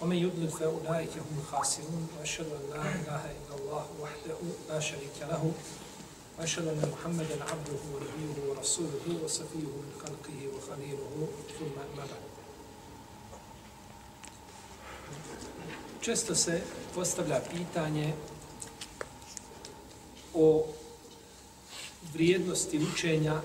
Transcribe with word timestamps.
ومن 0.00 0.16
يضلل 0.16 0.48
فأولئك 0.48 1.10
هم 1.16 1.38
الخاسرون 1.38 2.08
وأشهد 2.18 2.46
أن 2.46 2.70
لا 2.70 2.82
إله 2.82 3.24
إلا 3.24 3.54
الله 3.60 3.86
وحده 4.00 4.38
لا 4.68 4.80
شريك 4.80 5.16
له 5.20 5.52
وأشهد 6.38 6.68
أن 6.68 6.92
محمدا 6.92 7.44
عبده 7.44 7.80
ونبيه 7.94 8.48
ورسوله 8.48 9.24
وصفيه 9.24 9.58
من 9.80 9.92
خلقه 10.02 10.38
وخليله 10.56 11.28
ثم 11.58 11.74
أما 11.76 12.04
بعد. 12.06 12.30
Često 16.00 16.34
se 16.34 16.60
postavlja 16.94 17.40
pitanje 17.50 18.12
o 20.34 20.66
vrijednosti 22.12 22.78
učenja 22.78 23.40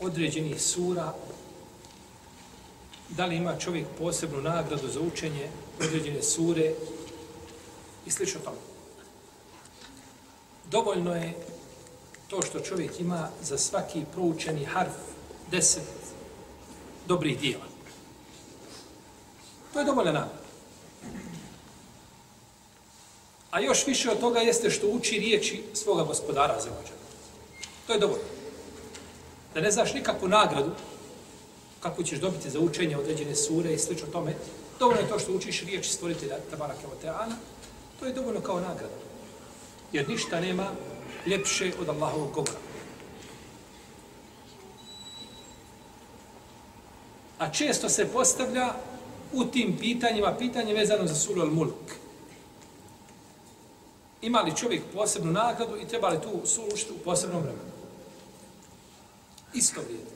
određenih 0.00 0.62
sura 0.62 1.14
da 3.16 3.26
li 3.26 3.36
ima 3.36 3.58
čovjek 3.58 3.86
posebnu 3.98 4.42
nagradu 4.42 4.88
za 4.88 5.00
učenje 5.00 5.48
određene 5.80 6.22
sure 6.22 6.72
i 8.06 8.10
slično 8.10 8.40
tome. 8.40 8.56
Dovoljno 10.70 11.16
je 11.16 11.34
to 12.28 12.42
što 12.42 12.60
čovjek 12.60 13.00
ima 13.00 13.28
za 13.42 13.58
svaki 13.58 14.04
proučeni 14.12 14.64
harf 14.64 14.92
deset 15.50 15.82
dobrih 17.06 17.38
dijela. 17.40 17.64
To 19.72 19.78
je 19.78 19.84
dovoljna 19.84 20.12
nagrada. 20.12 20.44
A 23.50 23.60
još 23.60 23.86
više 23.86 24.10
od 24.10 24.20
toga 24.20 24.40
jeste 24.40 24.70
što 24.70 24.86
uči 24.86 25.18
riječi 25.18 25.62
svoga 25.74 26.02
gospodara 26.02 26.60
za. 26.60 26.70
To 27.86 27.92
je 27.92 27.98
dovoljno. 27.98 28.24
Da 29.54 29.60
ne 29.60 29.70
znaš 29.70 29.94
nikakvu 29.94 30.28
nagradu 30.28 30.70
kako 31.84 32.02
ćeš 32.02 32.18
dobiti 32.18 32.50
za 32.50 32.60
učenje 32.60 32.96
određene 32.96 33.34
sure 33.34 33.74
i 33.74 33.78
slično 33.78 34.06
tome, 34.12 34.34
dovoljno 34.78 35.00
je 35.00 35.08
to 35.08 35.18
što 35.18 35.32
učiš 35.32 35.62
riječi 35.62 35.92
stvoritelja 35.92 36.36
Tabara 36.50 36.74
Kevoteana, 36.80 37.36
to 38.00 38.06
je 38.06 38.12
dovoljno 38.12 38.40
kao 38.40 38.60
nagrada. 38.60 38.94
Jer 39.92 40.08
ništa 40.08 40.40
nema 40.40 40.70
ljepše 41.26 41.72
od 41.80 41.88
Allahovog 41.88 42.32
govora. 42.32 42.58
A 47.38 47.50
često 47.50 47.88
se 47.88 48.08
postavlja 48.12 48.74
u 49.32 49.44
tim 49.44 49.76
pitanjima, 49.80 50.36
pitanje 50.38 50.74
vezano 50.74 51.06
za 51.06 51.14
suru 51.14 51.42
Al-Mulk 51.42 51.94
ima 54.22 54.40
li 54.40 54.56
čovjek 54.56 54.82
posebnu 54.94 55.32
nagradu 55.32 55.76
i 55.76 55.88
treba 55.88 56.08
li 56.08 56.22
tu 56.22 56.46
slušiti 56.46 56.92
u 56.92 57.04
posebnom 57.04 57.42
vremenu. 57.42 57.74
Isto 59.54 59.80
vrijedi. 59.80 60.10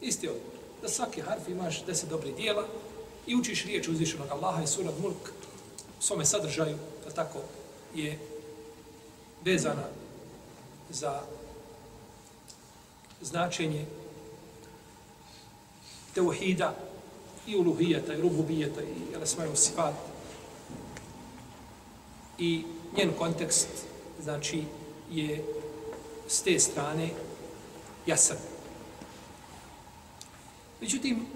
Isti 0.00 0.28
odgovor. 0.28 0.61
Da 0.82 0.88
svaki 0.88 1.20
harf 1.20 1.48
imaš 1.48 1.84
deset 1.84 2.08
dobrih 2.08 2.34
dijela 2.36 2.66
i 3.26 3.36
učiš 3.36 3.64
riječ 3.64 3.88
uzvišenog 3.88 4.28
Allaha 4.30 4.62
i 4.62 4.66
surat 4.66 4.94
mulk 5.02 5.32
u 5.98 6.02
svome 6.02 6.24
sadržaju, 6.24 6.76
da 7.04 7.10
tako 7.10 7.38
je 7.94 8.18
vezana 9.44 9.84
za 10.90 11.20
značenje 13.20 13.86
teuhida 16.14 16.74
i 17.46 17.56
uluhijeta 17.56 18.14
i 18.14 18.20
rububijeta 18.20 18.82
i 18.82 19.14
elesmaju 19.14 19.56
sifat 19.56 19.94
i 22.38 22.64
njen 22.96 23.12
kontekst, 23.18 23.68
znači, 24.22 24.64
je 25.10 25.44
s 26.28 26.42
te 26.42 26.58
strane 26.58 27.08
jasan. 28.06 28.51
Međutim, 30.82 31.26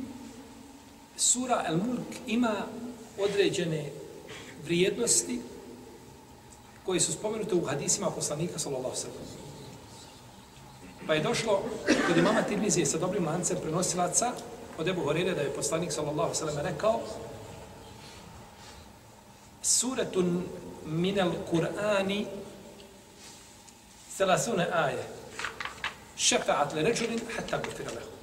sura 1.16 1.64
El 1.68 1.76
Mulk 1.76 2.08
ima 2.26 2.54
određene 3.18 3.90
vrijednosti 4.64 5.40
koje 6.84 7.00
su 7.00 7.12
spomenute 7.12 7.54
u 7.54 7.64
hadisima 7.64 8.10
poslanika 8.10 8.58
sallallahu 8.58 8.96
sallam. 8.96 9.16
Pa 11.06 11.14
je 11.14 11.22
došlo 11.22 11.62
kod 12.06 12.16
imama 12.16 12.42
Tirmizije 12.42 12.86
sa 12.86 12.98
dobrim 12.98 13.26
lancem 13.26 13.56
prenosilaca 13.62 14.32
od 14.78 14.88
Ebu 14.88 15.00
Horire 15.00 15.34
da 15.34 15.40
je 15.40 15.54
poslanik 15.54 15.92
sallallahu 15.92 16.34
sallam 16.34 16.58
rekao 16.58 17.00
suretun 19.62 20.44
minel 20.86 21.32
Kur'ani 21.50 22.26
selasune 24.16 24.66
aje. 24.72 25.06
Šefa'at 26.16 26.74
le 26.74 26.82
ređulin 26.82 27.20
hatta 27.36 27.58
gufira 27.58 27.90
lehu. 27.90 28.15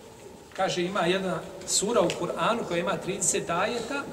Kaže, 0.53 0.81
ima 0.81 1.05
jedna 1.05 1.39
sura 1.67 2.01
u 2.01 2.09
Kur'anu 2.09 2.67
koja 2.67 2.79
ima 2.79 2.97
30 3.07 3.59
ajeta, 3.59 4.03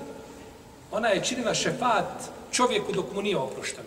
ona 0.91 1.09
je 1.09 1.25
činila 1.25 1.55
šefat 1.55 2.31
čovjeku 2.53 2.93
dok 2.93 3.12
mu 3.12 3.23
nije 3.23 3.37
oprošten. 3.37 3.84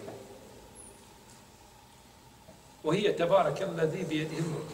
Ohije 2.84 3.18
tebara 3.18 3.56
kella 3.56 3.86
di 3.86 4.06
bi 4.10 4.18
jedih 4.18 4.48
mulk. 4.48 4.72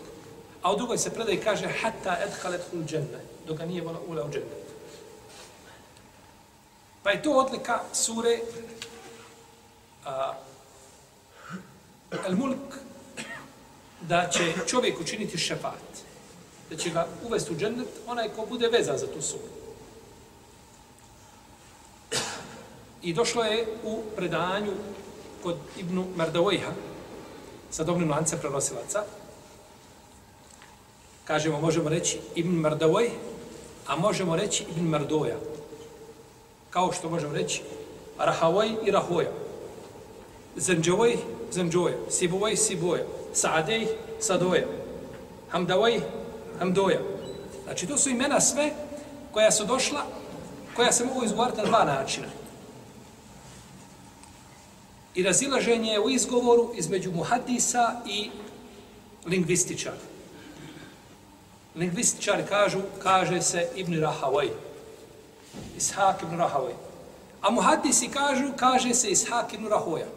A 0.61 0.73
u 0.73 0.77
drugoj 0.77 0.97
se 0.97 1.13
predaj 1.13 1.41
kaže 1.41 1.67
hatta 1.81 2.17
edhalet 2.25 2.61
hul 2.71 2.83
dženne, 2.85 3.19
dok 3.47 3.57
ga 3.57 3.65
nije 3.65 3.81
vola 3.81 3.99
ula 4.07 4.25
u 4.25 4.31
dženne. 4.31 4.59
Pa 7.03 7.11
je 7.11 7.23
to 7.23 7.31
odlika 7.31 7.79
sure 7.93 8.39
Al-Mulk 12.11 12.75
da 14.01 14.29
će 14.29 14.53
čovjek 14.67 14.99
učiniti 14.99 15.37
šefat, 15.37 16.08
da 16.69 16.75
će 16.75 16.89
ga 16.89 17.07
uvesti 17.27 17.53
u 17.53 17.57
džennet, 17.57 17.87
onaj 18.07 18.29
ko 18.29 18.45
bude 18.49 18.67
vezan 18.67 18.97
za 18.97 19.07
tu 19.07 19.21
suru. 19.21 19.43
I 23.01 23.13
došlo 23.13 23.43
je 23.43 23.67
u 23.83 24.01
predanju 24.15 24.71
kod 25.43 25.55
Ibnu 25.77 26.05
Mardavojha, 26.15 26.71
sa 27.71 27.83
dobrim 27.83 28.09
lancem 28.09 28.39
prenosilaca, 28.39 29.03
kažemo, 31.23 31.61
možemo 31.61 31.89
reći 31.89 32.19
Ibn 32.35 32.49
Mardavoj, 32.49 33.11
a 33.87 33.95
možemo 33.95 34.35
reći 34.35 34.65
Ibn 34.71 34.89
Mardoja. 34.89 35.37
Kao 36.69 36.91
što 36.91 37.09
možemo 37.09 37.33
reći 37.33 37.61
Rahavoj 38.17 38.69
i 38.85 38.91
Rahoja. 38.91 39.29
Zanđovoj, 40.55 41.17
Zanđoja. 41.51 41.95
Sibovoj, 42.09 42.55
Siboja. 42.55 43.03
Saadej, 43.33 43.87
Sadoja. 44.19 44.65
Hamdavoj, 45.49 46.01
Hamdoja. 46.59 46.99
Znači, 47.63 47.87
to 47.87 47.97
su 47.97 48.09
imena 48.09 48.41
sve 48.41 48.71
koja 49.31 49.51
su 49.51 49.65
došla, 49.65 50.05
koja 50.75 50.91
se 50.91 51.05
mogu 51.05 51.23
izgovarati 51.23 51.57
na 51.57 51.63
dva 51.63 51.83
načina. 51.83 52.27
I 55.15 55.23
razilaženje 55.23 55.99
u 55.99 56.09
izgovoru 56.09 56.71
između 56.75 57.11
muhadisa 57.11 58.01
i 58.05 58.29
lingvističara. 59.25 59.97
Lingvističari 61.75 62.43
kažu, 62.49 62.79
kaže 63.03 63.41
se 63.41 63.69
Ibn 63.75 64.01
Rahavaj. 64.01 64.49
Ishak 65.77 66.23
ibn 66.23 66.37
Rahavaj. 66.37 66.73
A 67.41 67.51
muhadisi 67.51 68.07
kažu, 68.07 68.51
kaže 68.55 68.93
se 68.93 69.11
Ishak 69.11 69.53
ibn 69.53 69.67
Rahoja. 69.67 70.07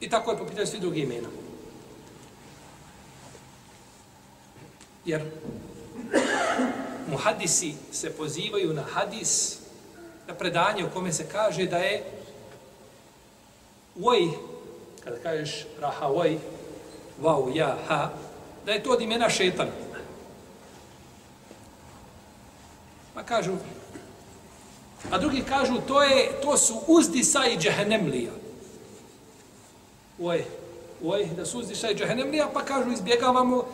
I 0.00 0.10
tako 0.10 0.30
je 0.30 0.38
popitaju 0.38 0.66
svi 0.66 0.80
drugi 0.80 1.00
imena. 1.00 1.28
Jer 5.06 5.22
muhadisi 7.10 7.74
se 7.92 8.10
pozivaju 8.10 8.72
na 8.72 8.82
hadis, 8.82 9.58
na 10.28 10.34
predanje 10.34 10.84
u 10.84 10.90
kome 10.90 11.12
se 11.12 11.28
kaže 11.32 11.66
da 11.66 11.78
je 11.78 12.04
Uoj, 13.96 14.28
kada 15.04 15.16
kažeš 15.16 15.66
raha 15.80 16.08
uoj, 16.08 16.38
vau, 17.18 17.48
ja, 17.54 17.78
ha, 17.88 18.10
da 18.66 18.72
je 18.72 18.82
to 18.82 18.90
od 18.90 19.00
imena 19.00 19.30
šetan. 19.30 19.68
Pa 23.14 23.22
kažu, 23.22 23.56
a 25.10 25.18
drugi 25.18 25.42
kažu, 25.48 25.80
to, 25.88 26.02
je, 26.02 26.40
to 26.42 26.56
su 26.56 26.80
uzdisa 26.86 27.46
i 27.46 27.56
džehennemlija. 27.58 28.32
Uoj, 30.18 30.44
uoj, 31.00 31.26
da 31.36 31.46
su 31.46 31.58
uzdisa 31.58 31.90
i 31.90 31.94
džehennemlija, 31.94 32.48
pa 32.52 32.64
kažu, 32.64 32.92
izbjegavamo 32.92 33.64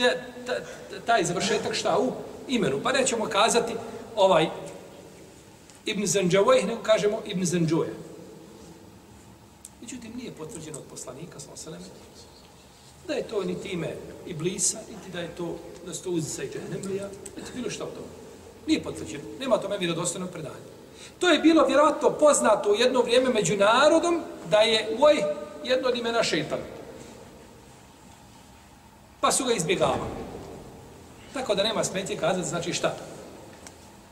te, 0.00 0.22
te, 0.46 1.00
taj 1.06 1.24
završetak 1.24 1.74
šta 1.74 1.98
u 1.98 2.12
imenu. 2.48 2.80
Pa 2.82 2.92
nećemo 2.92 3.26
kazati 3.26 3.72
ovaj 4.16 4.48
Ibn 5.84 6.06
Zanđavojh, 6.06 6.66
nego 6.66 6.82
kažemo 6.82 7.22
Ibn 7.26 7.44
Zanđoja. 7.44 7.94
Međutim, 9.80 10.12
nije 10.16 10.32
potvrđeno 10.32 10.78
od 10.78 10.84
poslanika, 10.90 11.40
sa 11.40 11.70
da 13.06 13.14
je 13.14 13.28
to 13.28 13.44
ni 13.44 13.54
time 13.54 13.88
Iblisa, 14.26 14.78
niti 14.90 15.10
da 15.12 15.20
je 15.20 15.28
to, 15.36 15.56
da 15.86 15.94
su 15.94 16.04
to 16.04 16.10
uzica 16.10 16.42
i 16.42 16.50
džahnemlija, 16.50 17.08
niti 17.36 17.50
bilo 17.54 17.70
što 17.70 17.84
od 17.84 17.90
toga. 17.90 18.06
Nije 18.66 18.82
potvrđeno. 18.82 19.24
Nema 19.40 19.58
tome 19.58 19.78
vjerodostojno 19.78 20.26
predanje. 20.26 20.70
To 21.18 21.28
je 21.28 21.38
bilo 21.38 21.66
vjerojatno 21.66 22.10
poznato 22.10 22.70
u 22.70 22.74
jedno 22.74 23.02
vrijeme 23.02 23.30
među 23.30 23.56
narodom 23.56 24.22
da 24.50 24.60
je 24.60 24.96
oj 25.00 25.22
jedno 25.64 25.88
od 25.88 25.96
imena 25.96 26.22
šeitana. 26.22 26.79
Pa 29.20 29.32
su 29.32 29.44
ga 29.44 29.52
izbjegavali. 29.52 30.10
Tako 31.34 31.54
da 31.54 31.62
nema 31.62 31.84
smetje 31.84 32.16
kazati, 32.16 32.48
znači 32.48 32.72
šta? 32.72 32.96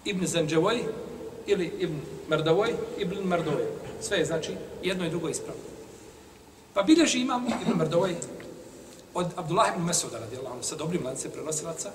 Ibn 0.04 0.26
Zanđevoj 0.26 0.84
ili 1.46 1.66
Ibn 1.66 2.00
Mrdavoj, 2.30 2.74
Ibn 2.98 3.28
Mrdovoj. 3.28 3.66
Sve 4.00 4.18
je 4.18 4.24
znači 4.24 4.56
jedno 4.82 5.06
i 5.06 5.10
drugo 5.10 5.28
ispravno. 5.28 5.62
Pa 6.74 6.82
bilježi 6.82 7.20
imam 7.20 7.46
Ibn 7.46 7.78
Mrdovoj 7.78 8.16
od 9.14 9.26
Abdullah 9.36 9.68
ibn 9.74 9.84
Mesuda 9.84 10.18
radijallahu 10.18 10.54
anhu 10.54 10.64
sa 10.64 10.76
dobrim 10.76 11.06
lancem 11.06 11.30
prenosilaca 11.30 11.90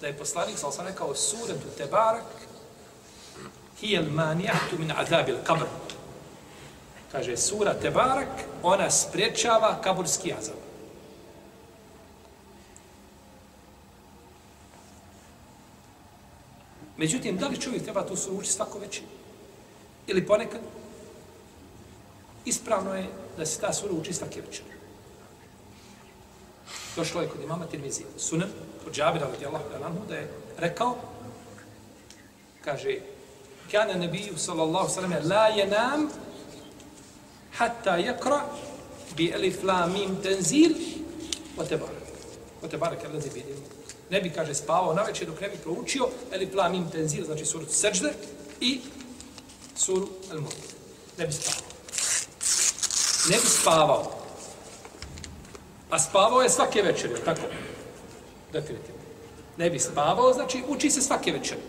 da 0.00 0.06
je 0.06 0.18
poslanik 0.18 0.58
sallallahu 0.58 0.80
alejhi 0.80 0.94
rekao 0.94 1.14
suratu 1.14 1.68
Tebarak 1.78 2.24
hiya 3.80 4.02
al-mani'atu 4.02 4.78
min 4.78 4.92
azabil 4.96 5.36
qabr. 5.46 5.66
Kaže 7.12 7.36
sura 7.36 7.74
Tebarak 7.74 8.28
ona 8.62 8.90
sprečava 8.90 9.78
kaburski 9.82 10.32
azab. 10.32 10.57
Međutim, 16.98 17.36
da 17.36 17.48
li 17.48 17.60
čovjek 17.60 17.82
treba 17.82 18.06
tu 18.06 18.16
suru 18.16 18.36
učiti 18.36 18.54
svako 18.54 18.78
večer? 18.78 19.04
Ili 20.06 20.26
ponekad? 20.26 20.60
Ispravno 22.44 22.94
je 22.94 23.06
da 23.36 23.46
se 23.46 23.60
ta 23.60 23.72
sura 23.72 23.92
uči 23.92 24.12
svake 24.12 24.40
večer. 24.40 24.64
Došlo 26.96 27.22
je 27.22 27.28
kod 27.28 27.42
imama 27.42 27.66
Tirmizi, 27.66 28.04
sunan, 28.18 28.48
od 28.86 28.92
Džabira, 28.94 29.26
od 29.26 29.44
Allah, 29.44 29.92
da 30.08 30.14
je 30.14 30.30
rekao, 30.56 30.96
kaže, 32.64 32.98
kana 33.70 33.94
nebiju, 33.94 34.38
sallallahu 34.38 34.88
sallam, 34.88 35.12
la 35.24 35.46
je 35.46 35.66
nam, 35.66 36.08
hatta 37.52 37.98
yakra 37.98 38.40
bi 39.16 39.30
elif 39.34 39.62
la 39.62 39.86
mim 39.86 40.16
tenzil, 40.22 40.74
o 41.56 41.64
tebarak. 41.64 42.02
O 42.62 42.68
tebarak, 42.68 43.02
je 43.02 43.30
bi. 43.34 43.44
Ne 44.10 44.20
bi, 44.20 44.30
kaže, 44.30 44.54
spavao 44.54 44.94
na 44.94 45.02
večer 45.02 45.26
dok 45.26 45.40
ne 45.40 45.48
bi 45.48 45.56
proučio 45.56 46.08
elif 46.32 46.52
plam 46.52 46.72
mim 46.72 46.90
tenzil, 46.90 47.24
znači 47.24 47.46
suru 47.46 47.66
Srđde 47.68 48.12
i 48.60 48.80
suru 49.76 50.08
al-mulk. 50.30 50.54
Ne 51.18 51.26
bi 51.26 51.32
spavao. 51.32 51.68
Ne 53.30 53.36
bi 53.36 53.46
spavao. 53.46 54.12
A 55.90 55.98
spavao 55.98 56.42
je 56.42 56.50
svake 56.50 56.82
večeri, 56.82 57.14
tako? 57.24 57.40
Definitivno. 58.52 59.00
Ne 59.56 59.70
bi 59.70 59.78
spavao, 59.78 60.32
znači 60.32 60.62
uči 60.68 60.90
se 60.90 61.02
svake 61.02 61.32
večeri. 61.32 61.60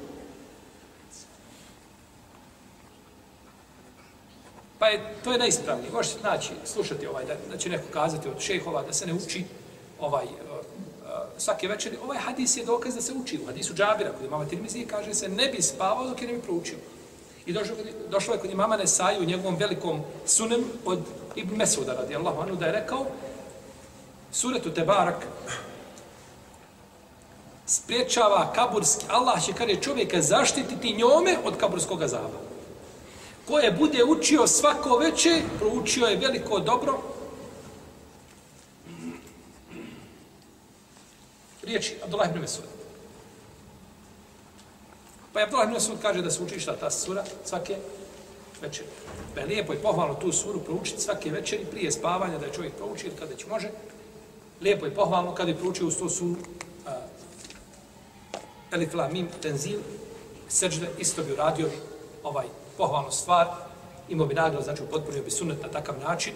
Pa 4.79 4.87
je, 4.87 5.15
to 5.23 5.31
je 5.31 5.37
najispravnije. 5.37 5.91
Možete 5.91 6.23
naći, 6.23 6.49
slušati 6.65 7.07
ovaj, 7.07 7.25
da, 7.25 7.35
da 7.51 7.57
će 7.57 7.69
neko 7.69 7.83
kazati 7.93 8.29
od 8.29 8.39
šehova 8.39 8.83
da 8.83 8.93
se 8.93 9.05
ne 9.05 9.13
uči 9.13 9.43
ovaj, 9.99 10.25
svake 11.39 11.67
večeri. 11.67 11.97
Ovaj 12.03 12.17
hadis 12.17 12.57
je 12.57 12.65
dokaz 12.65 12.95
da 12.95 13.01
se 13.01 13.13
uči. 13.13 13.39
U 13.43 13.45
hadisu 13.45 13.73
Džabira, 13.73 14.11
kod 14.11 14.25
imama 14.25 14.45
Tirmizije, 14.45 14.87
kaže 14.87 15.13
se 15.13 15.29
ne 15.29 15.47
bi 15.47 15.61
spavao 15.61 16.07
dok 16.07 16.21
je 16.21 16.27
ne 16.27 16.33
bi 16.33 16.41
proučio. 16.41 16.77
I 17.45 17.53
došlo, 17.53 17.75
došlo 18.09 18.33
je 18.33 18.39
kod 18.39 18.51
imama 18.51 18.77
Nesaju 18.77 19.21
u 19.21 19.25
njegovom 19.25 19.55
velikom 19.55 20.01
sunem 20.25 20.63
od 20.85 20.99
Ibn 21.35 21.55
Mesuda, 21.55 21.93
radi 21.93 22.15
Allahu 22.15 22.41
anu, 22.41 22.55
da 22.55 22.65
je 22.65 22.71
rekao, 22.71 23.05
suretu 24.31 24.69
Tebarak 24.69 25.27
spriječava 27.65 28.53
kaburski, 28.55 29.05
Allah 29.09 29.45
će 29.45 29.53
kada 29.53 29.75
čovjeka 29.75 30.21
zaštititi 30.21 30.93
njome 30.93 31.37
od 31.45 31.57
kaburskog 31.57 32.01
azaba. 32.01 32.39
Ko 33.47 33.59
je 33.59 33.71
bude 33.71 34.03
učio 34.03 34.47
svako 34.47 34.97
veće, 34.97 35.41
proučio 35.59 36.05
je 36.05 36.17
veliko 36.17 36.59
dobro, 36.59 37.01
riječi 41.69 41.95
Abdullah 42.03 42.29
ibn 42.29 42.39
Mesud. 42.39 42.63
Pa 45.33 45.39
je 45.39 45.45
Abdullah 45.45 45.65
ibn 45.65 45.73
Mesud 45.73 46.01
kaže 46.01 46.21
da 46.21 46.31
se 46.31 46.43
uči 46.43 46.59
šta 46.59 46.75
ta 46.75 46.91
sura 46.91 47.23
svake 47.45 47.77
večeri. 48.61 48.89
Pa 49.35 49.41
je 49.41 49.47
lijepo 49.47 49.73
i 49.73 49.81
pohvalno 49.83 50.13
tu 50.13 50.31
suru 50.31 50.59
proučiti 50.59 51.01
svake 51.01 51.31
večeri 51.31 51.65
prije 51.65 51.91
spavanja 51.91 52.37
da 52.37 52.45
je 52.45 52.53
čovjek 52.53 52.73
prouči 52.73 53.07
ili 53.07 53.15
kada 53.15 53.35
će 53.35 53.47
može 53.47 53.69
lijepo 54.61 54.87
i 54.87 54.95
pohvalno 54.95 55.35
kada 55.35 55.51
je 55.51 55.57
proučio 55.57 55.87
uz 55.87 55.97
to 55.97 56.09
su 56.09 56.35
a, 56.87 56.97
Elif 58.71 58.93
La 58.93 59.07
Mim 59.07 59.27
Tenzil 59.41 59.79
seđde, 60.49 60.89
isto 60.97 61.23
bi 61.23 61.33
uradio 61.33 61.69
ovaj 62.23 62.45
pohvalnu 62.77 63.11
stvar, 63.11 63.47
imao 64.09 64.27
bi 64.27 64.33
nagradu, 64.33 64.63
znači 64.63 64.83
upotpunio 64.83 65.23
bi 65.23 65.31
sunet 65.31 65.63
na 65.63 65.69
takav 65.69 65.95
način. 65.99 66.33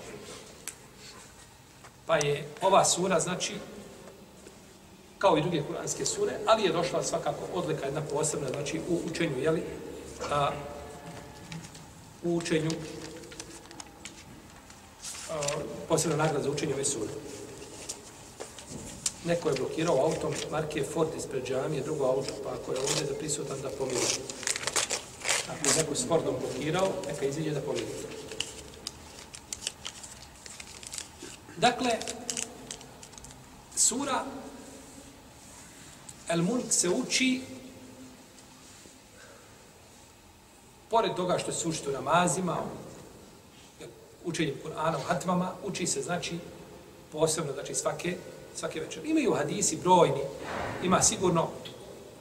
Pa 2.06 2.18
je 2.18 2.48
ova 2.62 2.86
sura, 2.86 3.20
znači, 3.20 3.54
kao 5.24 5.38
i 5.38 5.42
druge 5.42 5.64
kuranske 5.68 6.06
sure, 6.06 6.34
ali 6.46 6.64
je 6.64 6.72
došla 6.72 7.04
svakako 7.04 7.44
odlika 7.54 7.86
jedna 7.86 8.02
posebna, 8.02 8.48
znači 8.50 8.82
u 8.90 9.00
učenju, 9.12 9.40
jeli, 9.40 9.64
a, 10.32 10.52
u 12.24 12.36
učenju 12.36 12.72
a, 15.32 15.40
posebna 15.88 16.18
nagrada 16.18 16.44
za 16.44 16.50
učenje 16.50 16.74
ove 16.74 16.86
sure 16.86 17.12
neko 19.26 19.50
je 19.50 19.56
blokirao 19.56 20.06
autom 20.06 20.34
marke 20.52 20.84
Ford 20.94 21.10
ispred 21.18 21.48
džamije, 21.48 21.84
drugo 21.84 22.06
auto, 22.06 22.34
pa 22.44 22.50
ako 22.50 22.72
je 22.72 22.80
ovdje 22.80 23.06
da 23.06 23.14
prisutan 23.14 23.62
da 23.62 23.70
pomiri. 23.70 24.20
Ako 25.48 25.70
je 25.70 25.76
neko 25.78 25.96
s 25.96 26.08
Fordom 26.08 26.36
blokirao, 26.40 26.88
neka 27.08 27.26
iziđe 27.26 27.52
da 27.52 27.62
pomiri. 27.62 27.86
Dakle, 31.58 31.92
sura 33.76 34.26
El 36.30 36.42
Mulk 36.42 36.66
se 36.70 36.90
uči 36.90 37.42
pored 40.90 41.16
toga 41.16 41.38
što 41.38 41.52
se 41.52 41.68
uči 41.68 41.90
u 41.90 41.92
namazima, 41.92 42.58
učenjem 44.26 44.56
Kur'ana 44.64 44.98
u 44.98 45.02
hatvama, 45.08 45.52
uči 45.64 45.88
se, 45.88 46.02
znači, 46.02 46.40
posebno, 47.12 47.54
znači, 47.54 47.76
svake 47.76 48.16
svake 48.56 48.80
večer. 48.80 49.06
Imaju 49.06 49.34
hadisi 49.34 49.78
brojni, 49.78 50.22
ima 50.84 51.02
sigurno 51.02 51.48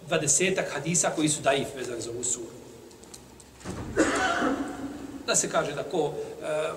dvadesetak 0.07 0.73
hadisa 0.73 1.11
koji 1.17 1.29
su 1.29 1.43
daif 1.43 1.69
vezani 1.77 2.00
za 2.00 2.11
ovu 2.11 2.25
suru. 2.25 2.47
Da 5.27 5.37
se 5.37 5.50
kaže 5.50 5.73
da 5.73 5.83
ko 5.83 6.12
e, 6.12 6.71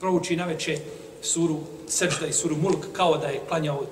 prouči 0.00 0.36
na 0.36 0.44
večer 0.44 0.78
suru 1.22 1.60
Sečda 1.88 2.26
i 2.26 2.32
suru 2.32 2.56
Mulk 2.56 2.86
kao 2.92 3.18
da 3.18 3.26
je 3.26 3.40
klanjao 3.48 3.84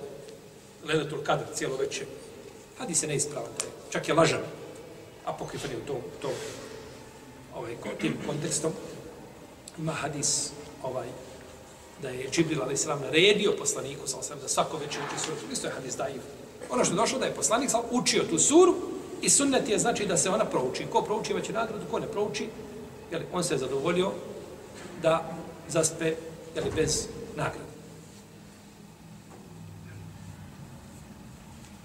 Ledatul 0.85 1.19
Kadr 1.25 1.45
cijelo 1.55 1.77
večer. 1.77 2.07
Hadis 2.79 3.03
je 3.03 3.09
neispravan, 3.09 3.51
da 3.59 3.65
je, 3.65 3.73
čak 3.91 4.09
je 4.09 4.15
lažan. 4.15 4.41
Apokrifan 5.25 5.71
je 5.71 5.77
u 5.77 5.87
tom, 5.87 5.97
tom 6.23 6.33
ovaj, 7.55 7.77
tim 8.01 8.17
kontekstom. 8.27 8.73
Ima 9.79 9.93
hadis 9.93 10.51
ovaj, 10.83 11.09
da 12.03 12.09
je 12.09 12.31
Džibril 12.31 12.63
a.s. 12.63 12.87
naredio 12.87 13.53
poslaniku 13.59 14.07
sa 14.07 14.35
da 14.35 14.49
svako 14.49 14.77
večer 14.77 15.03
uči 15.07 15.25
suru. 15.25 15.37
Isto 15.53 15.67
je 15.67 15.73
hadis 15.73 15.97
daiv. 15.97 16.21
Ono 16.71 16.85
što 16.85 16.95
je 16.95 16.97
došlo 16.97 17.19
da 17.19 17.27
je 17.27 17.35
poslanik 17.35 17.71
sam 17.71 17.81
učio 17.91 18.25
tu 18.31 18.39
suru 18.39 18.75
i 19.23 19.31
sunnet 19.31 19.69
je 19.69 19.79
znači 19.79 20.07
da 20.07 20.17
se 20.17 20.31
ona 20.31 20.45
prouči. 20.45 20.87
Ko 20.93 21.03
prouči 21.03 21.33
imaće 21.33 21.53
nagradu, 21.53 21.85
ko 21.91 21.99
ne 21.99 22.07
prouči, 22.07 22.49
jeli, 23.11 23.25
on 23.33 23.45
se 23.45 23.55
je 23.55 23.59
zadovoljio 23.59 24.13
da 25.03 25.33
zaspe 25.69 26.15
jeli, 26.57 26.71
bez 26.77 27.07
nagrade. 27.37 27.70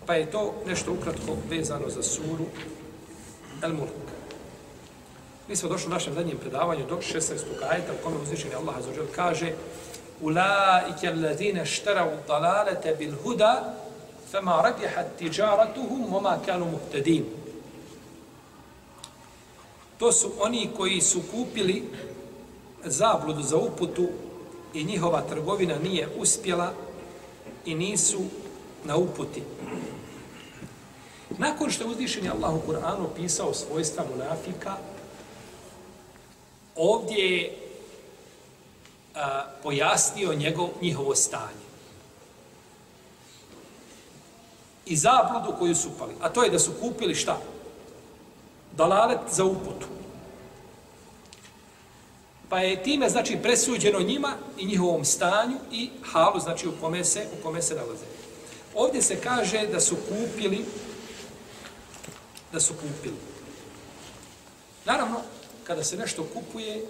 Pa 0.05 0.13
je 0.13 0.31
to 0.31 0.53
nešto 0.65 0.93
ukratko 0.93 1.37
vezano 1.49 1.89
za 1.89 2.03
suru 2.03 2.45
El 3.63 3.73
Mulk. 3.73 3.89
Mi 5.47 5.55
smo 5.55 5.69
došli 5.69 5.87
u 5.87 5.93
našem 5.93 6.13
zadnjem 6.13 6.37
predavanju 6.37 6.85
do 6.89 6.95
16. 6.95 7.35
ajeta 7.69 7.93
u 7.93 8.03
kome 8.03 8.17
uzvišeni 8.21 8.51
je 8.51 8.57
Allah 8.57 8.77
Azzurđel 8.77 9.05
kaže 9.15 9.53
Ulaike 10.21 11.07
allazine 11.07 11.65
štarav 11.65 12.07
dalalete 12.27 12.95
bil 12.99 13.13
huda 13.23 13.75
fema 14.31 14.61
rabihat 14.63 15.05
tiđaratuhum 15.17 16.13
vama 16.13 16.37
kanu 16.45 16.65
muhtedin. 16.65 17.25
To 19.97 20.11
su 20.11 20.31
oni 20.39 20.69
koji 20.77 21.01
su 21.01 21.21
kupili 21.31 21.83
zabludu 22.83 23.41
za 23.41 23.57
uputu 23.57 24.07
i 24.73 24.83
njihova 24.83 25.21
trgovina 25.21 25.75
nije 25.83 26.09
uspjela 26.17 26.73
i 27.65 27.75
nisu 27.75 28.19
na 28.83 28.95
uputi. 28.95 29.43
Nakon 31.37 31.71
što 31.71 31.83
je 31.83 31.89
uzvišen 31.89 32.31
Allah 32.31 32.53
u 32.53 32.71
Kur'anu 32.71 33.05
opisao 33.05 33.53
svojstva 33.53 34.03
munafika, 34.11 34.75
ovdje 36.75 37.35
je 37.35 37.57
a, 39.15 39.45
pojasnio 39.63 40.33
njegov, 40.33 40.69
njihovo 40.81 41.15
stanje. 41.15 41.65
I 44.85 44.95
zabludu 44.95 45.53
koju 45.59 45.75
su 45.75 45.89
pali. 45.99 46.13
A 46.21 46.29
to 46.29 46.43
je 46.43 46.49
da 46.49 46.59
su 46.59 46.71
kupili 46.81 47.15
šta? 47.15 47.37
Dalalet 48.77 49.19
za 49.31 49.45
uputu. 49.45 49.87
Pa 52.49 52.59
je 52.59 52.83
time, 52.83 53.09
znači, 53.09 53.37
presuđeno 53.43 53.99
njima 53.99 54.33
i 54.57 54.65
njihovom 54.65 55.05
stanju 55.05 55.57
i 55.71 55.89
halu, 56.03 56.39
znači, 56.39 56.67
u 56.67 56.73
kome 56.81 57.03
se, 57.03 57.27
u 57.39 57.43
kome 57.43 57.61
se 57.61 57.75
nalaze. 57.75 58.05
Ovdje 58.75 59.01
se 59.01 59.21
kaže 59.21 59.67
da 59.67 59.79
su 59.79 59.95
kupili, 59.95 60.65
da 62.55 62.61
su 62.61 62.73
kupili. 62.73 63.15
Naravno, 64.85 65.21
kada 65.63 65.83
se 65.83 65.97
nešto 65.97 66.27
kupuje, 66.33 66.85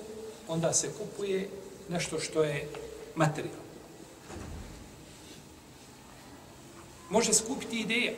onda 0.48 0.74
se 0.74 0.92
kupuje 0.94 1.50
nešto 1.90 2.20
što 2.20 2.44
je 2.44 2.70
materijalno. 3.16 3.66
Može 7.10 7.34
skupiti 7.34 7.80
ideja. 7.80 8.14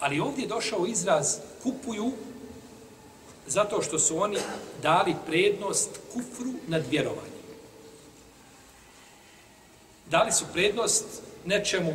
Ali 0.00 0.20
ovdje 0.20 0.42
je 0.42 0.48
došao 0.48 0.86
izraz 0.86 1.36
kupuju 1.62 2.12
zato 3.46 3.82
što 3.82 3.98
su 3.98 4.18
oni 4.18 4.38
dali 4.82 5.14
prednost 5.26 5.90
kufru 6.12 6.52
nad 6.66 6.86
vjerovanjem. 6.90 7.36
Dali 10.10 10.32
su 10.32 10.44
prednost 10.52 11.04
nečemu 11.44 11.94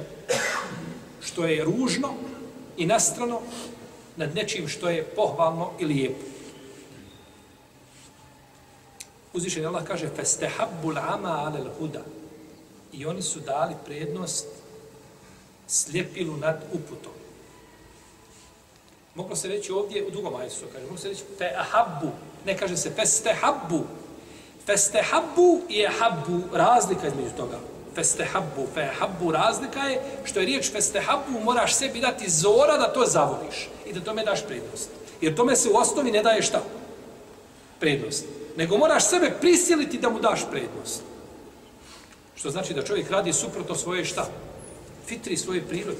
što 1.20 1.44
je 1.44 1.64
ružno 1.64 2.14
i 2.76 2.86
nastrano 2.86 3.40
nad 4.16 4.34
nečim 4.34 4.68
što 4.68 4.88
je 4.88 5.04
pohvalno 5.04 5.70
i 5.78 5.84
lijepo. 5.84 6.24
Uzvišen 9.32 9.66
Allah 9.66 9.84
kaže 9.84 10.08
فَسْتَحَبُّ 10.16 10.84
الْعَمَا 10.84 11.32
عَلَى 11.44 11.58
الْهُدَى 11.64 12.02
I 12.92 13.06
oni 13.06 13.22
su 13.22 13.40
dali 13.40 13.74
prednost 13.84 14.46
slijepilu 15.66 16.36
nad 16.36 16.64
uputom. 16.72 17.12
Moglo 19.14 19.36
se 19.36 19.48
reći 19.48 19.72
ovdje, 19.72 20.06
u 20.06 20.10
drugom 20.10 20.36
ajsu, 20.36 20.64
kaže, 20.72 20.84
moglo 20.84 20.98
se 20.98 21.08
reći 21.08 21.22
فَأَحَبُّ 21.38 22.10
Ne 22.46 22.56
kaže 22.58 22.76
se 22.76 22.90
فَسْتَحَبُّ 22.90 23.84
فَسْتَحَبُّ 24.66 25.60
i 25.68 25.86
habbu 25.98 26.42
razlika 26.52 27.06
između 27.06 27.30
toga. 27.36 27.58
Festehabbu, 27.95 28.67
fehabbu, 28.73 29.31
razlika 29.31 29.79
je 29.79 30.01
što 30.23 30.39
je 30.39 30.45
riječ 30.45 30.71
festehabbu, 30.71 31.39
moraš 31.43 31.75
sebi 31.75 31.99
dati 31.99 32.29
zora 32.29 32.77
da 32.77 32.93
to 32.93 33.05
zavoliš 33.05 33.69
i 33.85 33.93
da 33.93 34.01
tome 34.01 34.25
daš 34.25 34.45
prednost. 34.47 34.89
Jer 35.21 35.35
tome 35.35 35.55
se 35.55 35.69
u 35.69 35.77
osnovi 35.77 36.11
ne 36.11 36.23
daje 36.23 36.41
šta? 36.41 36.63
Prednost. 37.79 38.25
Nego 38.57 38.77
moraš 38.77 39.05
sebe 39.05 39.33
prisiliti 39.41 39.97
da 39.97 40.09
mu 40.09 40.19
daš 40.19 40.39
prednost. 40.51 41.01
Što 42.35 42.49
znači 42.49 42.73
da 42.73 42.83
čovjek 42.83 43.11
radi 43.11 43.33
suprotno 43.33 43.75
svoje 43.75 44.05
šta? 44.05 44.27
Fitri 45.07 45.37
svoje 45.37 45.61
prirode. 45.67 45.99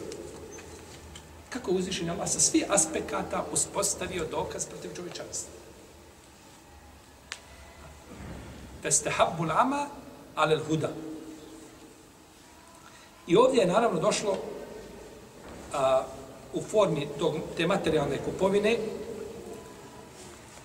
Kako 1.50 1.72
uzvišen 1.72 2.10
Allah 2.10 2.30
sa 2.30 2.40
svih 2.40 2.66
aspekata 2.70 3.46
uspostavio 3.52 4.26
dokaz 4.32 4.66
protiv 4.66 4.96
čovječanstva? 4.96 5.52
Festehabbu 8.82 9.44
l'ama 9.44 9.86
ale 10.36 10.56
l'huda. 10.56 11.11
I 13.32 13.36
ovdje 13.36 13.62
je 13.62 13.68
naravno 13.68 14.00
došlo 14.00 14.38
a, 15.74 16.04
u 16.54 16.62
formi 16.62 17.08
tog, 17.20 17.36
te 17.58 17.68
materijalne 17.68 18.18
kupovine 18.26 18.78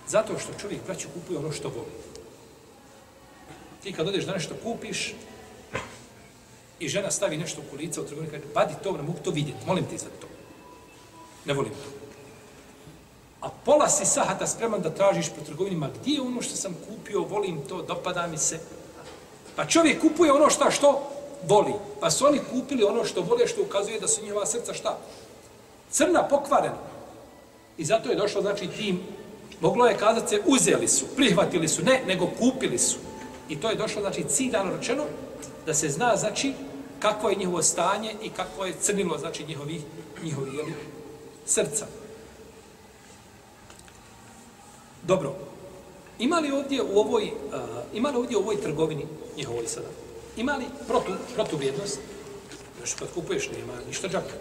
zato 0.07 0.39
što 0.39 0.59
čovjek 0.59 0.81
braću 0.85 1.07
kupuje 1.13 1.39
ono 1.39 1.51
što 1.51 1.69
voli. 1.69 1.95
Ti 3.83 3.93
kad 3.93 4.07
odeš 4.07 4.25
da 4.25 4.33
nešto 4.33 4.55
kupiš 4.63 5.15
i 6.79 6.87
žena 6.87 7.11
stavi 7.11 7.37
nešto 7.37 7.61
u 7.61 7.69
kulica 7.71 8.01
u 8.01 8.05
trgovini 8.05 8.31
kaže, 8.31 8.43
badi 8.53 8.73
to, 8.83 8.91
ne 8.91 9.03
mogu 9.03 9.19
to 9.23 9.31
vidjeti, 9.31 9.65
molim 9.67 9.85
ti 9.85 9.97
za 9.97 10.09
to. 10.21 10.27
Ne 11.45 11.53
volim 11.53 11.71
to. 11.71 11.89
A 13.41 13.49
pola 13.65 13.89
si 13.89 14.05
sahata 14.05 14.47
spreman 14.47 14.81
da 14.81 14.89
tražiš 14.89 15.29
po 15.29 15.45
trgovinima 15.45 15.89
gdje 16.01 16.13
je 16.13 16.21
ono 16.21 16.41
što 16.41 16.55
sam 16.55 16.75
kupio, 16.87 17.21
volim 17.21 17.61
to, 17.69 17.81
dopada 17.81 18.27
mi 18.27 18.37
se. 18.37 18.59
Pa 19.55 19.65
čovjek 19.65 20.01
kupuje 20.01 20.31
ono 20.31 20.49
što 20.49 20.71
što 20.71 21.06
voli. 21.47 21.73
Pa 21.99 22.11
su 22.11 22.25
oni 22.25 22.39
kupili 22.51 22.83
ono 22.83 23.05
što 23.05 23.21
vole, 23.21 23.47
što 23.47 23.61
ukazuje 23.61 23.99
da 23.99 24.07
su 24.07 24.23
njihova 24.23 24.45
srca 24.45 24.73
šta? 24.73 24.97
Crna, 25.91 26.27
pokvarena. 26.27 26.77
I 27.77 27.85
zato 27.85 28.09
je 28.09 28.15
došlo, 28.15 28.41
znači, 28.41 28.67
tim, 28.67 28.99
moglo 29.61 29.85
je 29.85 29.97
kazati 29.97 30.29
se, 30.29 30.41
uzeli 30.45 30.87
su, 30.87 31.05
prihvatili 31.15 31.67
su, 31.67 31.83
ne, 31.83 32.01
nego 32.07 32.27
kupili 32.39 32.77
su. 32.77 32.97
I 33.49 33.59
to 33.59 33.69
je 33.69 33.75
došlo, 33.75 34.01
znači, 34.01 34.23
ciljano 34.23 34.75
rečeno, 34.75 35.03
da 35.65 35.73
se 35.73 35.89
zna, 35.89 36.15
znači, 36.15 36.53
kakvo 36.99 37.29
je 37.29 37.35
njihovo 37.35 37.63
stanje 37.63 38.15
i 38.23 38.29
kakvo 38.29 38.65
je 38.65 38.73
crnilo, 38.81 39.17
znači, 39.17 39.45
njihovi, 39.45 39.81
njihovi 40.23 40.57
jeli, 40.57 40.73
srca. 41.45 41.85
Dobro. 45.03 45.35
Ima 46.19 46.39
li 46.39 46.51
ovdje 46.51 46.83
u 46.83 46.99
ovoj, 46.99 47.23
uh, 47.23 47.59
ima 47.93 48.09
li 48.09 48.17
ovdje 48.17 48.37
u 48.37 48.39
ovoj 48.39 48.61
trgovini 48.61 49.05
njihovoj 49.37 49.67
sada? 49.67 49.87
Ima 50.37 50.55
li 50.55 50.65
protu, 50.87 51.11
protuvrijednost? 51.35 51.99
Još 52.81 52.93
kad 52.93 53.07
kupuješ 53.13 53.49
nema 53.49 53.73
ništa 53.87 54.07
džaka. 54.07 54.33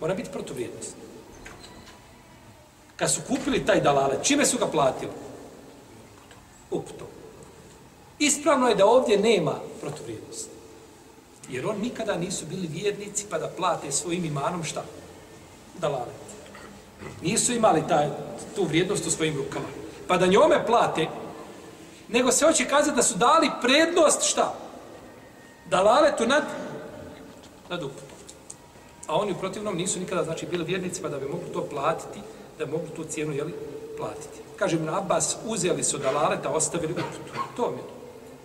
Mora 0.00 0.14
biti 0.14 0.30
protuvrijednost. 0.30 0.94
Kad 2.96 3.12
su 3.12 3.20
kupili 3.28 3.66
taj 3.66 3.80
dalale, 3.80 4.18
čime 4.22 4.46
su 4.46 4.58
ga 4.58 4.66
platili? 4.66 5.12
Uputom. 6.70 7.06
Ispravno 8.18 8.68
je 8.68 8.74
da 8.74 8.86
ovdje 8.86 9.18
nema 9.18 9.54
protuvrijednosti. 9.80 10.50
Jer 11.48 11.66
on 11.66 11.80
nikada 11.80 12.16
nisu 12.16 12.46
bili 12.46 12.66
vjernici 12.66 13.26
pa 13.30 13.38
da 13.38 13.48
plate 13.48 13.92
svojim 13.92 14.24
imanom 14.24 14.64
šta? 14.64 14.84
Dalale. 15.78 16.12
Nisu 17.22 17.52
imali 17.52 17.82
taj, 17.88 18.08
tu 18.56 18.64
vrijednost 18.64 19.06
u 19.06 19.10
svojim 19.10 19.36
rukama. 19.36 19.66
Pa 20.08 20.16
da 20.16 20.26
njome 20.26 20.66
plate, 20.66 21.06
nego 22.08 22.32
se 22.32 22.46
hoće 22.46 22.64
kazati 22.64 22.96
da 22.96 23.02
su 23.02 23.18
dali 23.18 23.50
prednost 23.62 24.22
šta? 24.22 24.61
Dalaletu 25.72 26.26
nad, 26.26 26.44
nad 27.68 27.82
uputom. 27.82 28.18
A 29.06 29.16
oni 29.16 29.32
u 29.32 29.40
protivnom 29.40 29.76
nisu 29.76 30.00
nikada 30.00 30.24
znači 30.24 30.46
bili 30.46 30.64
vjernici 30.64 31.02
pa 31.02 31.08
da 31.08 31.18
bi 31.18 31.28
mogli 31.28 31.52
to 31.52 31.66
platiti, 31.70 32.20
da 32.58 32.64
bi 32.64 32.72
mogli 32.72 32.88
tu 32.96 33.04
cijenu 33.04 33.32
jeli, 33.32 33.54
platiti. 33.96 34.38
Kaže 34.56 34.76
Ibn 34.76 34.88
Abbas, 34.88 35.36
uzeli 35.46 35.84
su 35.84 35.98
dalaleta, 35.98 36.50
ostavili 36.50 36.92
uputu. 36.92 37.40
To 37.56 37.70
mi 37.70 37.76
je 37.76 37.82
to. 37.82 37.94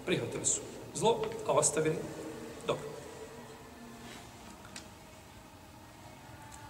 Prihvatili 0.05 0.45
su 0.45 0.61
zlo, 0.95 1.21
a 1.47 1.51
ostavili 1.51 1.95
dobro. 2.67 2.83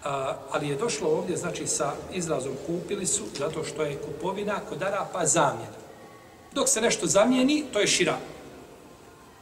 A, 0.04 0.36
ali 0.52 0.70
je 0.70 0.76
došlo 0.76 1.10
ovdje, 1.10 1.38
znači, 1.38 1.68
sa 1.68 1.94
izrazom 2.14 2.54
kupili 2.68 3.06
su, 3.06 3.24
zato 3.38 3.64
što 3.64 3.84
je 3.84 3.98
kupovina 3.98 4.60
kod 4.70 4.84
Arapa 4.84 5.26
zamjena. 5.26 5.78
Dok 6.54 6.70
se 6.70 6.82
nešto 6.82 7.06
zamijeni, 7.06 7.66
to 7.74 7.80
je 7.80 7.88
šira 7.88 8.18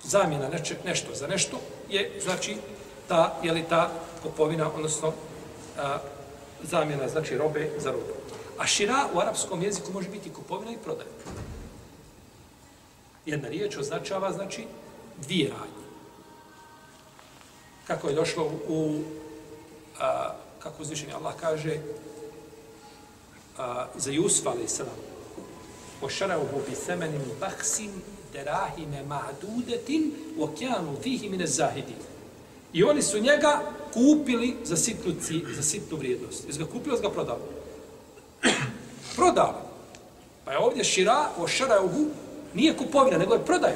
zamjena 0.05 0.50
neče, 0.50 0.75
nešto 0.85 1.15
za 1.15 1.27
nešto 1.27 1.59
je 1.89 2.19
znači 2.24 2.57
ta 3.07 3.39
je 3.43 3.51
li 3.51 3.63
ta 3.69 3.91
kupovina 4.24 4.71
odnosno 4.75 5.13
a, 5.77 5.97
zamjena 6.63 7.07
znači 7.07 7.38
robe 7.38 7.71
za 7.77 7.91
robu. 7.91 8.13
A 8.57 8.67
šira 8.67 9.07
u 9.13 9.19
arapskom 9.19 9.62
jeziku 9.62 9.91
može 9.91 10.09
biti 10.09 10.33
kupovina 10.33 10.71
i 10.71 10.77
prodaja. 10.83 11.09
Jedna 13.25 13.50
riječ 13.50 13.77
označava 13.77 14.31
znači 14.31 14.65
dvije 15.17 15.50
radnje. 15.50 15.85
Kako 17.88 18.07
je 18.07 18.15
došlo 18.15 18.51
u 18.67 19.01
a, 20.00 20.33
kako 20.59 20.81
uzvišeni 20.81 21.13
Allah 21.13 21.33
kaže 21.39 21.77
a, 23.57 23.88
za 23.95 24.12
Jusuf 24.12 24.47
alaih 24.47 24.69
sada, 24.69 24.91
ošarao 26.01 26.45
bi 26.69 26.75
semenim 26.75 27.21
baksin 27.39 27.91
derahime 28.35 28.99
ma'dudetin 29.07 30.03
wa 30.37 30.47
kanu 30.59 30.97
fihi 31.03 31.29
min 31.29 31.41
az-zahidin. 31.41 32.01
I 32.73 32.83
oni 32.83 33.01
su 33.01 33.19
njega 33.19 33.61
kupili 33.93 34.55
za 34.63 34.77
sitnu, 34.77 35.13
za 35.55 35.63
sitnu 35.63 35.97
vrijednost. 35.97 36.47
Jesu 36.47 36.59
ga 36.59 36.65
kupili, 36.65 36.99
ga 37.01 37.09
prodali. 37.09 37.41
prodali. 39.15 39.61
Pa 40.45 40.51
je 40.51 40.57
ovdje 40.57 40.83
šira, 40.83 41.29
o 41.37 41.47
šarauhu, 41.47 42.05
nije 42.53 42.77
kupovina, 42.77 43.17
nego 43.17 43.33
je 43.33 43.45
prodaj. 43.45 43.73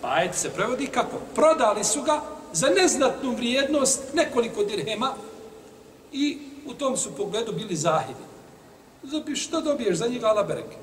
Pa 0.00 0.08
ajde 0.08 0.34
se 0.34 0.50
prevodi 0.50 0.86
kako? 0.86 1.16
Prodali 1.34 1.84
su 1.84 2.02
ga 2.02 2.22
za 2.52 2.68
neznatnu 2.68 3.34
vrijednost 3.36 4.00
nekoliko 4.14 4.64
dirhema 4.64 5.14
i 6.12 6.38
u 6.66 6.74
tom 6.74 6.96
su 6.96 7.16
pogledu 7.16 7.52
bili 7.52 7.76
zahidi. 7.76 8.24
Zapi, 9.02 9.36
što 9.36 9.60
dobiješ 9.60 9.96
za 9.96 10.06
njega, 10.06 10.26
ala 10.26 10.42
bereke? 10.42 10.76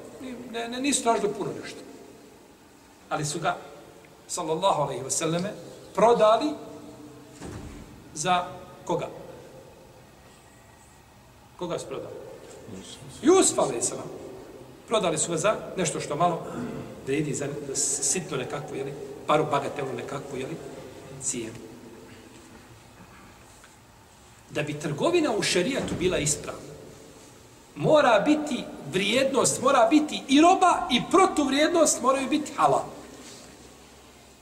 Ne, 0.52 0.70
ne, 0.70 0.82
nisu 0.82 1.04
tražili 1.04 1.34
puno 1.38 1.52
nešto 1.64 1.80
ali 3.10 3.26
su 3.26 3.40
ga, 3.40 3.58
sallallahu 4.28 4.82
alaihi 4.82 5.04
wa 5.04 5.10
sallame, 5.10 5.54
prodali 5.96 6.50
za 8.14 8.46
koga? 8.86 9.08
Koga 11.58 11.80
su 11.80 11.86
prodali? 11.88 12.16
Jusuf 13.22 13.60
alaihi 13.60 13.82
sallam. 13.82 14.06
Prodali 14.88 15.18
su 15.18 15.32
ga 15.32 15.38
za 15.38 15.56
nešto 15.78 16.00
što 16.00 16.16
malo 16.16 16.42
vredi 17.08 17.34
za 17.34 17.48
sitno 17.76 18.38
nekakvu, 18.38 18.76
jeli, 18.76 18.94
paru 19.28 19.46
bagatelu 19.52 19.94
nekakvu, 19.94 20.38
jeli, 20.38 20.58
cijenu. 21.22 21.56
Da 24.50 24.64
bi 24.64 24.80
trgovina 24.80 25.32
u 25.32 25.42
šerijatu 25.42 25.96
bila 26.00 26.18
ispravna, 26.18 26.62
mora 27.76 28.20
biti 28.20 28.64
vrijednost, 28.92 29.62
mora 29.62 29.88
biti 29.90 30.24
i 30.28 30.42
roba 30.42 30.88
i 30.92 31.02
protuvrijednost 31.12 32.02
moraju 32.02 32.30
biti 32.30 32.52
halal. 32.58 32.84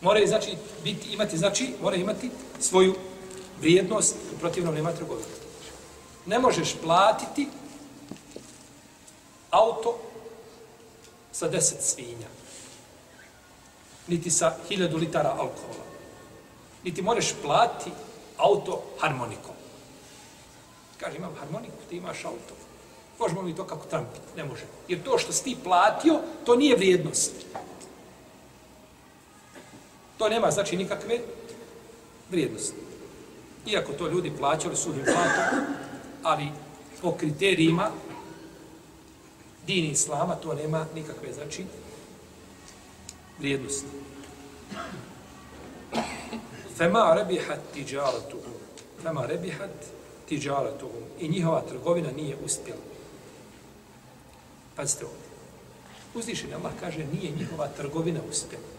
Moraju 0.01 0.27
znači 0.27 0.57
biti 0.83 1.13
imati 1.13 1.37
znači 1.37 1.73
mora 1.81 1.95
imati 1.95 2.31
svoju 2.59 2.95
vrijednost, 3.59 4.15
u 4.35 4.39
protivnom 4.39 4.75
nema 4.75 4.91
trgovine. 4.91 5.27
Ne 6.25 6.39
možeš 6.39 6.75
platiti 6.83 7.47
auto 9.49 9.97
sa 11.31 11.49
10 11.49 11.61
svinja. 11.79 12.27
Niti 14.07 14.31
sa 14.31 14.57
1000 14.69 14.95
litara 14.95 15.29
alkohola. 15.29 15.85
Niti 16.83 17.01
možeš 17.01 17.33
platiti 17.43 17.91
auto 18.37 18.83
harmonikom. 18.99 19.55
Kaže, 20.99 21.17
imam 21.17 21.35
harmoniku, 21.39 21.77
ti 21.89 21.97
imaš 21.97 22.25
auto. 22.25 22.53
Možemo 23.19 23.41
li 23.41 23.55
to 23.55 23.63
kako 23.63 23.85
trampiti? 23.85 24.25
Ne 24.37 24.43
može. 24.43 24.63
Jer 24.87 25.03
to 25.03 25.17
što 25.17 25.33
si 25.33 25.43
ti 25.43 25.57
platio, 25.63 26.19
to 26.45 26.55
nije 26.55 26.75
vrijednost. 26.75 27.33
To 30.17 30.29
nema 30.29 30.51
znači 30.51 30.77
nikakve 30.77 31.19
vrijednosti. 32.31 32.75
Iako 33.65 33.93
to 33.93 34.07
ljudi 34.07 34.31
plaćali 34.37 34.75
suhim 34.75 35.03
platom, 35.03 35.65
ali 36.23 36.47
po 37.01 37.11
kriterijima 37.11 37.91
dini 39.67 39.87
islama 39.87 40.35
to 40.35 40.53
nema 40.53 40.85
nikakve 40.95 41.33
znači 41.33 41.65
vrijednosti. 43.39 43.87
Fema 46.77 47.13
rebihat 47.15 47.59
tiđaratuhum. 47.73 48.53
Fema 49.03 49.25
rebihat 49.25 49.71
tiđaratuhum. 50.29 51.03
I 51.19 51.29
njihova 51.29 51.61
trgovina 51.61 52.11
nije 52.11 52.37
uspjela. 52.45 52.79
Pazite 54.75 55.05
ovdje. 55.05 55.19
Uzvišen 56.15 56.53
Allah 56.53 56.71
kaže 56.79 57.05
nije 57.13 57.31
njihova 57.31 57.67
trgovina 57.67 58.19
uspjela. 58.29 58.74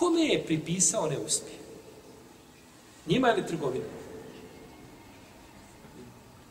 Kome 0.00 0.22
je 0.22 0.44
pripisao 0.44 1.06
neuspjeh? 1.06 1.58
Njima 3.06 3.32
ili 3.32 3.46
trgovina? 3.46 3.84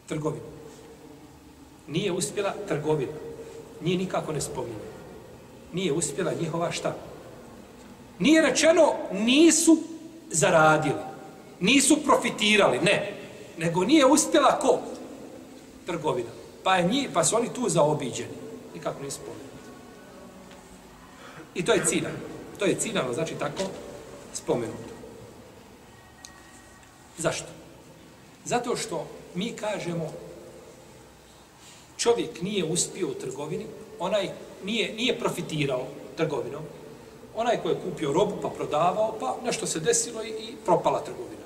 Trgovina. 0.07 0.45
Nije 1.87 2.11
uspjela 2.11 2.53
trgovina. 2.67 3.11
Nije 3.81 3.97
nikako 3.97 4.33
ne 4.33 4.41
spominje. 4.41 4.89
Nije 5.73 5.93
uspjela 5.93 6.33
njihova 6.41 6.71
šta? 6.71 6.95
Nije 8.19 8.41
rečeno 8.41 8.93
nisu 9.11 9.77
zaradili. 10.31 11.01
Nisu 11.59 12.03
profitirali. 12.05 12.79
Ne. 12.79 13.13
Nego 13.57 13.83
nije 13.83 14.05
uspjela 14.05 14.59
ko? 14.59 14.79
Trgovina. 15.85 16.29
Pa, 16.63 16.75
je 16.75 16.87
njih, 16.87 17.09
pa 17.13 17.23
su 17.23 17.35
oni 17.35 17.53
tu 17.53 17.69
zaobiđeni. 17.69 18.37
Nikako 18.73 19.03
ne 19.03 19.11
spominje. 19.11 19.49
I 21.55 21.65
to 21.65 21.73
je 21.73 21.85
ciljano. 21.85 22.28
To 22.59 22.65
je 22.65 22.79
ciljano, 22.79 23.13
znači 23.13 23.35
tako 23.39 23.63
spomenuto. 24.33 24.93
Zašto? 27.17 27.47
Zato 28.45 28.75
što 28.75 29.07
mi 29.35 29.51
kažemo 29.51 30.11
čovjek 31.97 32.41
nije 32.41 32.65
uspio 32.65 33.07
u 33.07 33.13
trgovini, 33.13 33.65
onaj 33.99 34.29
nije, 34.63 34.93
nije 34.93 35.19
profitirao 35.19 35.85
trgovinom, 36.17 36.63
onaj 37.35 37.61
ko 37.61 37.69
je 37.69 37.81
kupio 37.83 38.13
robu 38.13 38.35
pa 38.41 38.49
prodavao, 38.49 39.15
pa 39.19 39.37
nešto 39.45 39.67
se 39.67 39.79
desilo 39.79 40.23
i, 40.23 40.29
i 40.29 40.55
propala 40.65 41.03
trgovina. 41.03 41.45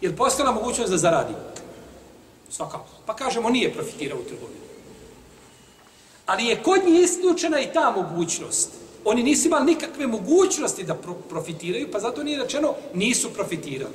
Jer 0.00 0.16
postala 0.16 0.52
mogućnost 0.52 0.90
da 0.90 0.98
zaradi? 0.98 1.34
Svakako. 2.50 2.86
Pa 3.06 3.16
kažemo 3.16 3.50
nije 3.50 3.74
profitirao 3.74 4.18
u 4.18 4.24
trgovini. 4.24 4.60
Ali 6.26 6.46
je 6.46 6.62
kod 6.62 6.84
njih 6.86 7.02
isključena 7.02 7.60
i 7.60 7.72
ta 7.72 7.90
mogućnost. 7.90 8.81
Oni 9.04 9.22
nisu 9.22 9.48
imali 9.48 9.64
nikakve 9.64 10.06
mogućnosti 10.06 10.84
da 10.84 10.94
pro 10.94 11.14
profitiraju, 11.14 11.88
pa 11.92 12.00
zato 12.00 12.22
nije 12.22 12.42
rečeno 12.42 12.74
nisu 12.94 13.34
profitirali. 13.34 13.94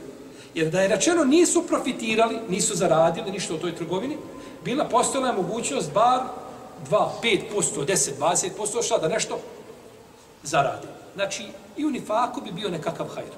Jer 0.54 0.70
da 0.70 0.82
je 0.82 0.88
rečeno 0.88 1.24
nisu 1.24 1.68
profitirali, 1.68 2.40
nisu 2.50 2.76
zaradili 2.76 3.32
ništa 3.32 3.54
u 3.54 3.58
toj 3.58 3.76
trgovini, 3.76 4.18
bila 4.66 4.86
postojala 4.86 5.34
mogućnost 5.34 5.94
bar 5.94 6.20
2, 6.90 7.10
5%, 7.24 7.86
10, 7.86 8.12
20%, 8.20 8.86
šta 8.86 8.98
da 8.98 9.08
nešto 9.08 9.40
zarade. 10.44 10.88
Znači, 11.16 11.44
i 11.78 11.86
u 11.86 11.90
nifaku 11.90 12.42
bi 12.42 12.52
bio 12.52 12.70
nekakav 12.70 13.08
hajr. 13.08 13.34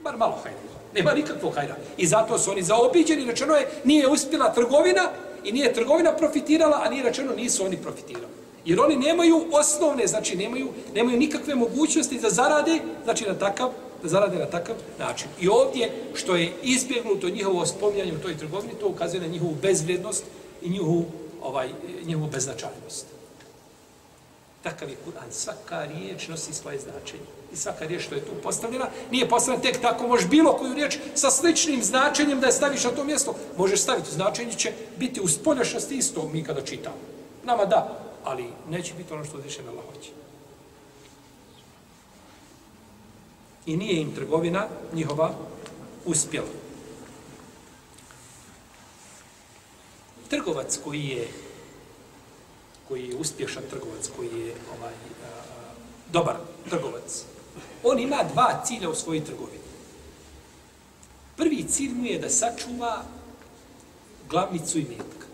Bar 0.00 0.16
malo 0.16 0.38
hajra. 0.42 0.58
Nema 0.94 1.14
nikakvog 1.14 1.54
hajra. 1.54 1.76
I 1.96 2.06
zato 2.06 2.38
su 2.38 2.50
oni 2.50 2.62
zaobiđeni, 2.62 3.24
rečeno 3.24 3.54
je, 3.54 3.68
nije 3.84 4.08
uspjela 4.08 4.52
trgovina 4.52 5.08
i 5.44 5.52
nije 5.52 5.74
trgovina 5.74 6.12
profitirala, 6.12 6.80
a 6.84 6.88
nije 6.90 7.02
rečeno 7.02 7.32
nisu 7.34 7.64
oni 7.64 7.76
profitirali. 7.76 8.35
Jer 8.66 8.80
oni 8.80 8.96
nemaju 8.96 9.44
osnovne, 9.52 10.06
znači 10.06 10.36
nemaju, 10.36 10.68
nemaju 10.94 11.18
nikakve 11.18 11.54
mogućnosti 11.54 12.20
da 12.20 12.30
zarade, 12.30 12.78
znači 13.04 13.24
na 13.24 13.34
takav 13.34 13.70
da 14.02 14.08
zarade 14.08 14.38
na 14.38 14.46
takav 14.46 14.76
način. 14.98 15.28
I 15.40 15.48
ovdje, 15.48 15.92
što 16.14 16.36
je 16.36 16.52
izbjegnuto 16.62 17.28
njihovo 17.28 17.66
spominjanje 17.66 18.12
u 18.12 18.22
toj 18.22 18.38
trgovini, 18.38 18.74
to 18.80 18.88
ukazuje 18.88 19.20
na 19.20 19.26
njihovu 19.26 19.54
bezvrijednost 19.62 20.24
i 20.62 20.70
njihovu, 20.70 21.04
ovaj, 21.42 21.68
njihovu 22.06 22.26
beznačajnost. 22.26 23.06
Takav 24.62 24.88
je 24.88 24.96
Kur'an. 25.06 25.30
Svaka 25.30 25.84
riječ 25.84 26.28
nosi 26.28 26.54
svoje 26.54 26.78
značenje. 26.78 27.26
I 27.52 27.56
svaka 27.56 27.86
riječ 27.86 28.02
što 28.02 28.14
je 28.14 28.24
tu 28.24 28.32
postavljena, 28.42 28.86
nije 29.10 29.28
postavljena 29.28 29.62
tek 29.62 29.80
tako, 29.80 30.08
možeš 30.08 30.28
bilo 30.28 30.52
koju 30.52 30.74
riječ 30.74 30.98
sa 31.14 31.30
sličnim 31.30 31.82
značenjem 31.82 32.40
da 32.40 32.46
je 32.46 32.52
staviš 32.52 32.84
na 32.84 32.90
to 32.90 33.04
mjesto. 33.04 33.34
Možeš 33.56 33.80
staviti 33.80 34.14
značenje, 34.14 34.52
će 34.52 34.72
biti 34.96 35.20
u 35.20 35.28
spoljašnosti 35.28 35.96
isto 35.96 36.28
mi 36.32 36.44
kada 36.44 36.60
čitamo. 36.60 36.96
Nama 37.44 37.64
da, 37.64 38.05
ali 38.26 38.46
neće 38.68 38.94
biti 38.94 39.12
ono 39.12 39.24
što 39.24 39.38
uzvišen 39.38 39.68
Allah 39.68 39.84
hoće. 39.94 40.10
i 43.66 43.76
nije 43.76 44.00
im 44.00 44.14
trgovina 44.14 44.66
njihova 44.92 45.34
uspjela. 46.04 46.46
Trgovac 50.28 50.78
koji 50.84 51.04
je 51.04 51.28
koji 52.88 53.08
je 53.08 53.16
uspješan 53.16 53.62
trgovac, 53.70 54.10
koji 54.16 54.40
je 54.40 54.54
ovaj, 54.78 54.92
a, 54.92 55.28
dobar 56.12 56.36
trgovac, 56.70 57.24
on 57.82 57.98
ima 57.98 58.16
dva 58.32 58.62
cilja 58.64 58.90
u 58.90 58.94
svojoj 58.94 59.24
trgovini. 59.24 59.58
Prvi 61.36 61.64
cilj 61.68 61.92
mu 61.94 62.04
je 62.04 62.18
da 62.18 62.30
sačuva 62.30 63.04
glavnicu 64.30 64.78
i 64.78 64.84
metka. 64.84 65.25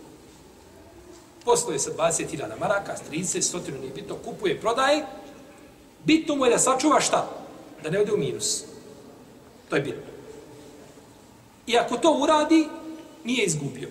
Posluje 1.44 1.78
sa 1.78 1.90
20.000 1.90 2.61
maraka, 2.61 2.96
30, 3.11 3.59
100 3.59 3.81
nije 3.81 3.92
bitno, 3.94 4.16
kupuje, 4.24 4.61
prodaje. 4.61 5.07
Bitno 6.05 6.35
mu 6.35 6.44
je 6.44 6.50
da 6.50 6.59
sačuva 6.59 7.00
šta? 7.00 7.42
da 7.83 7.90
ne 7.90 8.00
ode 8.00 8.12
u 8.12 8.16
minus. 8.16 8.64
To 9.68 9.76
je 9.76 9.83
bitno. 9.83 10.12
I 11.66 11.78
ako 11.78 11.96
to 11.96 12.18
uradi, 12.22 12.68
nije 13.24 13.44
izgubio. 13.44 13.88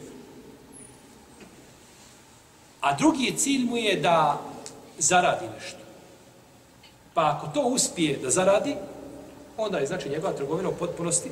A 2.81 2.95
drugi 2.97 3.33
cilj 3.37 3.65
mu 3.65 3.77
je 3.77 3.95
da 3.95 4.41
zaradi 4.97 5.45
nešto. 5.55 5.79
Pa 7.13 7.37
ako 7.37 7.47
to 7.47 7.61
uspije 7.61 8.17
da 8.17 8.29
zaradi, 8.29 8.75
onda 9.57 9.77
je 9.77 9.87
znači 9.87 10.09
njegova 10.09 10.33
trgovina 10.33 10.69
u 10.69 10.75
potpunosti, 10.75 11.29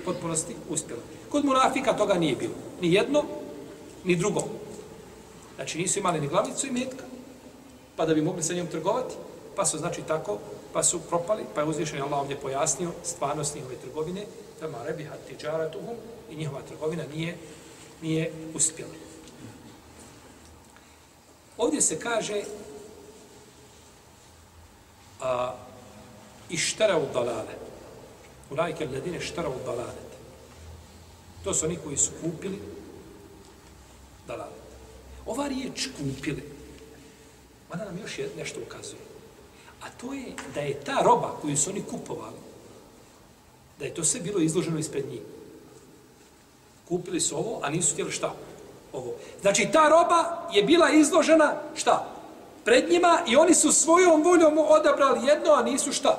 u 0.00 0.04
potpunosti 0.04 0.54
uspjela. 0.68 1.02
Kod 1.30 1.44
munafika 1.44 1.96
toga 1.96 2.14
nije 2.14 2.36
bilo. 2.36 2.54
Ni 2.80 2.92
jedno, 2.92 3.24
ni 4.04 4.16
drugo. 4.16 4.44
Znači 5.60 5.78
nisu 5.78 5.98
imali 5.98 6.20
ni 6.20 6.28
glavnicu 6.28 6.66
i 6.66 6.70
metka, 6.70 7.04
pa 7.96 8.06
da 8.06 8.14
bi 8.14 8.22
mogli 8.22 8.42
sa 8.42 8.54
njom 8.54 8.66
trgovati, 8.66 9.14
pa 9.56 9.66
su 9.66 9.78
znači 9.78 10.02
tako 10.02 10.38
pa 10.72 10.82
su 10.82 11.00
propali, 11.00 11.44
pa 11.54 11.60
je 11.60 11.66
uzvišen 11.66 12.02
Allah 12.02 12.20
ovdje 12.20 12.36
pojasnio 12.36 12.90
stvarnost 13.04 13.54
njihove 13.54 13.76
trgovine, 13.76 14.24
da 14.60 14.68
ma 14.68 14.84
rebi 14.84 15.04
hat 15.04 15.18
tiđaratuhum 15.28 15.96
i 16.30 16.36
njihova 16.36 16.62
trgovina 16.62 17.02
nije, 17.14 17.36
nije 18.02 18.32
uspjela. 18.54 18.90
Ovdje 21.56 21.80
se 21.80 22.00
kaže 22.00 22.42
a, 25.20 25.54
ištara 26.50 26.98
u 26.98 27.12
dalale. 27.14 27.54
U 28.50 28.54
lajke 28.54 28.86
ledine 28.86 29.20
štara 29.20 29.48
u 29.48 29.64
dalale. 29.66 30.00
To 31.44 31.54
su 31.54 31.66
oni 31.66 31.78
koji 31.84 31.96
su 31.96 32.10
kupili 32.22 32.58
dalale. 34.26 34.59
Ova 35.30 35.48
riječ 35.48 35.88
kupili, 35.96 36.42
ona 37.72 37.84
nam 37.84 37.98
još 37.98 38.18
nešto 38.36 38.60
ukazuje. 38.66 39.00
A 39.82 39.90
to 40.00 40.12
je 40.12 40.24
da 40.54 40.60
je 40.60 40.80
ta 40.84 41.02
roba 41.02 41.36
koju 41.42 41.56
su 41.56 41.70
oni 41.70 41.82
kupovali, 41.90 42.36
da 43.78 43.84
je 43.84 43.94
to 43.94 44.04
sve 44.04 44.20
bilo 44.20 44.40
izloženo 44.40 44.78
ispred 44.78 45.08
njih. 45.08 45.20
Kupili 46.88 47.20
su 47.20 47.36
ovo, 47.36 47.60
a 47.62 47.70
nisu 47.70 47.92
htjeli 47.92 48.12
šta? 48.12 48.34
Ovo. 48.92 49.14
Znači, 49.40 49.68
ta 49.72 49.88
roba 49.88 50.48
je 50.52 50.62
bila 50.62 50.90
izložena 50.90 51.54
šta? 51.74 52.16
pred 52.64 52.90
njima 52.90 53.18
i 53.26 53.36
oni 53.36 53.54
su 53.54 53.72
svojom 53.72 54.22
voljom 54.22 54.58
odabrali 54.58 55.26
jedno, 55.26 55.52
a 55.52 55.62
nisu 55.62 55.92
šta? 55.92 56.18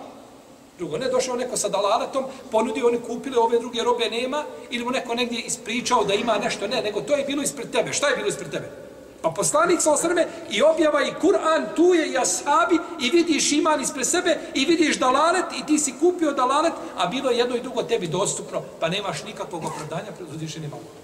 Drugo, 0.78 0.97
ne 0.97 1.10
došao 1.10 1.36
neko 1.36 1.58
sa 1.58 1.69
dalaletom, 1.69 2.24
ponudio, 2.52 2.88
oni 2.88 3.00
kupili, 3.08 3.36
ove 3.38 3.60
druge 3.60 3.84
robe 3.84 4.10
nema, 4.10 4.43
ili 4.69 4.86
mu 4.86 4.91
neko 4.91 5.15
negdje 5.15 5.39
ispričao 5.39 6.04
da 6.04 6.13
ima 6.13 6.38
nešto, 6.38 6.67
ne, 6.67 6.82
nego 6.82 7.02
to 7.02 7.15
je 7.15 7.24
bilo 7.24 7.43
ispred 7.43 7.71
tebe. 7.71 7.93
Šta 7.93 8.08
je 8.08 8.15
bilo 8.15 8.28
ispred 8.28 8.52
tebe? 8.52 8.90
Pa 9.21 9.29
poslanik 9.29 9.81
sa 9.81 9.93
osrme 9.93 10.27
i 10.49 10.62
objava 10.62 11.01
i 11.01 11.13
Kur'an, 11.21 11.65
tu 11.75 11.93
je 11.93 12.12
i 12.12 12.17
ashabi 12.17 12.79
i 13.01 13.10
vidiš 13.10 13.51
iman 13.51 13.81
ispred 13.81 14.07
sebe 14.07 14.38
i 14.53 14.65
vidiš 14.65 14.99
dalalet 14.99 15.45
i 15.60 15.65
ti 15.65 15.79
si 15.79 15.93
kupio 15.99 16.31
dalalet, 16.31 16.73
a 16.97 17.07
bilo 17.07 17.29
je 17.29 17.38
jedno 17.38 17.55
i 17.55 17.62
drugo 17.62 17.84
tebi 17.84 18.07
dostupno, 18.07 18.62
pa 18.79 18.89
nemaš 18.89 19.23
nikakvog 19.23 19.65
opravdanja 19.65 20.12
pred 20.17 20.29
uzvišenim 20.29 20.73
Allahom. 20.73 21.01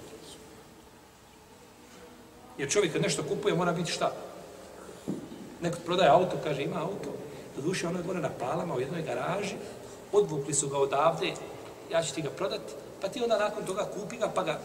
Jer 2.57 2.71
čovjek 2.71 2.93
kad 2.93 3.01
nešto 3.01 3.23
kupuje 3.23 3.55
mora 3.55 3.71
biti 3.71 3.91
šta? 3.91 4.11
Neko 5.61 5.77
prodaje 5.85 6.09
auto, 6.09 6.37
kaže 6.43 6.63
ima 6.63 6.81
auto, 6.81 7.09
do 7.55 7.61
duše 7.61 7.87
ono 7.87 7.99
je 7.99 8.03
gore 8.03 8.19
na 8.19 8.29
palama 8.39 8.75
u 8.75 8.79
jednoj 8.79 9.01
garaži, 9.01 9.55
odvukli 10.11 10.53
su 10.53 10.69
ga 10.69 10.77
odavde, 10.77 11.33
ja 11.91 12.03
ću 12.03 12.15
ti 12.15 12.21
ga 12.21 12.29
prodati, 12.29 12.73
pa 13.01 13.07
ti 13.07 13.23
onda 13.23 13.37
nakon 13.37 13.65
toga 13.65 13.85
kupi 13.93 14.17
ga, 14.17 14.27
pa 14.35 14.43
ga 14.43 14.59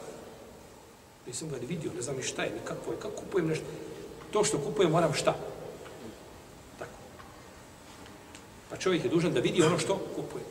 Nisam 1.26 1.48
ga 1.48 1.56
ni 1.58 1.66
vidio, 1.66 1.92
ne 1.96 2.02
znam 2.02 2.16
ni 2.16 2.22
šta 2.22 2.42
je, 2.42 2.50
ni 2.50 2.60
kako 2.64 2.92
je, 2.92 2.96
kako 3.00 3.14
kupujem 3.14 3.48
nešto. 3.48 3.64
To 4.30 4.44
što 4.44 4.58
kupujem 4.58 4.90
moram 4.90 5.14
šta? 5.14 5.34
Tako. 6.78 6.98
Pa 8.70 8.76
čovjek 8.76 9.04
je 9.04 9.10
dužan 9.10 9.32
da 9.32 9.40
vidi 9.40 9.62
ono 9.62 9.78
što 9.78 9.98
kupuje. 10.16 10.44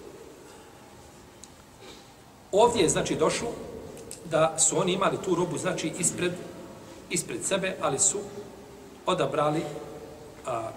Ovdje 2.51 2.84
je 2.84 2.89
znači 2.89 3.15
došlo 3.15 3.51
da 4.25 4.60
su 4.60 4.79
oni 4.79 4.93
imali 4.93 5.17
tu 5.25 5.36
robu 5.36 5.57
znači 5.57 5.91
ispred, 5.99 6.31
ispred 7.10 7.45
sebe, 7.45 7.75
ali 7.81 7.99
su 7.99 8.19
odabrali 9.05 9.63
a, 10.45 10.71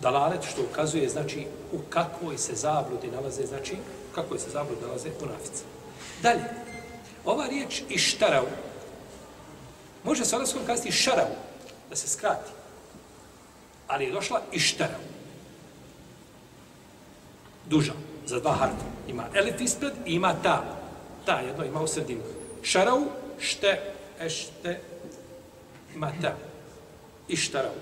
dalalet, 0.00 0.42
što 0.52 0.62
ukazuje 0.62 1.08
znači 1.08 1.46
u 1.72 1.78
kakvoj 1.90 2.38
se 2.38 2.54
zabludi 2.54 3.08
nalaze, 3.08 3.46
znači 3.46 3.76
kako 4.14 4.38
se 4.38 4.50
zabludi 4.50 4.80
nalaze 4.86 5.08
u 5.22 5.26
nafice. 5.26 5.64
Dalje, 6.22 6.44
ova 7.24 7.46
riječ 7.46 7.82
ištarau, 7.88 8.46
Može 10.04 10.24
se 10.24 10.36
arabskom 10.36 10.62
kazati 10.66 10.92
šaravu, 10.92 11.36
da 11.90 11.96
se 11.96 12.08
skrati. 12.08 12.50
Ali 13.88 14.04
je 14.04 14.12
došla 14.12 14.40
i 14.52 14.58
štaravu. 14.58 15.10
Duža, 17.66 17.92
za 18.26 18.40
dva 18.40 18.52
harfa. 18.52 18.84
Ima 19.08 19.24
elif 19.34 19.60
ispred 19.60 19.92
i 20.06 20.14
ima 20.14 20.34
ta. 20.42 20.64
Ta 21.26 21.40
jedno 21.40 21.64
ima 21.64 21.80
u 21.80 21.86
sredinu. 21.86 22.22
Šaravu, 22.62 23.06
šte, 23.38 23.80
ešte, 24.20 24.80
ima 25.94 26.12
ta. 26.22 26.36
I 27.28 27.36
štaravu. 27.36 27.74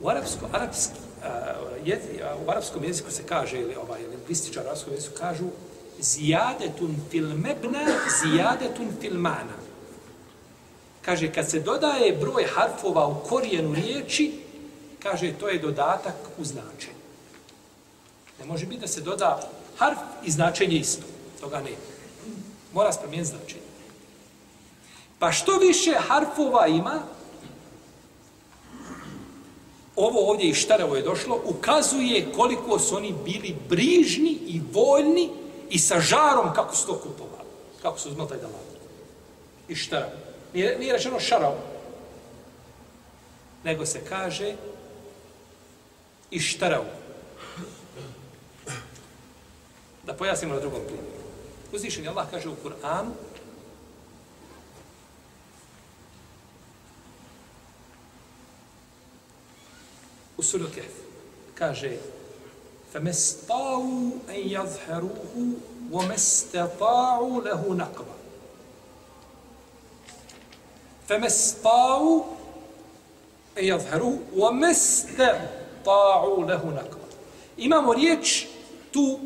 U, 0.00 0.08
arapsko, 0.08 0.46
arapski, 0.52 0.98
uh, 1.18 1.86
jed, 1.86 2.00
uh, 2.00 2.46
u 2.46 2.50
arapskom 2.50 2.84
jeziku 2.84 3.10
se 3.10 3.22
kaže, 3.26 3.60
ili 3.60 3.74
ovaj, 3.74 4.06
lingvističar 4.06 4.64
u 4.64 4.66
arapskom 4.66 4.92
jeziku 4.92 5.14
kažu, 5.18 5.44
zijadetun 6.00 6.96
fil 7.10 7.28
mebna, 7.28 7.86
zijadetun 8.22 8.88
fil 9.00 9.18
mana. 9.18 9.61
Kaže, 11.02 11.32
kad 11.32 11.50
se 11.50 11.60
dodaje 11.60 12.16
broj 12.16 12.44
harfova 12.44 13.06
u 13.06 13.14
korijenu 13.28 13.74
riječi, 13.74 14.32
kaže, 15.02 15.32
to 15.40 15.48
je 15.48 15.58
dodatak 15.58 16.14
u 16.38 16.44
značenju. 16.44 17.02
Ne 18.38 18.44
može 18.44 18.66
biti 18.66 18.80
da 18.80 18.86
se 18.86 19.00
doda 19.00 19.50
harf 19.76 19.98
i 20.24 20.30
značenje 20.30 20.76
isto. 20.76 21.02
Toga 21.40 21.60
ne. 21.60 21.70
Mora 22.72 22.92
se 22.92 23.00
promijeniti 23.00 23.30
značenje. 23.30 23.62
Pa 25.18 25.32
što 25.32 25.58
više 25.58 25.94
harfova 26.08 26.66
ima, 26.66 27.02
ovo 29.96 30.30
ovdje 30.30 30.48
i 30.48 30.54
štarevo 30.54 30.96
je 30.96 31.02
došlo, 31.02 31.40
ukazuje 31.44 32.32
koliko 32.32 32.78
su 32.78 32.96
oni 32.96 33.14
bili 33.24 33.56
brižni 33.68 34.38
i 34.46 34.60
voljni 34.72 35.30
i 35.70 35.78
sa 35.78 36.00
žarom 36.00 36.54
kako 36.54 36.76
su 36.76 36.86
to 36.86 36.98
kupovali. 36.98 37.48
Kako 37.82 37.98
su 37.98 38.08
uzmali 38.08 38.28
taj 38.28 38.38
dalat. 38.38 38.60
I 39.68 39.74
štarevo. 39.74 40.31
Nije, 40.53 40.79
nije 40.79 40.93
rečeno 40.93 41.19
šarao. 41.19 41.57
Nego 43.63 43.85
se 43.85 44.05
kaže 44.09 44.55
i 46.31 46.39
štarao. 46.39 46.85
Da 50.05 50.13
pojasnimo 50.13 50.53
na 50.53 50.59
drugom 50.59 50.81
primjeru. 50.85 51.17
Uzvišen 51.73 52.07
Allah 52.07 52.27
kaže 52.31 52.49
u 52.49 52.55
Kur'anu 52.63 53.11
u 60.37 60.43
suru 60.43 60.65
Kehf 60.75 60.93
kaže 61.55 61.97
فَمَسْتَاوُوا 62.93 64.11
أَنْ 64.29 64.39
يَظْهَرُوهُ 64.57 65.35
وَمَسْتَطَاعُوا 65.91 67.41
لَهُ 67.41 67.61
نَقْبًا 67.75 68.15
فمستطاعوا 71.07 72.23
أن 73.57 73.63
يظهروا 73.63 74.17
وما 74.35 74.71
استطاعوا 74.71 76.45
له 76.45 76.65
نقبا 76.65 77.07
Imamo 77.57 77.93
riječ 77.93 78.47
tu 78.91 79.19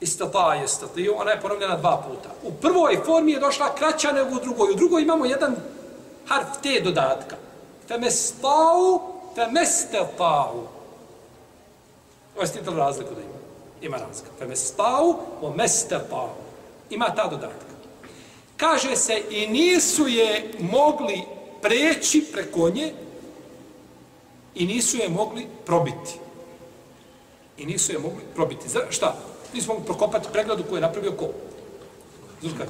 istata 0.00 0.54
je 0.54 0.64
istatio, 0.64 1.14
ona 1.16 1.30
je 1.30 1.40
ponovljena 1.40 1.76
dva 1.76 2.02
puta. 2.08 2.28
U 2.42 2.52
prvoj 2.52 3.00
formi 3.06 3.32
je 3.32 3.40
došla 3.40 3.74
kraća 3.74 4.12
nego 4.12 4.36
u 4.36 4.40
drugoj. 4.40 4.70
U 4.70 4.74
drugoj 4.74 5.02
imamo 5.02 5.26
jedan 5.26 5.56
harf 6.26 6.48
te 6.62 6.80
dodatka. 6.80 7.36
Femestau, 7.88 9.00
femestetau. 9.34 10.66
Ovo 12.36 12.46
ste 12.46 12.60
razliku 12.76 13.14
da 13.14 13.20
ima. 13.20 13.38
Ima 13.82 13.96
razlika. 13.96 14.30
Femestau, 14.38 15.16
o 15.42 15.52
mestetau. 15.56 16.28
Ima 16.90 17.14
ta 17.14 17.26
dodatka 17.26 17.71
kaže 18.63 18.95
se 18.95 19.21
i 19.29 19.47
nisu 19.47 20.07
je 20.07 20.51
mogli 20.59 21.21
preći 21.61 22.25
preko 22.31 22.69
nje 22.69 22.93
i 24.55 24.65
nisu 24.65 24.97
je 24.97 25.09
mogli 25.09 25.47
probiti. 25.65 26.19
I 27.57 27.65
nisu 27.65 27.91
je 27.91 27.99
mogli 27.99 28.23
probiti. 28.35 28.69
Za, 28.69 28.79
šta? 28.89 29.15
Nisu 29.53 29.67
mogli 29.67 29.85
prokopati 29.85 30.27
pregradu 30.31 30.63
koju 30.63 30.77
je 30.77 30.81
napravio 30.81 31.11
ko? 31.11 31.27
Zulkar. 32.41 32.67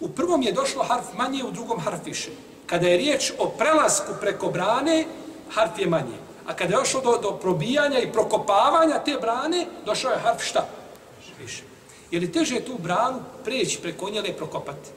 U 0.00 0.08
prvom 0.08 0.42
je 0.42 0.52
došlo 0.52 0.84
harf 0.84 1.06
manje, 1.16 1.44
u 1.44 1.50
drugom 1.50 1.80
harf 1.80 2.00
više. 2.04 2.30
Kada 2.66 2.88
je 2.88 2.96
riječ 2.96 3.32
o 3.38 3.48
prelasku 3.48 4.12
preko 4.20 4.48
brane, 4.48 5.06
harf 5.50 5.78
je 5.78 5.86
manje. 5.86 6.18
A 6.46 6.54
kada 6.54 6.74
je 6.74 6.78
došlo 6.78 7.00
do, 7.00 7.18
do 7.22 7.38
probijanja 7.38 7.98
i 7.98 8.12
prokopavanja 8.12 9.04
te 9.04 9.16
brane, 9.20 9.66
došao 9.86 10.10
je 10.12 10.18
harf 10.18 10.42
šta? 10.42 10.68
Više. 11.40 11.71
Je 12.12 12.20
li 12.20 12.32
teže 12.32 12.60
tu 12.60 12.78
branu 12.78 13.20
preći 13.44 13.78
preko 13.82 14.10
njele 14.10 14.28
i 14.28 14.32
prokopati? 14.32 14.90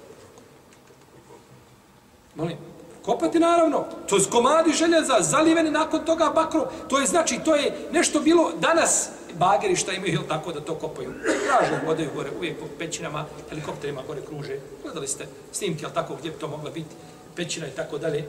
Molim, 2.36 2.58
kopati 3.06 3.40
naravno. 3.40 3.86
To 4.10 4.16
je 4.16 4.24
komadi 4.32 4.74
željeza, 4.74 5.18
zaliveni 5.22 5.72
nakon 5.72 6.06
toga 6.06 6.32
bakro. 6.36 6.68
To 6.90 7.00
je 7.00 7.06
znači, 7.06 7.40
to 7.46 7.56
je 7.56 7.88
nešto 7.92 8.20
bilo 8.20 8.52
danas 8.60 9.10
bageri 9.34 9.76
šta 9.76 9.92
imaju, 9.92 10.14
ili 10.14 10.28
tako 10.28 10.52
da 10.52 10.62
to 10.62 10.76
kopaju. 10.76 11.14
Traže, 11.24 11.82
vodaju 11.86 12.10
gore, 12.16 12.30
uvijek 12.38 12.60
po 12.60 12.66
pećinama, 12.80 13.26
helikopterima 13.50 14.02
gore 14.08 14.22
kruže. 14.22 14.60
Gledali 14.84 15.08
ste 15.08 15.28
snimke, 15.52 15.86
ali 15.86 15.94
tako 15.94 16.16
gdje 16.16 16.32
bi 16.32 16.38
to 16.38 16.48
mogla 16.48 16.72
biti, 16.72 16.96
pećina 17.36 17.68
i 17.68 17.76
tako 17.76 17.98
dalje. 17.98 18.28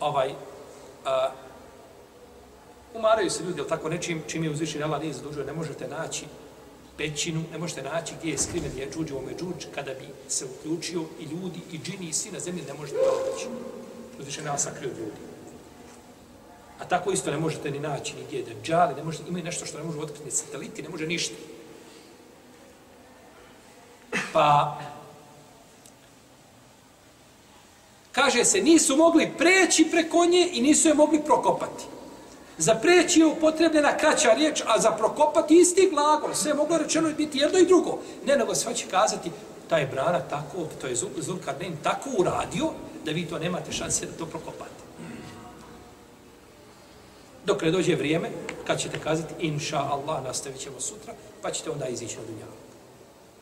Ovaj, 0.00 0.30
a, 1.04 1.30
umaraju 2.94 3.30
se 3.30 3.44
ljudi, 3.44 3.60
ali 3.60 3.68
tako 3.68 3.88
nečim, 3.88 4.22
čim 4.28 4.44
je 4.44 4.50
uzvišen 4.50 4.82
Allah 4.82 5.00
nije 5.00 5.12
zadužio, 5.12 5.44
ne 5.44 5.52
možete 5.52 5.88
naći 5.88 6.24
pećinu, 6.96 7.44
ne 7.52 7.58
možete 7.58 7.82
naći 7.82 8.14
gdje 8.18 8.30
je 8.30 8.38
skriven 8.38 8.78
je 8.78 8.90
džuđ, 8.90 9.12
ome 9.12 9.32
džuđ, 9.32 9.66
kada 9.74 9.94
bi 9.94 10.08
se 10.28 10.44
uključio 10.44 11.02
i 11.20 11.24
ljudi, 11.24 11.60
i 11.72 11.78
džini, 11.78 12.08
i 12.08 12.12
svi 12.12 12.30
na 12.30 12.40
zemlji, 12.40 12.62
ne 12.68 12.74
možete 12.74 12.98
naći. 12.98 13.46
Uzvišen 14.20 14.46
Allah 14.46 14.60
sakrio 14.60 14.90
ljudi. 14.90 15.20
A 16.80 16.84
tako 16.84 17.12
isto 17.12 17.30
ne 17.30 17.38
možete 17.38 17.70
ni 17.70 17.78
naći 17.78 18.14
ni 18.14 18.24
gdje 18.26 18.56
džali, 18.62 18.94
ne 18.94 19.04
možete, 19.04 19.24
imaju 19.28 19.44
nešto 19.44 19.66
što 19.66 19.78
ne 19.78 19.84
može 19.84 19.98
otkriti, 19.98 20.24
ni 20.24 20.30
sateliti, 20.30 20.82
ne 20.82 20.88
može 20.88 21.06
ništa. 21.06 21.34
Pa, 24.32 24.80
kaže 28.12 28.44
se, 28.44 28.60
nisu 28.60 28.96
mogli 28.96 29.30
preći 29.38 29.88
preko 29.90 30.24
nje 30.24 30.48
i 30.52 30.62
nisu 30.62 30.88
je 30.88 30.94
mogli 30.94 31.24
prokopati. 31.24 31.84
Za 32.58 32.74
preći 32.74 33.20
je 33.20 33.26
upotrebljena 33.26 33.96
kraća 33.96 34.32
riječ, 34.32 34.62
a 34.66 34.80
za 34.80 34.90
prokopati 34.90 35.60
isti 35.60 35.90
glagol. 35.92 36.34
Sve 36.34 36.50
je 36.50 36.54
moglo 36.54 36.78
rečeno 36.78 37.10
biti 37.16 37.38
jedno 37.38 37.58
i 37.58 37.66
drugo. 37.66 37.98
Ne, 38.26 38.36
nego 38.36 38.54
sve 38.54 38.74
će 38.74 38.86
kazati, 38.90 39.30
ta 39.68 39.78
je 39.78 39.86
brana 39.86 40.20
tako, 40.20 40.66
to 40.80 40.86
je 40.86 40.96
Zulkarnein 41.16 41.76
tako 41.82 42.10
uradio, 42.18 42.70
da 43.04 43.10
vi 43.10 43.26
to 43.26 43.38
nemate 43.38 43.72
šanse 43.72 44.06
da 44.06 44.12
to 44.12 44.26
prokopate. 44.26 44.82
Dok 47.44 47.62
ne 47.62 47.70
dođe 47.70 47.94
vrijeme, 47.94 48.30
kad 48.66 48.80
ćete 48.80 48.98
kazati, 48.98 49.34
inša 49.38 49.78
Allah, 49.78 50.24
nastavit 50.24 50.60
ćemo 50.60 50.80
sutra, 50.80 51.14
pa 51.42 51.50
ćete 51.50 51.70
onda 51.70 51.86
izići 51.86 52.16
na 52.16 52.22
dunjavu. 52.26 52.52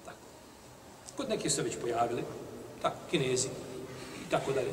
Tako. 0.04 0.18
Kod 1.16 1.28
neki 1.28 1.50
su 1.50 1.62
već 1.62 1.76
pojavili, 1.80 2.24
tako, 2.82 2.96
kinezi, 3.10 3.48
i 4.26 4.30
tako 4.30 4.52
dalje. 4.52 4.68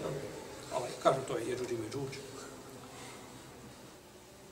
Ovaj, 0.75 0.89
kažu 1.03 1.19
to 1.27 1.37
je 1.37 1.47
jeđuđi 1.47 1.73
međuđi 1.73 2.19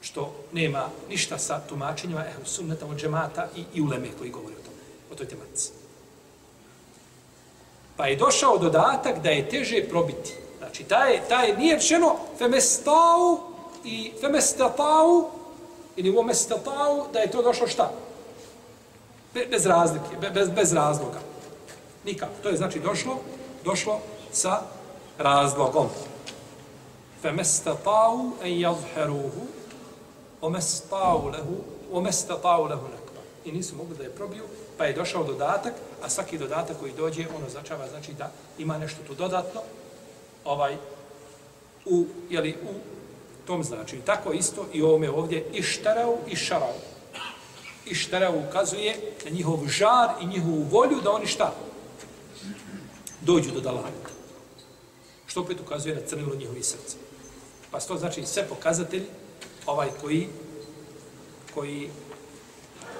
što 0.05 0.33
nema 0.53 0.89
ništa 1.09 1.37
sa 1.37 1.59
tumačenjima 1.69 2.25
ehlu 2.25 2.45
sunneta 2.45 2.85
od 2.85 2.97
džemata 2.97 3.47
i, 3.55 3.63
i 3.73 3.81
uleme 3.81 4.07
koji 4.17 4.29
govori 4.29 4.55
o 4.55 4.65
tome, 4.65 4.77
o 5.11 5.15
toj 5.15 5.27
tematici. 5.27 5.71
Pa 7.97 8.07
je 8.07 8.15
došao 8.15 8.57
dodatak 8.57 9.21
da 9.23 9.29
je 9.29 9.49
teže 9.49 9.83
probiti. 9.89 10.33
Znači, 10.57 10.83
taj, 10.83 11.21
taj 11.29 11.57
nije 11.57 11.75
rečeno 11.75 12.15
femestau 12.37 13.39
i 13.83 14.11
femestatau 14.21 15.29
ili 15.95 16.17
umestatau, 16.17 17.07
da 17.13 17.19
je 17.19 17.31
to 17.31 17.41
došlo 17.41 17.67
šta? 17.67 17.91
Be, 19.33 19.45
bez 19.45 19.65
razlike, 19.65 20.17
be, 20.21 20.29
bez, 20.29 20.49
bez 20.49 20.73
razloga. 20.73 21.19
Nikako. 22.05 22.33
To 22.43 22.49
je 22.49 22.57
znači 22.57 22.79
došlo, 22.79 23.17
došlo 23.63 23.99
sa 24.31 24.61
razlogom. 25.17 25.87
Femestatau 27.21 28.31
en 28.43 28.59
jazheruhu 28.59 29.54
omestau 30.41 31.27
lehu, 31.27 31.55
omestatau 31.91 32.65
lehu 32.65 32.83
nekva. 32.83 33.21
I 33.45 33.51
nisu 33.51 33.75
mogli 33.75 33.97
da 33.97 34.03
je 34.03 34.15
probiju, 34.15 34.43
pa 34.77 34.85
je 34.85 34.93
došao 34.93 35.23
dodatak, 35.23 35.73
a 36.03 36.09
svaki 36.09 36.37
dodatak 36.37 36.79
koji 36.79 36.93
dođe, 36.93 37.25
ono 37.37 37.49
začava, 37.49 37.87
znači 37.89 38.13
da 38.13 38.31
ima 38.57 38.77
nešto 38.77 38.97
tu 39.07 39.15
dodatno, 39.15 39.61
ovaj, 40.45 40.77
u, 41.85 42.05
jeli, 42.29 42.55
u 42.63 42.73
tom 43.47 43.63
znači. 43.63 43.97
Tako 44.05 44.31
isto 44.33 44.65
i 44.73 44.81
ovome 44.81 45.09
ovdje 45.09 45.45
ištarau 45.53 46.17
i 46.27 46.35
šarau. 46.35 46.73
Ištarau 47.85 48.33
ukazuje 48.49 49.13
na 49.25 49.31
njihov 49.31 49.67
žar 49.67 50.09
i 50.21 50.25
njihovu 50.25 50.65
volju 50.71 51.01
da 51.03 51.11
oni 51.11 51.27
šta? 51.27 51.53
Dođu 53.21 53.51
do 53.51 53.59
dalaka. 53.59 54.11
Što 55.27 55.41
opet 55.41 55.59
ukazuje 55.61 55.95
na 55.95 56.01
crnilo 56.07 56.35
njihovi 56.35 56.63
srce. 56.63 56.97
Pa 57.71 57.79
to 57.79 57.97
znači 57.97 58.25
sve 58.25 58.47
pokazatelji 58.47 59.05
ovaj 59.65 59.89
koji 60.01 60.27
koji 61.55 61.89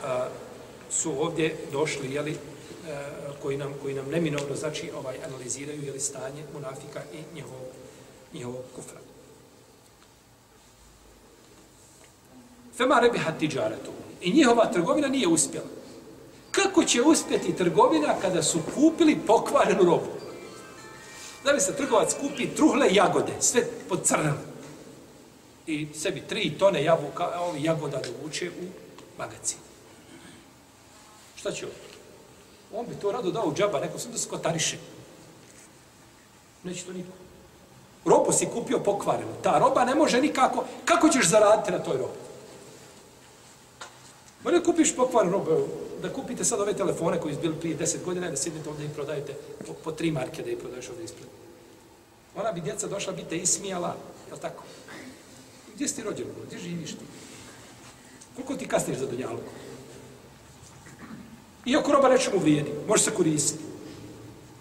a, 0.03 0.27
su 0.89 1.21
ovdje 1.21 1.55
došli, 1.71 2.13
jeli, 2.13 2.37
a, 2.87 3.09
koji 3.41 3.57
nam, 3.57 3.73
koji 3.81 3.93
nam 3.93 4.09
neminovno 4.09 4.55
znači 4.55 4.91
ovaj 4.97 5.15
analiziraju 5.25 5.83
jeli, 5.83 5.99
stanje 5.99 6.43
munafika 6.53 7.01
i 7.13 7.35
njihovog, 7.35 7.67
njihovog 8.33 8.63
kufra. 8.75 8.99
Fema 12.77 12.99
rebiha 12.99 13.31
tiđaretu. 13.31 13.91
I 14.21 14.33
njihova 14.33 14.71
trgovina 14.71 15.07
nije 15.07 15.27
uspjela. 15.27 15.67
Kako 16.51 16.83
će 16.83 17.01
uspjeti 17.01 17.55
trgovina 17.55 18.15
kada 18.21 18.43
su 18.43 18.59
kupili 18.75 19.17
pokvarenu 19.27 19.83
robu? 19.83 20.07
Da 21.43 21.51
li 21.51 21.61
se 21.61 21.75
trgovac 21.75 22.13
kupi 22.13 22.47
truhle 22.55 22.87
jagode, 22.93 23.33
sve 23.39 23.61
pod 23.89 24.03
crnom. 24.03 24.54
I 25.67 25.87
sebi 25.95 26.21
tri 26.21 26.57
tone 26.59 26.83
jabuka, 26.83 27.39
ovi 27.39 27.63
jagoda 27.63 28.01
dovuče 28.01 28.49
u 28.49 28.65
magazin. 29.17 29.57
Šta 31.35 31.51
će 31.51 31.65
on? 31.65 31.71
On 32.79 32.85
bi 32.87 32.95
to 32.95 33.11
rado 33.11 33.31
dao 33.31 33.47
u 33.47 33.53
džaba, 33.53 33.79
neko 33.79 33.99
sam 33.99 34.11
da 34.11 34.17
se 34.17 34.29
kotariše. 34.29 34.77
Neće 36.63 36.85
to 36.85 36.93
niko. 36.93 37.11
Robu 38.05 38.31
si 38.31 38.47
kupio 38.53 38.79
pokvarenu. 38.79 39.31
Ta 39.43 39.59
roba 39.59 39.85
ne 39.85 39.95
može 39.95 40.21
nikako... 40.21 40.65
Kako 40.85 41.09
ćeš 41.09 41.29
zaraditi 41.29 41.71
na 41.71 41.79
toj 41.79 41.97
robi? 41.97 42.19
Možda 44.43 44.63
kupiš 44.63 44.95
pokvarenu 44.95 45.31
robu, 45.31 45.67
da 46.01 46.13
kupite 46.13 46.45
sad 46.45 46.61
ove 46.61 46.73
telefone 46.73 47.19
koji 47.21 47.35
su 47.35 47.41
bili 47.41 47.55
prije 47.59 47.75
deset 47.75 48.03
godina, 48.05 48.29
da 48.29 48.37
sjednete 48.37 48.69
ovdje 48.69 48.85
i 48.85 48.89
prodajete 48.89 49.33
po, 49.67 49.73
po 49.73 49.91
tri 49.91 50.11
marke 50.11 50.43
da 50.43 50.49
ih 50.49 50.57
prodaješ 50.57 50.89
ovdje 50.89 51.05
ispred. 51.05 51.27
Ona 52.35 52.51
bi 52.51 52.61
djeca 52.61 52.87
došla, 52.87 53.13
bi 53.13 53.23
te 53.23 53.37
ismijala, 53.37 53.95
je 54.33 54.39
tako? 54.39 54.63
Gdje 55.75 55.87
si 55.87 55.95
ti 55.95 56.03
rođen? 56.03 56.27
Gdje 56.47 56.59
živiš 56.59 56.91
ti? 56.91 57.05
Koliko 58.35 58.55
ti 58.55 58.67
kasniš 58.67 58.97
za 58.97 59.05
dunjalku? 59.05 59.51
Iako 61.65 61.91
roba 61.91 62.09
nečemu 62.09 62.39
vrijedi, 62.39 62.71
može 62.87 63.03
se 63.03 63.11
koristiti. 63.11 63.63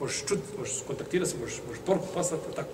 Možeš 0.01 0.25
čuti, 0.27 0.43
možeš 0.59 0.75
kontaktirati 0.87 1.31
se, 1.31 1.37
možeš, 1.39 1.61
možeš 1.67 1.83
poruku 1.87 2.07
poslati, 2.15 2.43
tako. 2.57 2.71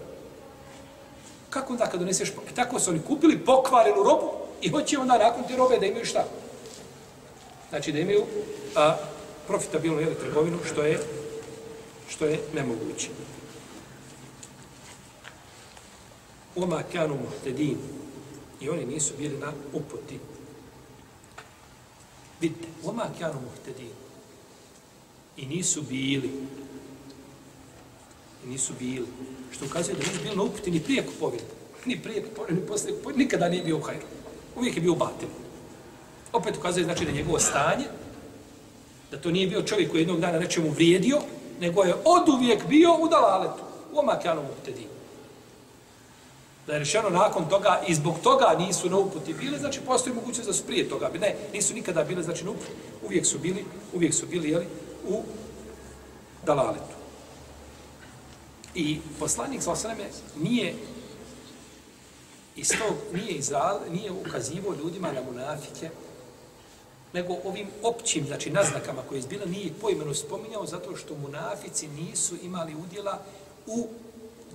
Kako 1.50 1.72
onda 1.72 1.86
kad 1.86 2.00
doneseš, 2.00 2.28
e, 2.28 2.54
tako 2.54 2.80
su 2.80 2.90
oni 2.90 3.00
kupili 3.06 3.38
pokvarenu 3.38 4.02
robu 4.02 4.30
i 4.62 4.68
hoće 4.68 4.98
onda 4.98 5.18
nakon 5.18 5.44
te 5.48 5.56
robe 5.56 5.78
da 5.78 5.86
imaju 5.86 6.04
šta? 6.04 6.24
Znači 7.68 7.92
da 7.92 7.98
imaju 7.98 8.24
a, 8.76 8.96
profitabilnu 9.46 10.00
jeli, 10.00 10.14
trgovinu, 10.14 10.58
što 10.72 10.82
je, 10.82 11.00
što 12.08 12.26
je 12.26 12.40
nemoguće. 12.54 13.08
Oma 16.56 16.82
kanu 16.92 17.14
muhtedinu 17.14 17.99
I 18.60 18.68
oni 18.68 18.86
nisu 18.86 19.14
bili 19.18 19.38
na 19.38 19.52
uputi. 19.72 20.18
Vidite, 22.40 22.68
oma 22.84 23.06
kjanu 23.18 23.40
muhtedin. 23.40 23.90
I 25.36 25.46
nisu 25.46 25.82
bili. 25.82 26.30
I 28.44 28.48
nisu 28.48 28.72
bili. 28.78 29.06
Što 29.52 29.64
ukazuje 29.64 29.94
da 29.94 30.02
nisu 30.02 30.22
bili 30.22 30.36
na 30.36 30.42
uputi 30.42 30.70
ni 30.70 30.80
prije 30.80 31.06
kupovine. 31.06 31.42
Ni 31.86 32.02
prije 32.02 32.22
kupovine, 32.22 32.60
ni 32.60 32.66
poslije 32.66 32.96
kupovine. 32.96 33.24
Nikada 33.24 33.48
nije 33.48 33.62
bio 33.64 33.76
u 33.76 33.80
hajru. 33.80 34.06
Uvijek 34.56 34.76
je 34.76 34.82
bio 34.82 34.92
u 34.92 34.96
batinu 34.96 35.50
opet 36.32 36.56
ukazuje 36.56 36.84
znači 36.84 37.04
da 37.04 37.12
njegovo 37.12 37.38
stanje, 37.38 37.84
da 39.10 39.20
to 39.20 39.30
nije 39.30 39.46
bio 39.46 39.62
čovjek 39.62 39.90
koji 39.90 40.00
jednog 40.00 40.20
dana 40.20 40.38
nečemu 40.38 40.70
vrijedio, 40.70 41.18
nego 41.60 41.82
je 41.82 41.94
od 42.04 42.28
uvijek 42.28 42.66
bio 42.66 42.94
u 43.00 43.08
dalaletu, 43.08 43.62
Oma 43.94 44.18
kjanu 44.22 44.42
muhtedin. 44.42 44.86
Da 46.70 46.74
je 46.74 46.78
rešeno 46.78 47.10
nakon 47.10 47.48
toga 47.48 47.82
i 47.86 47.94
zbog 47.94 48.14
toga 48.22 48.54
nisu 48.58 48.90
na 48.90 48.96
uputi 48.98 49.34
bili, 49.34 49.58
znači 49.58 49.80
postoji 49.80 50.14
mogućnost 50.14 50.46
da 50.48 50.52
su 50.52 50.66
prije 50.66 50.88
toga. 50.88 51.10
Ne, 51.20 51.36
nisu 51.52 51.74
nikada 51.74 52.04
bili, 52.04 52.22
znači 52.22 52.44
na 52.44 52.50
uputi. 52.50 52.70
Uvijek 53.06 53.26
su 53.26 53.38
bili, 53.38 53.64
uvijek 53.94 54.14
su 54.14 54.26
bili, 54.26 54.50
jeli, 54.50 54.66
u 55.08 55.22
dalaletu. 56.46 56.94
I 58.74 58.98
poslanik 59.18 59.62
sa 59.62 59.72
osreme 59.72 60.04
nije 60.36 60.74
iz 62.56 62.68
tog, 62.68 62.96
nije, 63.14 63.32
izra, 63.32 63.80
nije 63.90 64.12
ukazivo 64.12 64.74
ljudima 64.74 65.12
na 65.12 65.22
munafike, 65.22 65.90
nego 67.12 67.36
ovim 67.44 67.66
općim, 67.82 68.26
znači 68.26 68.50
naznakama 68.50 69.02
koje 69.08 69.16
je 69.16 69.20
izbila, 69.20 69.46
nije 69.46 69.72
pojmeno 69.80 70.14
spominjao 70.14 70.66
zato 70.66 70.96
što 70.96 71.16
munafici 71.16 71.88
nisu 71.88 72.34
imali 72.42 72.74
udjela 72.74 73.18
u 73.66 73.88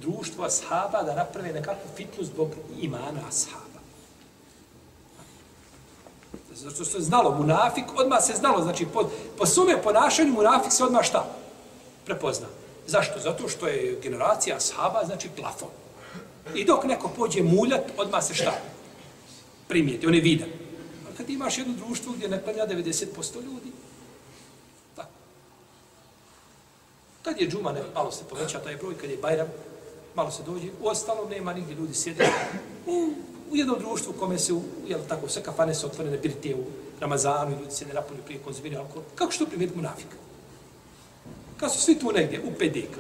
društvo 0.02 0.46
ashaba 0.46 1.04
da 1.04 1.16
naprave 1.16 1.54
nekakvu 1.54 1.90
fitnu 1.96 2.24
zbog 2.24 2.50
imana 2.82 3.20
ashaba. 3.28 3.80
Zato 6.54 6.76
što 6.76 6.86
se 6.86 7.00
znalo, 7.00 7.36
munafik, 7.38 7.86
odmah 7.96 8.24
se 8.24 8.34
znalo, 8.34 8.64
znači 8.64 8.86
po, 8.86 9.10
po 9.38 9.46
sume 9.46 9.82
ponašanju 9.82 10.34
munafik 10.34 10.72
se 10.72 10.84
odmah 10.84 11.04
šta? 11.04 11.26
Prepozna. 12.06 12.48
Zašto? 12.88 13.20
Zato 13.20 13.50
što 13.50 13.68
je 13.68 14.00
generacija 14.04 14.56
ashaba, 14.56 15.06
znači 15.06 15.30
plafon. 15.36 15.70
I 16.56 16.66
dok 16.66 16.84
neko 16.84 17.10
pođe 17.18 17.44
muljat, 17.44 17.92
odmah 17.98 18.24
se 18.24 18.34
šta? 18.34 18.54
Primijeti, 19.68 20.08
on 20.08 20.16
je 20.16 20.22
vidan 20.22 20.50
kad 21.18 21.30
imaš 21.30 21.58
jedno 21.58 21.74
društvo 21.74 22.14
gdje 22.14 22.30
ne 22.30 22.44
klanja 22.44 22.68
90% 22.68 23.44
ljudi. 23.44 23.72
Tako. 24.96 25.10
Kad 27.24 27.42
je 27.42 27.50
džuma, 27.50 27.72
ne, 27.72 27.82
malo 27.94 28.12
se 28.12 28.24
poveća 28.30 28.60
taj 28.60 28.76
broj, 28.76 28.98
kad 28.98 29.10
je 29.10 29.18
bajram, 29.18 29.48
malo 30.16 30.32
se 30.32 30.44
dođe, 30.44 30.68
u 30.82 30.88
ostalom 30.88 31.30
nema 31.30 31.54
nigdje 31.54 31.76
ljudi 31.76 31.94
sjede. 31.94 32.28
U, 32.88 33.14
u 33.52 33.56
jednom 33.56 33.80
društvu 33.80 34.14
u 34.16 34.20
kome 34.20 34.40
se, 34.40 34.54
u, 34.54 34.62
jel 34.88 35.00
tako, 35.10 35.30
sve 35.30 35.44
kafane 35.44 35.76
su 35.76 35.88
otvorene, 35.88 36.18
birite 36.18 36.56
u 36.56 36.64
Ramazanu 37.00 37.52
i 37.52 37.60
ljudi 37.60 37.72
se 37.72 37.86
ne 37.86 37.94
napolju 37.94 38.20
prije 38.26 38.40
konzumiraju 38.44 38.82
alkohol. 38.82 39.04
Kako 39.16 39.32
što 39.32 39.46
primijeti 39.46 39.76
munafika? 39.76 40.16
Kad 41.58 41.74
su 41.74 41.82
svi 41.82 42.00
tu 42.00 42.12
negdje, 42.12 42.42
u 42.42 42.58
pedika. 42.60 43.00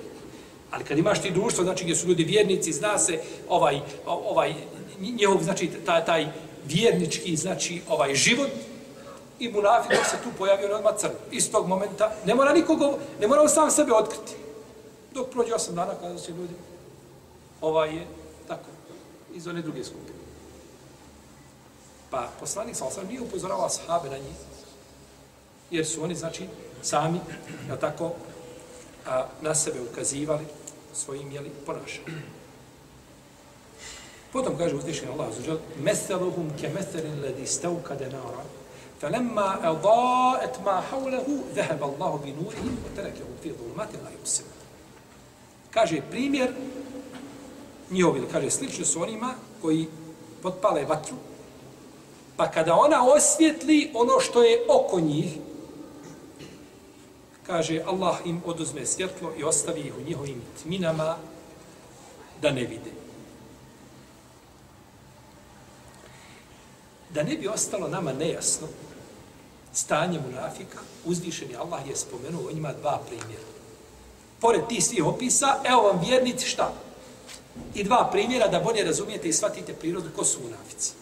Ali 0.71 0.83
kad 0.83 0.97
imaš 0.97 1.21
ti 1.21 1.31
društvo, 1.31 1.63
znači 1.63 1.83
gdje 1.83 1.95
su 1.95 2.07
ljudi 2.07 2.23
vjernici, 2.23 2.73
zna 2.73 2.97
se 2.97 3.19
ovaj, 3.49 3.81
ovaj 4.05 4.53
njehov, 4.99 5.43
znači 5.43 5.69
taj, 5.85 6.05
taj 6.05 6.27
vjernički, 6.65 7.35
znači, 7.35 7.81
ovaj 7.89 8.15
život, 8.15 8.49
i 9.39 9.51
munafik 9.51 10.05
se 10.05 10.17
tu 10.23 10.29
pojavio 10.37 10.67
na 10.67 10.75
odmah 10.75 10.93
crno. 10.97 11.15
Iz 11.31 11.51
tog 11.51 11.67
momenta 11.67 12.11
ne 12.25 12.35
mora 12.35 12.53
nikogo, 12.53 12.97
ne 13.19 13.27
mora 13.27 13.41
on 13.41 13.49
sam 13.49 13.71
sebe 13.71 13.93
otkriti. 13.93 14.31
Dok 15.13 15.29
prođe 15.29 15.53
osam 15.53 15.75
dana 15.75 15.93
kada 16.01 16.17
se 16.17 16.31
ljudi, 16.31 16.53
ovaj 17.60 17.96
je 17.96 18.06
tako, 18.48 18.70
iz 19.34 19.46
one 19.46 19.62
druge 19.62 19.84
skupine. 19.84 20.18
Pa 22.10 22.28
poslanik 22.40 22.76
sa 22.76 22.84
osam 22.84 23.06
nije 23.06 23.20
upozoravao 23.20 23.68
sahabe 23.68 24.10
na 24.10 24.18
njih, 24.18 24.36
jer 25.70 25.86
su 25.86 26.04
oni, 26.04 26.14
znači, 26.14 26.46
sami, 26.82 27.20
ja 27.68 27.76
tako, 27.76 28.12
a, 29.06 29.26
na 29.40 29.54
sebe 29.54 29.80
ukazivali 29.80 30.46
svojim, 30.94 31.32
jeli, 31.32 31.50
ponašanjem. 31.66 32.22
Potom 34.32 34.58
kaže 34.58 34.76
uzvišen 34.76 35.08
Allah 35.08 35.34
zuđel, 35.36 35.58
Meseluhum 35.82 36.50
ke 36.60 36.68
meselin 36.68 37.20
ledi 37.22 37.46
stavkade 37.46 38.08
nara, 38.08 38.44
فلما 39.00 39.70
أضاءت 39.70 40.60
ما 40.60 40.80
حوله 40.80 41.26
ذهب 41.54 41.82
الله 41.82 42.20
بنورهم 42.24 42.76
وتركه 42.84 43.24
في 43.42 43.52
ظلمات 43.52 43.88
لا 44.04 44.10
يبصر. 44.20 44.44
Kaže 45.70 46.02
primjer 46.10 46.52
njihovi, 47.91 48.19
ili 48.19 48.27
kaže, 48.31 48.49
slični 48.49 48.85
su 48.85 49.01
onima 49.01 49.33
koji 49.61 49.87
potpale 50.41 50.85
vatru, 50.85 51.15
pa 52.37 52.51
kada 52.51 52.73
ona 52.73 53.07
osvjetli 53.07 53.91
ono 53.93 54.19
što 54.19 54.43
je 54.43 54.65
oko 54.69 54.99
njih, 54.99 55.37
kaže, 57.45 57.83
Allah 57.85 58.17
im 58.25 58.41
oduzme 58.45 58.85
svjetlo 58.85 59.31
i 59.37 59.43
ostavi 59.43 59.81
ih 59.81 59.93
u 59.97 60.01
njihovim 60.01 60.41
tminama 60.63 61.17
da 62.41 62.51
ne 62.51 62.61
vide. 62.61 62.91
Da 67.09 67.23
ne 67.23 67.37
bi 67.37 67.47
ostalo 67.47 67.87
nama 67.87 68.13
nejasno 68.13 68.67
stanje 69.73 70.19
munafika, 70.19 70.79
uzvišeni 71.05 71.55
Allah 71.55 71.87
je 71.87 71.95
spomenuo 71.95 72.47
o 72.47 72.53
njima 72.53 72.73
dva 72.73 73.01
primjera. 73.07 73.43
Pored 74.39 74.67
tih 74.67 74.85
svih 74.85 75.05
opisa, 75.05 75.59
evo 75.63 75.81
vam 75.81 76.01
vjernici 76.05 76.47
šta? 76.47 76.73
I 77.75 77.83
dva 77.83 78.09
primjera 78.11 78.47
da 78.47 78.59
bolje 78.59 78.83
razumijete 78.83 79.27
i 79.27 79.33
shvatite 79.33 79.73
prirodu 79.73 80.09
ko 80.15 80.25
su 80.25 80.39
munafici. 80.43 80.93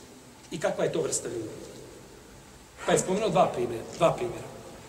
I 0.51 0.59
kakva 0.59 0.83
je 0.83 0.91
to 0.91 1.01
vrsta 1.01 1.29
ljudi. 1.29 1.49
Pa 2.85 2.91
je 2.91 2.99
spomenuo 2.99 3.29
dva 3.29 3.45
primjera. 3.45 3.83
Dva 3.97 4.13
primjera. 4.13 4.47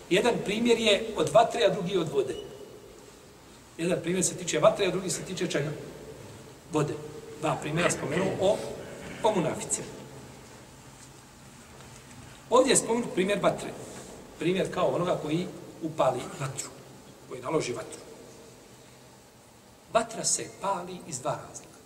Jedan 0.09 0.33
primjer 0.45 0.79
je 0.79 1.13
od 1.17 1.29
vatre, 1.33 1.65
a 1.65 1.73
drugi 1.73 1.97
od 1.97 2.09
vode. 2.09 2.35
Jedan 3.77 3.99
primjer 4.01 4.25
se 4.25 4.35
tiče 4.35 4.59
vatre, 4.59 4.87
a 4.87 4.91
drugi 4.91 5.09
se 5.09 5.21
tiče 5.21 5.47
čega? 5.47 5.71
Vode. 6.71 6.93
Dva 7.41 7.57
primjera 7.61 7.89
spomenuo 7.91 8.27
o, 8.41 8.57
o 9.23 9.35
munaficima. 9.35 9.87
Ovdje 12.49 12.71
je 12.71 12.77
spomenut 12.77 13.13
primjer 13.13 13.39
vatre. 13.41 13.69
Primjer 14.39 14.73
kao 14.73 14.87
onoga 14.87 15.19
koji 15.21 15.47
upali 15.81 16.19
vatru. 16.39 16.69
Koji 17.29 17.41
naloži 17.41 17.73
vatru. 17.73 18.04
Vatra 19.95 20.25
se 20.25 20.47
pali 20.61 20.99
iz 21.07 21.19
dva 21.19 21.31
razloga. 21.31 21.79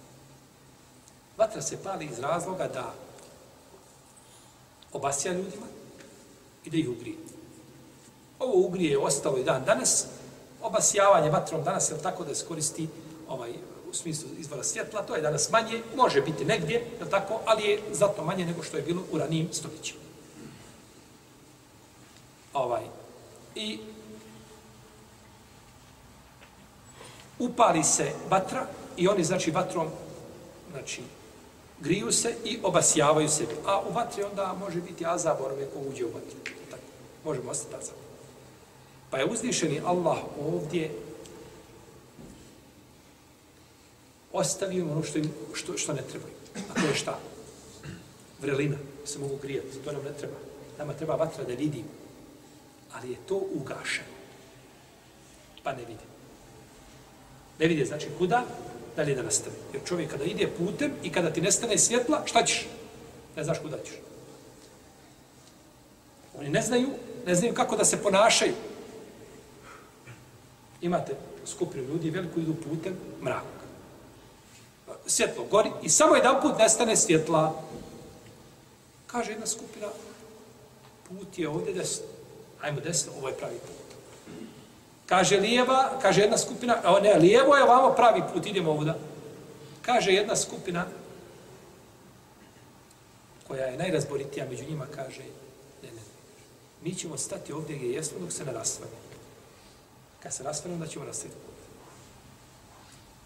Vatra 1.38 1.62
se 1.62 1.84
pali 1.84 2.06
iz 2.06 2.20
razloga 2.20 2.68
da 2.68 2.94
obasja 4.94 5.34
ljudima 5.34 5.66
i 6.66 6.70
da 6.70 6.78
ih 6.78 6.90
ugrije. 6.90 7.18
Ovo 8.40 8.68
ugrije 8.68 8.92
je 8.92 8.98
ostalo 8.98 9.38
i 9.38 9.44
dan 9.44 9.66
danas. 9.66 10.06
Obasjavanje 10.62 11.30
vatrom 11.30 11.64
danas 11.64 11.92
je 11.92 12.02
tako 12.02 12.24
da 12.24 12.36
se 12.36 12.46
koristi 12.46 12.88
ovaj, 13.28 13.52
u 13.90 13.94
smislu 13.94 14.30
izvora 14.38 14.64
svjetla. 14.64 15.06
To 15.06 15.16
je 15.16 15.22
danas 15.22 15.52
manje, 15.52 15.82
može 15.96 16.22
biti 16.22 16.46
negdje, 16.46 16.76
je 16.76 17.10
tako, 17.10 17.42
ali 17.46 17.64
je 17.64 17.82
zato 17.92 18.26
manje 18.26 18.46
nego 18.46 18.64
što 18.64 18.78
je 18.78 18.84
bilo 18.84 19.04
u 19.12 19.18
ranijim 19.18 19.54
stoljećima. 19.54 20.02
Ovaj. 22.54 22.84
I 23.56 23.80
upali 27.40 27.84
se 27.84 28.12
vatra 28.30 28.68
i 28.98 29.08
oni, 29.08 29.24
znači, 29.24 29.52
vatrom, 29.52 29.88
znači, 30.72 31.02
griju 31.80 32.12
se 32.12 32.36
i 32.46 32.60
obasjavaju 32.64 33.30
se. 33.30 33.46
A 33.66 33.82
u 33.90 33.94
vatri 33.94 34.24
onda 34.24 34.56
može 34.60 34.82
biti 34.82 35.06
azabor 35.06 35.52
ko 35.74 35.80
uđe 35.90 36.06
u 36.06 36.12
vatru. 36.14 36.54
Tako, 36.70 36.84
možemo 37.24 37.52
ostati 37.52 37.76
azab. 37.76 37.96
Pa 39.10 39.18
je 39.18 39.26
uzdišeni 39.26 39.82
Allah 39.86 40.18
ovdje 40.42 40.92
ostavio 44.34 44.92
ono 44.92 45.04
što, 45.04 45.18
im, 45.18 45.32
što, 45.54 45.78
što 45.78 45.94
ne 45.94 46.02
treba. 46.02 46.26
A 46.70 46.82
to 46.82 46.88
je 46.88 46.96
šta? 46.96 47.20
Vrelina. 48.42 48.78
Se 49.06 49.20
mogu 49.20 49.38
grijati. 49.42 49.80
To 49.86 49.92
nam 49.92 50.04
ne 50.04 50.14
treba. 50.14 50.36
Nama 50.78 50.94
treba 50.94 51.16
vatra 51.16 51.44
da 51.44 51.54
vidimo. 51.54 51.90
Ali 52.94 53.12
je 53.12 53.18
to 53.28 53.42
ugašeno. 53.54 54.08
Pa 55.64 55.72
ne 55.72 55.80
vidimo. 55.80 56.09
Ne 57.60 57.68
vidi, 57.68 57.86
znači 57.86 58.08
kuda, 58.18 58.44
dalje 58.96 59.16
da 59.16 59.24
nastavi. 59.24 59.56
Jer 59.74 59.82
čovjek 59.86 60.12
kada 60.12 60.24
ide 60.24 60.48
putem 60.58 60.92
i 61.04 61.12
kada 61.12 61.34
ti 61.34 61.42
nestane 61.42 61.78
svjetla, 61.78 62.22
šta 62.26 62.46
ćeš? 62.46 62.68
Ne 63.36 63.44
znaš 63.44 63.60
kuda 63.60 63.78
ćeš. 63.86 63.96
Oni 66.40 66.50
ne 66.50 66.62
znaju, 66.62 66.90
ne 67.26 67.36
znaju 67.36 67.54
kako 67.54 67.78
da 67.78 67.86
se 67.86 68.04
ponašaju. 68.04 68.54
Imate 70.82 71.16
skupinu 71.46 71.84
ljudi, 71.84 72.10
veliko 72.10 72.40
idu 72.40 72.56
putem, 72.56 72.98
mrak. 73.24 73.44
Svjetlo 75.06 75.46
gori 75.52 75.72
i 75.84 75.90
samo 75.90 76.16
jedan 76.16 76.42
put 76.42 76.58
nestane 76.58 76.96
svjetla. 76.96 77.62
Kaže 79.08 79.32
jedna 79.32 79.48
skupina, 79.48 79.88
put 81.10 81.40
je 81.40 81.50
ovdje 81.50 81.74
desno. 81.74 82.06
Ajmo 82.62 82.80
desno, 82.80 83.12
ovo 83.18 83.28
je 83.28 83.38
pravi 83.38 83.58
put. 83.60 83.89
Kaže 85.10 85.40
lijeva, 85.40 85.90
kaže 86.02 86.22
jedna 86.22 86.38
skupina, 86.38 86.78
a 86.84 87.00
ne, 87.00 87.16
lijevo 87.18 87.56
je 87.56 87.64
ovamo 87.64 87.94
pravi 87.96 88.22
put, 88.34 88.46
idemo 88.46 88.72
ovuda. 88.72 88.98
Kaže 89.82 90.12
jedna 90.12 90.36
skupina, 90.36 90.86
koja 93.48 93.66
je 93.66 93.78
najrazboritija 93.78 94.46
među 94.50 94.64
njima, 94.70 94.86
kaže, 94.96 95.24
ne, 95.84 95.92
ne, 95.92 96.02
mi 96.84 96.96
ćemo 96.96 97.18
stati 97.18 97.54
ovdje 97.54 97.76
gdje 97.76 97.92
jesmo 97.92 98.20
dok 98.20 98.32
se 98.32 98.46
ne 98.46 98.54
rastvane. 98.54 98.92
Kad 100.24 100.34
se 100.34 100.44
rastvane, 100.44 100.74
onda 100.74 100.88
ćemo 100.88 101.06
nastaviti 101.06 101.40
put. 101.46 101.56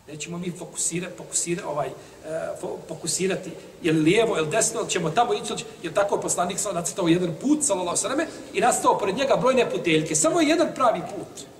Nećemo 0.07 0.37
mi 0.37 0.49
ovaj, 0.49 0.55
e, 0.55 0.59
fokusirati, 0.59 1.17
fokusirati, 1.17 1.67
ovaj, 1.67 1.87
uh, 1.87 2.69
fokusirati, 2.87 3.51
je 3.81 3.91
li 3.91 3.99
lijevo, 3.99 4.35
je 4.35 4.41
li 4.41 4.49
desno, 4.49 4.79
ili 4.79 4.89
ćemo 4.89 5.09
tamo 5.09 5.33
ići, 5.33 5.65
jer 5.83 5.93
tako 5.93 6.21
poslanik 6.21 6.59
sam 6.59 6.75
nacitao 6.75 7.07
jedan 7.07 7.35
put, 7.41 7.63
sallallahu 7.63 7.97
sveme, 7.97 8.27
i 8.53 8.61
nastao 8.61 8.97
pored 8.97 9.17
njega 9.17 9.35
brojne 9.35 9.69
puteljke. 9.69 10.15
Samo 10.15 10.41
je 10.41 10.47
jedan 10.47 10.67
pravi 10.75 11.01
put. 11.15 11.52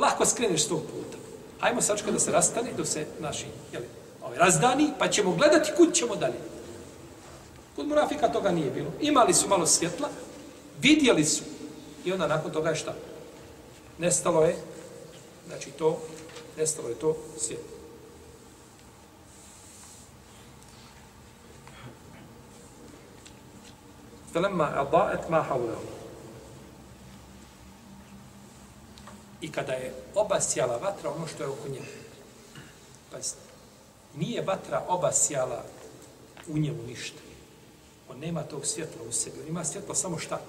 Lako 0.00 0.26
skreneš 0.26 0.64
s 0.64 0.68
tog 0.68 0.80
puta. 0.80 1.18
Hajmo 1.60 1.82
sačka 1.82 2.10
da 2.10 2.18
se 2.18 2.32
rastane, 2.32 2.72
da 2.76 2.84
se 2.84 3.06
naši 3.18 3.46
jeli, 3.72 3.86
ovaj, 4.22 4.38
razdani, 4.38 4.92
pa 4.98 5.08
ćemo 5.08 5.32
gledati 5.32 5.72
kud 5.76 5.94
ćemo 5.94 6.16
dalje. 6.16 6.40
Kod 7.76 7.88
Murafika 7.88 8.28
toga 8.28 8.50
nije 8.50 8.70
bilo. 8.70 8.90
Imali 9.00 9.34
su 9.34 9.48
malo 9.48 9.66
svjetla, 9.66 10.08
vidjeli 10.80 11.24
su 11.24 11.42
i 12.04 12.12
onda 12.12 12.26
nakon 12.26 12.52
toga 12.52 12.70
je 12.70 12.76
šta? 12.76 12.94
Nestalo 13.98 14.44
je, 14.44 14.56
znači 15.46 15.70
to, 15.70 15.98
nestalo 16.56 16.88
je 16.88 16.94
to 16.94 17.16
svjetlo. 17.38 17.80
فلما 24.34 24.80
أضاءت 24.80 25.30
ما 25.30 25.42
حوله 25.42 25.99
i 29.40 29.52
kada 29.52 29.72
je 29.72 29.94
obasjala 30.14 30.76
vatra 30.76 31.10
ono 31.10 31.26
što 31.26 31.42
je 31.42 31.48
oko 31.48 31.68
njega. 31.68 31.86
Pazite, 33.12 33.40
nije 34.16 34.42
vatra 34.42 34.84
obasjala 34.88 35.64
u 36.48 36.58
njemu 36.58 36.82
ništa. 36.86 37.18
On 38.10 38.18
nema 38.18 38.42
tog 38.42 38.66
svjetla 38.66 39.02
u 39.08 39.12
sebi. 39.12 39.40
On 39.40 39.48
ima 39.48 39.64
svjetlo 39.64 39.94
samo 39.94 40.18
šta? 40.18 40.40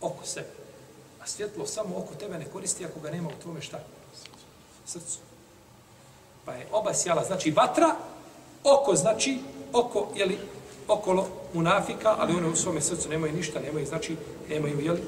Oko 0.00 0.26
sebe. 0.26 0.48
A 1.22 1.26
svjetlo 1.26 1.66
samo 1.66 1.98
oko 1.98 2.14
tebe 2.14 2.38
ne 2.38 2.44
koristi 2.44 2.84
ako 2.84 3.00
ga 3.00 3.10
nema 3.10 3.28
u 3.28 3.42
tvome 3.42 3.60
šta? 3.60 3.80
Srcu. 4.86 5.18
Pa 6.44 6.52
je 6.52 6.66
obasjala, 6.72 7.24
znači 7.24 7.50
vatra, 7.50 7.96
oko 8.64 8.94
znači, 8.94 9.38
oko, 9.72 10.08
jeli, 10.14 10.38
okolo 10.88 11.28
munafika, 11.54 12.14
ali 12.18 12.36
one 12.36 12.48
u 12.48 12.56
svome 12.56 12.80
srcu 12.80 13.08
nemaju 13.08 13.32
ništa, 13.32 13.60
nemaju, 13.60 13.86
znači, 13.86 14.16
nemaju, 14.48 14.80
jeli, 14.80 15.02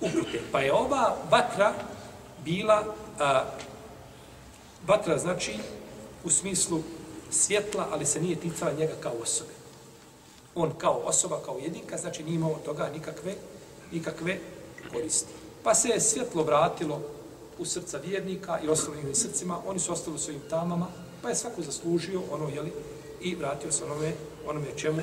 upute. 0.00 0.40
Pa 0.52 0.60
je 0.60 0.72
ova 0.72 1.16
vatra 1.30 1.74
bila, 2.44 2.94
a, 3.18 3.44
vatra 4.86 5.18
znači 5.18 5.58
u 6.24 6.30
smislu 6.30 6.82
svjetla, 7.30 7.86
ali 7.92 8.06
se 8.06 8.20
nije 8.20 8.36
ticala 8.36 8.72
njega 8.72 8.92
kao 9.00 9.12
osobe. 9.22 9.50
On 10.54 10.72
kao 10.78 11.02
osoba, 11.04 11.40
kao 11.44 11.58
jedinka, 11.58 11.96
znači 11.96 12.24
nije 12.24 12.34
imao 12.34 12.54
toga 12.64 12.90
nikakve, 12.94 13.34
nikakve 13.92 14.38
koristi. 14.92 15.32
Pa 15.62 15.74
se 15.74 15.88
je 15.88 16.00
svjetlo 16.00 16.42
vratilo 16.42 17.00
u 17.58 17.64
srca 17.64 17.98
vjernika 17.98 18.58
i 18.64 18.68
ostalim 18.68 19.14
srcima, 19.14 19.58
oni 19.66 19.78
su 19.78 19.92
ostali 19.92 20.16
u 20.16 20.18
svojim 20.18 20.40
tamama, 20.50 20.86
pa 21.22 21.28
je 21.28 21.34
svako 21.34 21.62
zaslužio 21.62 22.20
ono, 22.30 22.48
jeli, 22.48 22.72
i 23.20 23.34
vratio 23.34 23.72
se 23.72 23.84
onome, 23.84 24.12
onome 24.46 24.66
čemu 24.76 25.02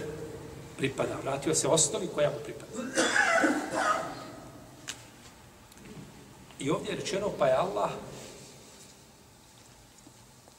pripada. 0.78 1.16
Vratio 1.24 1.56
se 1.56 1.68
osnovi 1.68 2.08
koja 2.16 2.30
mu 2.30 2.36
pripada. 2.44 2.72
I 6.60 6.70
ovdje 6.70 6.92
je 6.92 6.96
rečeno, 6.96 7.30
pa 7.40 7.48
je 7.48 7.54
Allah 7.54 7.92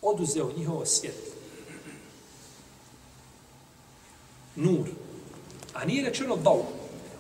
oduzeo 0.03 0.51
njihovo 0.57 0.87
svjetlo. 0.87 1.33
Nur. 4.57 4.89
A 5.75 5.85
nije 5.85 6.05
rečeno 6.05 6.37
dao. 6.37 6.63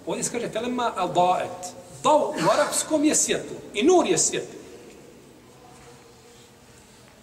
Ovdje 0.06 0.24
se 0.24 0.30
kaže 0.30 0.52
telema 0.52 0.92
al 0.96 1.12
daet. 1.12 1.74
Dao 2.02 2.34
u 2.46 2.50
arapskom 2.52 3.04
je 3.04 3.14
svjetlo. 3.14 3.56
I 3.74 3.82
nur 3.82 4.06
je 4.06 4.18
svjetlo. 4.18 4.58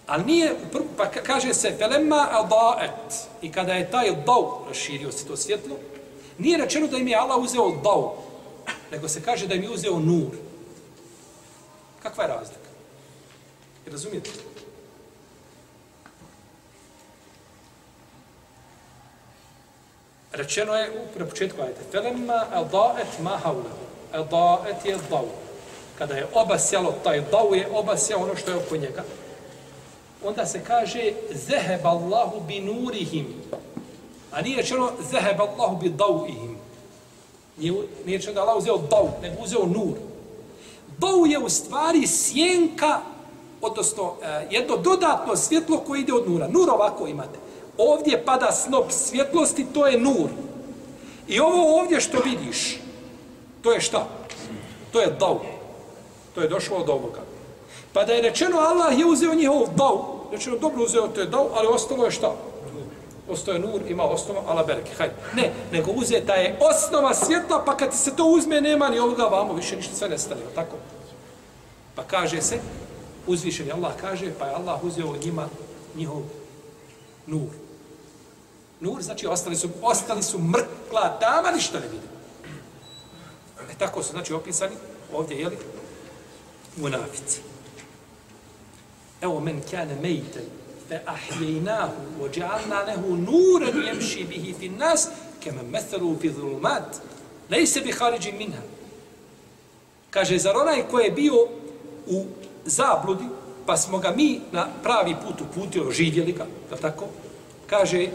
Ali 0.06 0.24
nije, 0.24 0.56
pa 0.96 1.10
kaže 1.10 1.54
se 1.54 1.78
telema 1.78 2.28
al. 2.30 2.46
I 3.42 3.52
kada 3.52 3.72
je 3.72 3.90
taj 3.90 4.24
dao 4.26 4.64
raširio 4.68 5.12
se 5.12 5.26
to 5.26 5.36
svjetlo, 5.36 5.76
nije 6.38 6.58
rečeno 6.58 6.86
da 6.86 6.96
im 6.96 7.08
je 7.08 7.16
Allah 7.16 7.38
uzeo 7.38 7.70
dao. 7.82 8.16
Nego 8.92 9.08
se 9.08 9.22
kaže 9.22 9.46
da 9.46 9.54
im 9.54 9.62
je 9.62 9.70
uzeo 9.70 9.98
nur. 9.98 10.45
Kakva 12.06 12.24
je 12.24 12.28
razlika? 12.28 12.70
I 13.86 13.90
razumijete? 13.90 14.30
Rečeno 20.32 20.74
je 20.74 20.90
u 20.90 21.18
na 21.18 21.26
početku 21.26 21.62
ajte. 21.62 21.80
Felemma 21.92 22.46
eda'et 22.54 23.18
ma 23.22 23.36
haule. 23.36 23.70
Eda'et 24.12 24.84
je 24.84 24.98
dau. 25.10 25.26
Kada 25.98 26.14
je 26.14 26.26
obasjalo, 26.34 26.94
taj 27.04 27.20
dau 27.30 27.54
je 27.54 27.68
obasjao 27.72 28.22
ono 28.22 28.36
što 28.36 28.50
je 28.50 28.56
oko 28.56 28.76
njega. 28.76 29.04
Onda 30.24 30.46
se 30.46 30.64
kaže 30.64 31.12
zeheb 31.30 31.86
Allahu 31.86 32.40
bi 32.40 32.60
nurihim. 32.60 33.26
A 34.32 34.42
nije 34.42 34.56
rečeno 34.56 34.92
zeheb 35.10 35.40
Allahu 35.40 35.76
bi 35.76 35.88
dau 35.88 36.26
ihim. 36.28 36.58
Nije, 37.56 37.72
nije 38.04 38.18
rečeno 38.18 38.34
da 38.34 38.40
Allah 38.40 38.56
uzeo 38.56 38.78
dau, 38.78 39.08
nego 39.22 39.42
uzeo 39.42 39.66
nur. 39.66 40.15
Bau 40.98 41.26
je 41.26 41.38
u 41.38 41.48
stvari 41.48 42.06
sjenka, 42.06 43.00
odnosno 43.60 44.14
e, 44.22 44.46
jedno 44.50 44.76
dodatno 44.76 45.36
svjetlo 45.36 45.78
koje 45.78 46.00
ide 46.00 46.12
od 46.12 46.30
nura. 46.30 46.48
Nur 46.48 46.70
ovako 46.70 47.06
imate 47.06 47.38
ovdje 47.78 48.24
pada 48.24 48.52
snop 48.52 48.90
svjetlosti, 48.90 49.66
to 49.74 49.86
je 49.86 50.00
nur. 50.00 50.28
I 51.28 51.40
ovo 51.40 51.80
ovdje 51.80 52.00
što 52.00 52.18
vidiš, 52.18 52.80
to 53.62 53.72
je 53.72 53.80
šta? 53.80 54.06
To 54.92 55.00
je 55.00 55.16
dau. 55.20 55.38
To 56.34 56.40
je 56.40 56.48
došlo 56.48 56.76
od 56.76 56.88
ovoga. 56.88 57.20
Pa 57.92 58.04
da 58.04 58.12
je 58.12 58.22
rečeno 58.22 58.58
Allah 58.58 58.98
je 58.98 59.06
uzeo 59.06 59.34
njihov 59.34 59.68
dau, 59.76 59.98
rečeno 60.32 60.56
dobro 60.58 60.84
uzeo 60.84 61.08
to 61.08 61.20
je 61.20 61.26
dau, 61.26 61.48
ali 61.54 61.66
ostalo 61.66 62.04
je 62.04 62.10
šta? 62.10 62.32
Ostaje 63.28 63.58
nur, 63.58 63.80
ima 63.88 64.04
osnova, 64.04 64.42
ala 64.46 64.62
bereke, 64.62 64.94
hajde. 64.98 65.14
Ne, 65.34 65.52
nego 65.72 65.90
uzeta 65.90 66.34
je 66.34 66.58
osnova 66.60 67.14
svjetla, 67.14 67.62
pa 67.64 67.76
kad 67.76 67.90
ti 67.90 67.96
se 67.96 68.16
to 68.16 68.24
uzme, 68.24 68.60
nema 68.60 68.88
ni 68.88 68.98
ovoga 68.98 69.24
vamo, 69.24 69.54
više 69.54 69.76
ništa 69.76 69.94
sve 69.94 70.08
nestane, 70.08 70.40
tako? 70.54 70.76
Pa 71.94 72.02
kaže 72.02 72.42
se, 72.42 72.58
uzvišeni 73.26 73.72
Allah 73.72 73.92
kaže, 74.00 74.32
pa 74.38 74.46
je 74.46 74.54
Allah 74.54 74.84
uzeo 74.84 75.16
njima 75.24 75.48
njihov 75.96 76.22
nur. 77.26 77.50
Nur 78.80 79.02
znači 79.02 79.26
ostali 79.26 79.56
su, 79.56 79.68
ostali 79.82 80.22
su 80.22 80.38
mrkla 80.38 81.18
tama, 81.20 81.50
ništa 81.50 81.80
ne 81.80 81.88
vidi. 81.88 82.06
E 83.70 83.74
tako 83.78 84.02
su 84.02 84.12
znači 84.12 84.32
opisani 84.32 84.76
ovdje, 85.12 85.40
jeli, 85.40 85.56
munafici. 86.76 87.40
Evo 89.20 89.40
men 89.40 89.62
kane 89.70 89.94
mejten, 90.02 90.44
fe 90.88 91.00
ahjejnahu, 91.06 92.22
ođa'alna 92.22 92.86
nehu 92.86 93.16
nuren 93.16 93.82
jemši 93.86 94.24
bihi 94.24 94.54
fin 94.58 94.76
nas, 94.78 95.08
kema 95.40 95.62
methalu 95.62 96.16
fi 96.20 96.28
dhulumat, 96.28 97.00
lejse 97.50 97.80
bi 97.80 97.92
hariđi 97.92 98.32
minha. 98.32 98.62
Kaže, 100.10 100.38
zar 100.38 100.56
onaj 100.56 100.82
ko 100.90 100.98
je 100.98 101.10
bio 101.10 101.34
u 102.06 102.24
zabludi, 102.64 103.24
pa 103.66 103.76
smo 103.76 103.98
ga 103.98 104.10
mi 104.16 104.40
na 104.52 104.68
pravi 104.82 105.16
put 105.26 105.40
uputio, 105.40 105.90
živjeli 105.90 106.32
ga, 106.32 106.46
da 106.70 106.76
tako? 106.76 107.06
Kaže, 107.66 108.08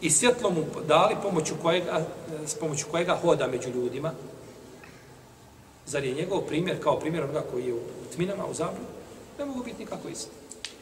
i 0.00 0.10
svjetlo 0.10 0.50
mu 0.50 0.64
dali 0.88 1.16
pomoću 1.22 1.54
kojega, 1.62 2.06
s 2.46 2.54
pomoću 2.54 2.86
kojega 2.90 3.18
hoda 3.22 3.46
među 3.46 3.70
ljudima, 3.70 4.12
zar 5.86 6.04
je 6.04 6.14
njegov 6.14 6.40
primjer 6.40 6.82
kao 6.82 7.00
primjer 7.00 7.24
onoga 7.24 7.42
koji 7.50 7.66
je 7.66 7.74
u 7.74 7.80
tminama, 8.14 8.46
u 8.46 8.54
zabludi, 8.54 8.90
ne 9.38 9.44
mogu 9.44 9.62
biti 9.64 9.78
nikako 9.78 10.08
isti. 10.08 10.30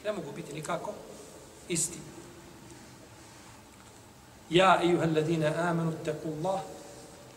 Ne 0.04 0.12
mogu 0.12 0.32
biti 0.36 0.52
nikako 0.52 0.90
isti. 1.68 1.98
Ja, 4.50 4.80
ejuha 4.82 5.04
alladine 5.04 5.46
amanu, 5.46 5.92
taku 6.04 6.28
Allah, 6.28 6.60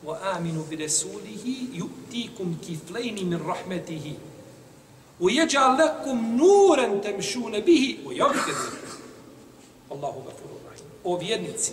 wa 0.05 0.17
aminu 0.35 0.63
bi 0.69 0.75
resulihi, 0.75 1.69
yu'tikum 1.73 2.55
kiflejni 2.65 3.23
min 3.23 3.39
rahmetihi, 3.47 4.15
wa 5.19 5.31
jeđa 5.31 5.67
lakum 5.67 6.37
nuren 6.37 7.01
temšune 7.01 7.61
bihi, 7.61 7.99
u 8.05 8.11
jagfir 8.11 8.55
Allahu 9.89 10.23
gafuru 10.23 10.59
rahim. 10.69 10.85
o 11.03 11.17
vjernici. 11.17 11.71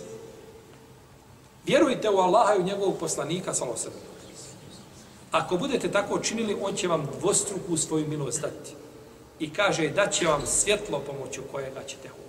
Vjerujte 1.65 2.09
u 2.09 2.17
Allaha 2.17 2.55
i 2.55 2.59
u 2.59 2.63
njegovog 2.63 2.97
poslanika, 2.99 3.53
samo 3.53 3.77
sebe. 3.77 3.95
Ako 5.31 5.57
budete 5.57 5.91
tako 5.91 6.19
činili, 6.19 6.57
on 6.61 6.75
će 6.75 6.87
vam 6.87 7.07
dvostruku 7.19 7.77
svoju 7.77 8.07
milost 8.07 8.41
dati. 8.41 8.71
I 9.39 9.53
kaže 9.53 9.89
da 9.89 10.07
će 10.07 10.27
vam 10.27 10.41
svjetlo 10.45 10.99
pomoću 10.99 11.41
kojega 11.51 11.83
ćete 11.83 12.07
hoditi 12.09 12.24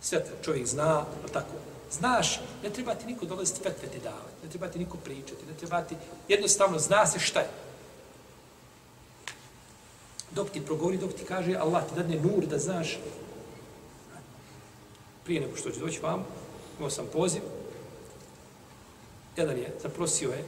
sve 0.00 0.24
čovjek 0.44 0.66
zna, 0.66 1.04
tako. 1.32 1.54
Znaš, 1.90 2.40
ne 2.62 2.70
treba 2.70 2.94
ti 2.94 3.06
niko 3.06 3.26
dolaziti 3.26 3.62
fetve 3.62 3.88
ti 3.88 3.98
davati, 3.98 4.44
ne 4.44 4.50
treba 4.50 4.68
ti 4.68 4.78
niko 4.78 4.96
pričati, 4.96 5.46
ne 5.48 5.56
treba 5.58 5.82
ti, 5.82 5.96
jednostavno 6.28 6.78
zna 6.78 7.06
se 7.06 7.18
šta 7.18 7.40
je. 7.40 7.50
Dok 10.30 10.50
ti 10.50 10.66
progovori, 10.66 10.98
dok 10.98 11.12
ti 11.12 11.24
kaže 11.24 11.56
Allah 11.56 11.88
ti 11.88 11.94
dadne 11.96 12.20
nur 12.20 12.46
da 12.46 12.58
znaš 12.58 12.98
prije 15.24 15.40
nego 15.40 15.56
što 15.56 15.70
će 15.70 15.80
doći 15.80 16.00
vam, 16.00 16.26
imao 16.78 16.90
sam 16.90 17.06
poziv, 17.12 17.42
jedan 19.36 19.56
je, 19.56 19.74
zaprosio 19.82 20.30
je 20.30 20.44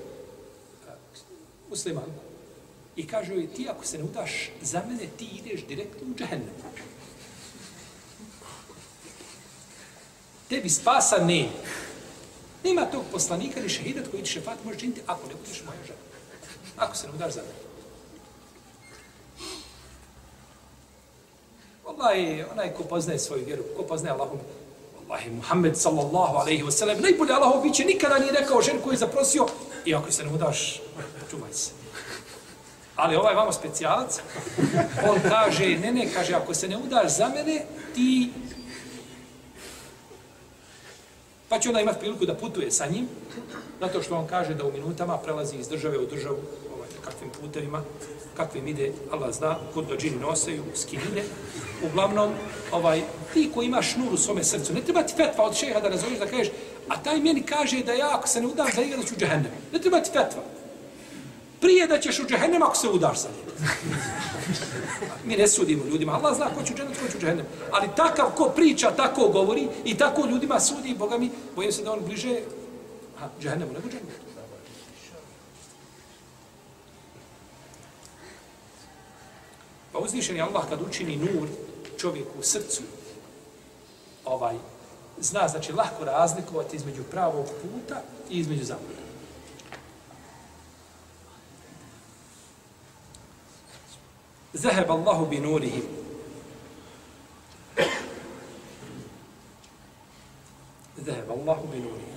musliman 1.69 2.11
i 2.97 3.07
kaže 3.07 3.35
joj, 3.35 3.55
ti 3.55 3.69
ako 3.71 3.87
se 3.87 3.99
ne 3.99 4.05
udaš 4.05 4.51
za 4.63 4.83
mene, 4.89 5.07
ti 5.17 5.29
ideš 5.39 5.67
direktno 5.67 6.09
u 6.11 6.15
džahennem. 6.19 6.55
Tebi 10.51 10.69
spasa 10.69 11.19
ne. 11.25 11.49
Nema 12.65 12.85
tog 12.85 13.03
poslanika 13.13 13.61
ili 13.61 13.69
šehidat 13.69 14.11
koji 14.11 14.23
ti 14.23 14.31
šefat 14.31 14.65
može 14.65 14.79
činiti 14.79 15.01
ako 15.07 15.29
ne 15.29 15.35
budeš 15.35 15.63
moja 15.67 15.79
žena. 15.87 15.99
Ako 16.77 16.97
se 16.97 17.07
ne 17.07 17.13
udaš 17.15 17.33
za 17.33 17.41
mene. 17.41 17.71
Wallahi, 21.85 22.45
onaj 22.53 22.75
ko 22.75 22.83
poznaje 22.83 23.19
svoju 23.19 23.45
vjeru, 23.47 23.63
ko 23.77 23.83
poznaje 23.83 24.13
Allahom, 24.13 24.39
Wallahi, 24.99 25.31
Muhammed 25.37 25.77
sallallahu 25.77 26.37
alaihi 26.37 26.63
wa 26.63 26.71
sallam, 26.71 27.01
najbolje 27.01 27.33
Allahov 27.33 27.63
biće 27.63 27.85
nikada 27.85 28.19
nije 28.19 28.33
rekao 28.33 28.63
žen 28.63 28.81
koji 28.85 28.95
je 28.95 28.99
zaprosio, 28.99 29.47
i 29.85 29.95
ako 29.95 30.13
se 30.13 30.25
ne 30.25 30.33
udaš, 30.33 30.81
čuvaj 31.31 31.53
se. 31.53 31.71
Ali 32.97 33.17
ovaj 33.17 33.35
vamo 33.35 33.53
specijalac, 33.53 34.21
on 35.11 35.21
kaže, 35.29 35.79
ne, 35.79 35.93
ne, 35.93 36.13
kaže, 36.15 36.35
ako 36.35 36.55
se 36.55 36.69
ne 36.69 36.77
udaš 36.77 37.17
za 37.17 37.29
mene, 37.29 37.65
ti... 37.95 38.31
Pa 41.51 41.59
će 41.59 41.69
onda 41.69 41.81
imati 41.81 41.99
priliku 41.99 42.27
da 42.27 42.35
putuje 42.35 42.71
sa 42.71 42.87
njim, 42.87 43.09
zato 43.81 44.03
što 44.03 44.17
on 44.17 44.27
kaže 44.27 44.55
da 44.55 44.65
u 44.65 44.73
minutama 44.73 45.19
prelazi 45.19 45.57
iz 45.57 45.69
države 45.69 45.99
u 45.99 46.07
državu, 46.07 46.39
ovaj, 46.77 46.89
kakvim 47.05 47.31
putevima, 47.41 47.83
kakvim 48.37 48.69
ide, 48.69 48.93
Allah 49.11 49.35
zna, 49.35 49.57
kod 49.75 49.87
do 49.89 49.97
džini 49.97 50.21
noseju, 50.21 50.63
s 50.75 50.85
kim 50.85 51.01
ide. 51.13 51.25
Uglavnom, 51.91 52.33
ovaj, 52.73 53.03
ti 53.35 53.51
koji 53.55 53.67
imaš 53.67 53.97
nur 53.97 54.15
u 54.15 54.17
svome 54.17 54.45
srcu, 54.45 54.75
ne 54.75 54.81
treba 54.81 55.03
ti 55.03 55.15
fetva 55.17 55.45
od 55.45 55.57
šeha 55.57 55.81
da 55.81 55.89
razumiješ 55.89 56.19
da 56.19 56.27
kažeš, 56.27 56.49
a 56.89 57.03
taj 57.03 57.21
meni 57.21 57.43
kaže 57.43 57.83
da 57.83 57.93
ja 57.93 58.09
ako 58.13 58.29
se 58.29 58.41
ne 58.41 58.47
udam 58.47 58.67
za 58.75 58.83
njega 58.83 58.97
da 58.97 59.03
ću 59.03 59.15
u 59.15 59.19
džehennem. 59.19 59.53
Ne 59.73 59.79
treba 59.79 60.01
ti 60.01 60.11
fetva. 60.13 60.43
Prije 61.61 61.87
da 61.87 62.01
ćeš 62.01 62.19
u 62.19 62.27
džehennem 62.27 62.63
ako 62.63 62.77
se 62.77 62.89
udaš 62.89 63.19
za 63.19 63.29
njega. 63.29 63.73
Mi 65.25 65.37
ne 65.37 65.49
sudimo 65.49 65.85
ljudima, 65.85 66.13
Allah 66.13 66.37
zna 66.37 66.47
ko 66.55 66.63
će 66.63 66.73
u 66.73 66.77
džehennem, 66.77 67.01
ko 67.03 67.11
će 67.13 67.17
u 67.17 67.21
džehennem. 67.21 67.47
Ali 67.73 67.89
takav 67.97 68.31
ko 68.37 68.53
priča, 68.57 68.91
tako 68.91 69.29
govori 69.29 69.69
i 69.85 69.99
tako 69.99 70.27
ljudima 70.27 70.61
sudi, 70.61 70.95
Boga 70.99 71.19
mi, 71.19 71.31
bojim 71.57 71.73
se 71.73 71.83
da 71.83 71.93
on 71.93 72.01
bliže 72.05 72.41
ha, 73.19 73.29
džehennemu 73.41 73.73
nego 73.73 73.89
džehennemu. 73.89 74.31
Pa 79.93 79.99
uzvišen 79.99 80.37
je 80.37 80.43
Allah 80.43 80.69
kad 80.69 80.83
učini 80.83 81.17
nur 81.17 81.49
čovjeku 81.99 82.39
u 82.39 82.43
srcu, 82.43 82.83
ovaj, 84.25 84.55
zna, 85.21 85.49
znači, 85.49 85.73
lahko 85.73 86.05
razlikovati 86.05 86.77
između 86.77 87.03
pravog 87.11 87.47
puta 87.47 88.03
i 88.31 88.39
između 88.39 88.65
zabluda. 88.65 89.00
Zaheb 94.55 94.91
Allahu 94.91 95.31
bi 95.31 95.41
nurihim. 95.41 95.87
Zaheb 100.99 101.31
Allahu 101.31 101.69
bi 101.73 101.79
nurihim. 101.79 102.11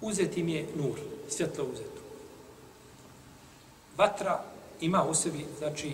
Uzet 0.00 0.36
im 0.36 0.48
je 0.48 0.66
nur, 0.76 0.98
svjetlo 1.28 1.64
uzeto. 1.64 2.02
Vatra 3.96 4.44
ima 4.80 5.04
u 5.04 5.14
sebi, 5.14 5.46
znači, 5.58 5.92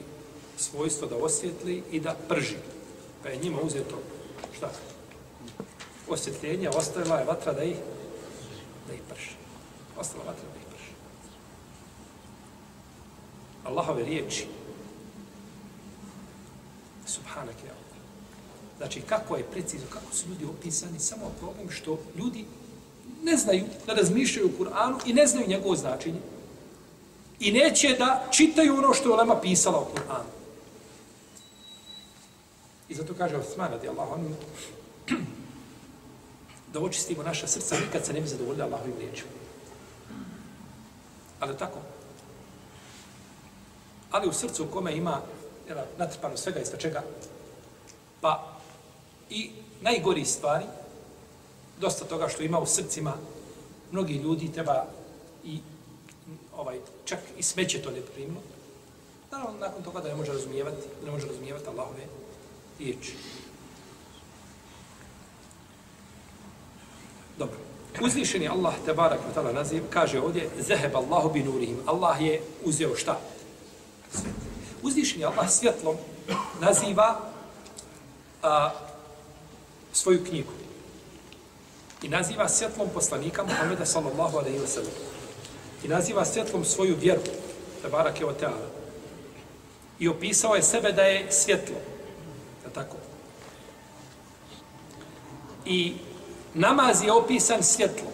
svojstvo 0.57 1.09
da 1.09 1.17
osvjetli 1.17 1.83
i 1.91 2.01
da 2.01 2.17
prži. 2.29 2.57
Pa 3.23 3.29
je 3.29 3.37
njima 3.37 3.59
uzeto, 3.61 3.99
šta? 4.57 4.71
Osvjetljenje, 6.09 6.69
ostavila 6.69 7.19
je 7.19 7.25
vatra 7.25 7.53
da 7.53 7.65
ih, 7.65 7.77
da 8.87 8.95
ih 8.95 9.01
prši. 9.09 9.31
Ostala 9.99 10.25
vatra 10.25 10.49
da 10.53 10.59
ih 10.59 10.67
prši. 10.71 10.91
Allahove 13.65 14.05
riječi, 14.05 14.47
subhanak 17.07 17.57
je 17.65 17.71
Allah. 17.71 17.85
Znači, 18.77 19.01
kako 19.01 19.37
je 19.37 19.51
precizno, 19.51 19.87
kako 19.91 20.15
su 20.15 20.29
ljudi 20.29 20.45
opisani, 20.45 20.99
samo 20.99 21.33
problem 21.41 21.71
što 21.71 21.99
ljudi 22.17 22.45
ne 23.23 23.37
znaju 23.37 23.65
da 23.87 23.95
razmišljaju 23.95 24.49
u 24.49 24.63
Kur'anu 24.63 24.99
i 25.07 25.13
ne 25.13 25.27
znaju 25.27 25.49
njegovo 25.49 25.77
značenje. 25.77 26.21
I 27.41 27.53
neće 27.53 27.97
da 27.99 28.29
čitaju 28.31 28.77
ono 28.77 28.95
što 28.95 29.11
je 29.11 29.17
Lema 29.17 29.41
pisala 29.41 29.79
o 29.79 29.89
Kur'anu. 29.95 30.35
I 32.89 32.95
zato 32.95 33.15
kaže 33.19 33.37
Osman 33.37 33.71
radi 33.71 33.89
Allah, 33.89 34.09
on 34.13 34.37
da 36.75 36.81
očistimo 36.81 37.23
naša 37.23 37.47
srca 37.47 37.77
nikad 37.81 38.07
se 38.07 38.13
ne 38.13 38.21
bi 38.21 38.29
zadovoljili 38.29 38.63
Allahovim 38.63 38.99
riječima. 38.99 39.31
Ali 41.41 41.59
tako. 41.59 41.79
Ali 44.11 44.29
u 44.29 44.33
srcu 44.33 44.65
u 44.65 44.69
kome 44.73 44.97
ima 44.97 45.21
jel, 45.69 45.79
natrpano 45.99 46.37
svega 46.37 46.61
i 46.61 46.81
čega, 46.81 47.03
pa 48.21 48.59
i 49.31 49.51
najgori 49.81 50.25
stvari, 50.25 50.65
dosta 51.81 52.05
toga 52.05 52.29
što 52.29 52.43
ima 52.43 52.59
u 52.59 52.67
srcima, 52.67 53.13
mnogi 53.91 54.15
ljudi 54.15 54.53
treba 54.53 54.87
i 55.45 55.59
ovaj 56.57 56.79
čak 57.05 57.19
i 57.39 57.43
smeće 57.43 57.83
to 57.83 57.91
ne 57.91 58.01
primilo. 58.01 58.43
Naravno, 59.31 59.59
nakon 59.59 59.83
toga 59.83 60.01
da 60.01 60.09
ne 60.09 60.15
može 60.15 60.33
razumijevati, 60.33 60.83
da 61.01 61.07
ne 61.07 61.13
može 61.13 61.27
razumijevati 61.27 61.69
Allahove 61.69 62.07
riječi. 62.79 63.15
Dobro. 67.39 67.57
Uzvišeni 68.01 68.49
Allah, 68.49 68.75
te 68.85 68.93
barak 68.93 69.21
u 69.31 69.35
ta'ala 69.35 69.53
naziv, 69.53 69.83
kaže 69.91 70.21
ovdje, 70.21 70.51
zeheb 70.59 70.97
Allahu 70.97 71.33
bi 71.33 71.43
nurihim. 71.43 71.77
Allah 71.87 72.23
je 72.23 72.43
uzeo 72.65 72.97
šta? 72.97 73.21
Uzvišeni 74.83 75.25
Allah 75.25 75.51
svjetlom 75.51 75.97
naziva 76.61 77.21
a, 78.43 78.71
svoju 79.93 80.25
knjigu. 80.25 80.53
I 82.03 82.09
naziva 82.09 82.49
svjetlom 82.49 82.89
poslanika 82.95 83.45
Muhammeda 83.45 83.87
sallallahu 83.87 84.39
alaihi 84.39 84.59
wa 84.59 84.67
sallam. 84.67 84.93
I 85.85 85.89
naziva 85.89 86.25
svjetlom 86.25 86.65
svoju 86.65 86.97
vjeru, 87.01 87.23
te 87.83 87.89
barak 87.89 88.21
je 88.21 88.27
o 88.27 88.33
ta'ala. 88.33 88.69
I 89.99 90.09
opisao 90.09 90.55
je 90.55 90.63
sebe 90.63 90.93
da 90.93 91.03
je 91.03 91.33
svjetlo. 91.33 91.77
Je 92.67 92.73
tako? 92.73 92.97
I 95.67 95.95
namaz 96.55 97.03
je 97.03 97.13
opisan 97.13 97.63
svjetlo. 97.63 98.09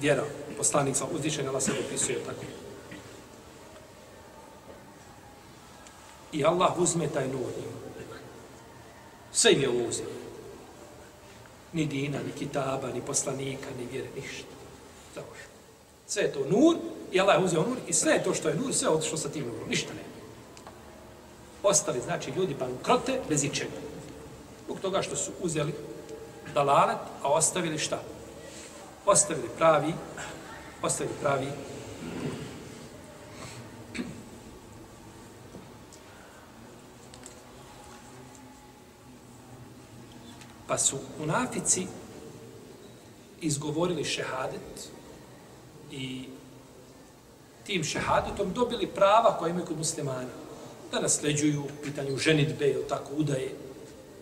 Vjera, 0.00 0.24
poslanik 0.56 0.96
sa 0.96 1.04
uzdišen, 1.14 1.48
Allah 1.48 1.62
se 1.62 1.72
opisuje 1.86 2.18
tako. 2.24 2.44
I 6.32 6.44
Allah 6.44 6.78
uzme 6.78 7.08
taj 7.08 7.28
nur 7.28 7.50
Sve 9.32 9.52
im 9.52 9.60
je 9.60 9.68
ovo 9.68 9.88
uzeo. 9.88 10.06
Ni 11.72 11.86
dina, 11.86 12.18
ni 12.22 12.32
kitaba, 12.32 12.88
ni 12.94 13.00
poslanika, 13.00 13.66
ni 13.78 13.86
vjere, 13.86 14.08
ništa. 14.16 14.54
Završeno. 15.14 15.54
Sve 16.06 16.22
je 16.22 16.32
to 16.32 16.44
nur, 16.48 16.76
i 17.12 17.20
Allah 17.20 17.38
je 17.38 17.44
uzeo 17.44 17.62
nur, 17.62 17.76
i 17.88 17.92
sve 17.92 18.12
je 18.12 18.24
to 18.24 18.34
što 18.34 18.48
je 18.48 18.54
nur, 18.54 18.74
sve 18.74 18.86
je 18.86 18.94
otišlo 18.94 19.18
sa 19.18 19.28
tim 19.28 19.46
nurom, 19.46 19.68
ništa 19.68 19.94
ne. 19.94 20.00
Ostali, 21.62 22.00
znači, 22.00 22.30
ljudi 22.30 22.56
pa 22.58 22.66
bankrote 22.66 23.20
bez 23.28 23.44
ičega. 23.44 23.78
Zbog 24.64 24.80
toga 24.80 25.02
što 25.02 25.16
su 25.16 25.30
uzeli 25.40 25.74
dalalet, 26.54 26.98
a 27.22 27.28
ostavili 27.28 27.78
šta? 27.78 27.98
Ostavili 29.06 29.48
pravi, 29.58 29.94
ostavili 30.82 31.16
pravi 31.22 31.48
Pa 40.68 40.78
su 40.78 40.98
unafici 41.22 41.86
izgovorili 43.40 44.04
šehadet 44.04 44.90
i 45.90 46.28
tim 47.66 47.84
šehadetom 47.84 48.52
dobili 48.52 48.86
prava 48.86 49.36
koja 49.38 49.50
imaju 49.50 49.66
kod 49.66 49.78
muslimana. 49.78 50.28
Da 50.92 51.00
nasleđuju 51.00 51.64
pitanju 51.84 52.16
ženitbe 52.16 52.70
ili 52.70 52.88
tako 52.88 53.10
udaje, 53.16 53.50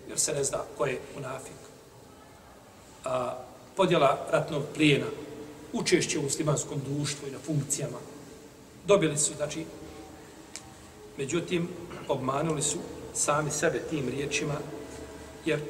jer 0.09 0.19
se 0.19 0.33
ne 0.35 0.45
zna 0.45 0.59
ko 0.79 0.87
je 0.87 1.01
unafik 1.17 1.67
a, 3.07 3.39
podjela 3.77 4.27
ratnog 4.33 4.63
plijena, 4.75 5.07
učešće 5.73 6.19
u 6.19 6.23
muslimanskom 6.23 6.81
društvu 6.89 7.29
i 7.29 7.31
na 7.31 7.39
funkcijama. 7.39 7.99
Dobili 8.87 9.19
su, 9.19 9.35
znači, 9.35 9.65
međutim, 11.19 11.69
obmanuli 12.09 12.63
su 12.63 12.79
sami 13.15 13.51
sebe 13.51 13.79
tim 13.91 14.09
riječima, 14.09 14.55
jer 15.45 15.61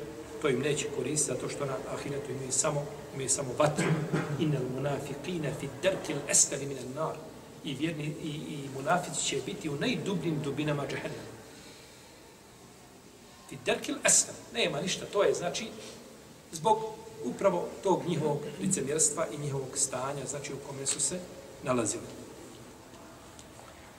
to 0.43 0.49
im 0.49 0.61
neće 0.61 0.87
koristiti, 0.97 1.33
zato 1.33 1.49
što 1.49 1.67
na 1.67 1.77
ahiretu 1.95 2.33
imaju 2.33 2.53
samo, 2.53 2.85
imaju 3.15 3.29
samo 3.29 3.49
vatru. 3.59 3.87
Inel 4.41 4.63
munafiqina 4.77 5.51
fi 5.61 5.69
derkil 5.83 6.17
estali 6.29 6.67
minel 6.67 6.85
nar. 6.95 7.15
I, 7.65 7.75
vjerni, 7.75 8.15
i, 8.23 8.29
i 8.29 8.69
munafici 8.77 9.25
će 9.25 9.37
biti 9.47 9.69
u 9.69 9.77
najdubljim 9.77 10.43
dubinama 10.45 10.83
džahennama. 10.83 11.37
Fi 13.49 13.57
derkil 13.65 13.97
estali. 14.05 14.39
Nema 14.55 14.81
ništa, 14.81 15.07
to 15.13 15.23
je, 15.23 15.35
znači, 15.35 15.67
zbog 16.53 16.79
upravo 17.25 17.69
tog 17.83 18.03
njihovog 18.09 18.39
licemjerstva 18.61 19.27
i 19.33 19.39
njihovog 19.39 19.79
stanja, 19.79 20.27
znači 20.31 20.53
u 20.53 20.57
kome 20.69 20.87
su 20.87 21.01
se 21.01 21.19
nalazili. 21.63 22.07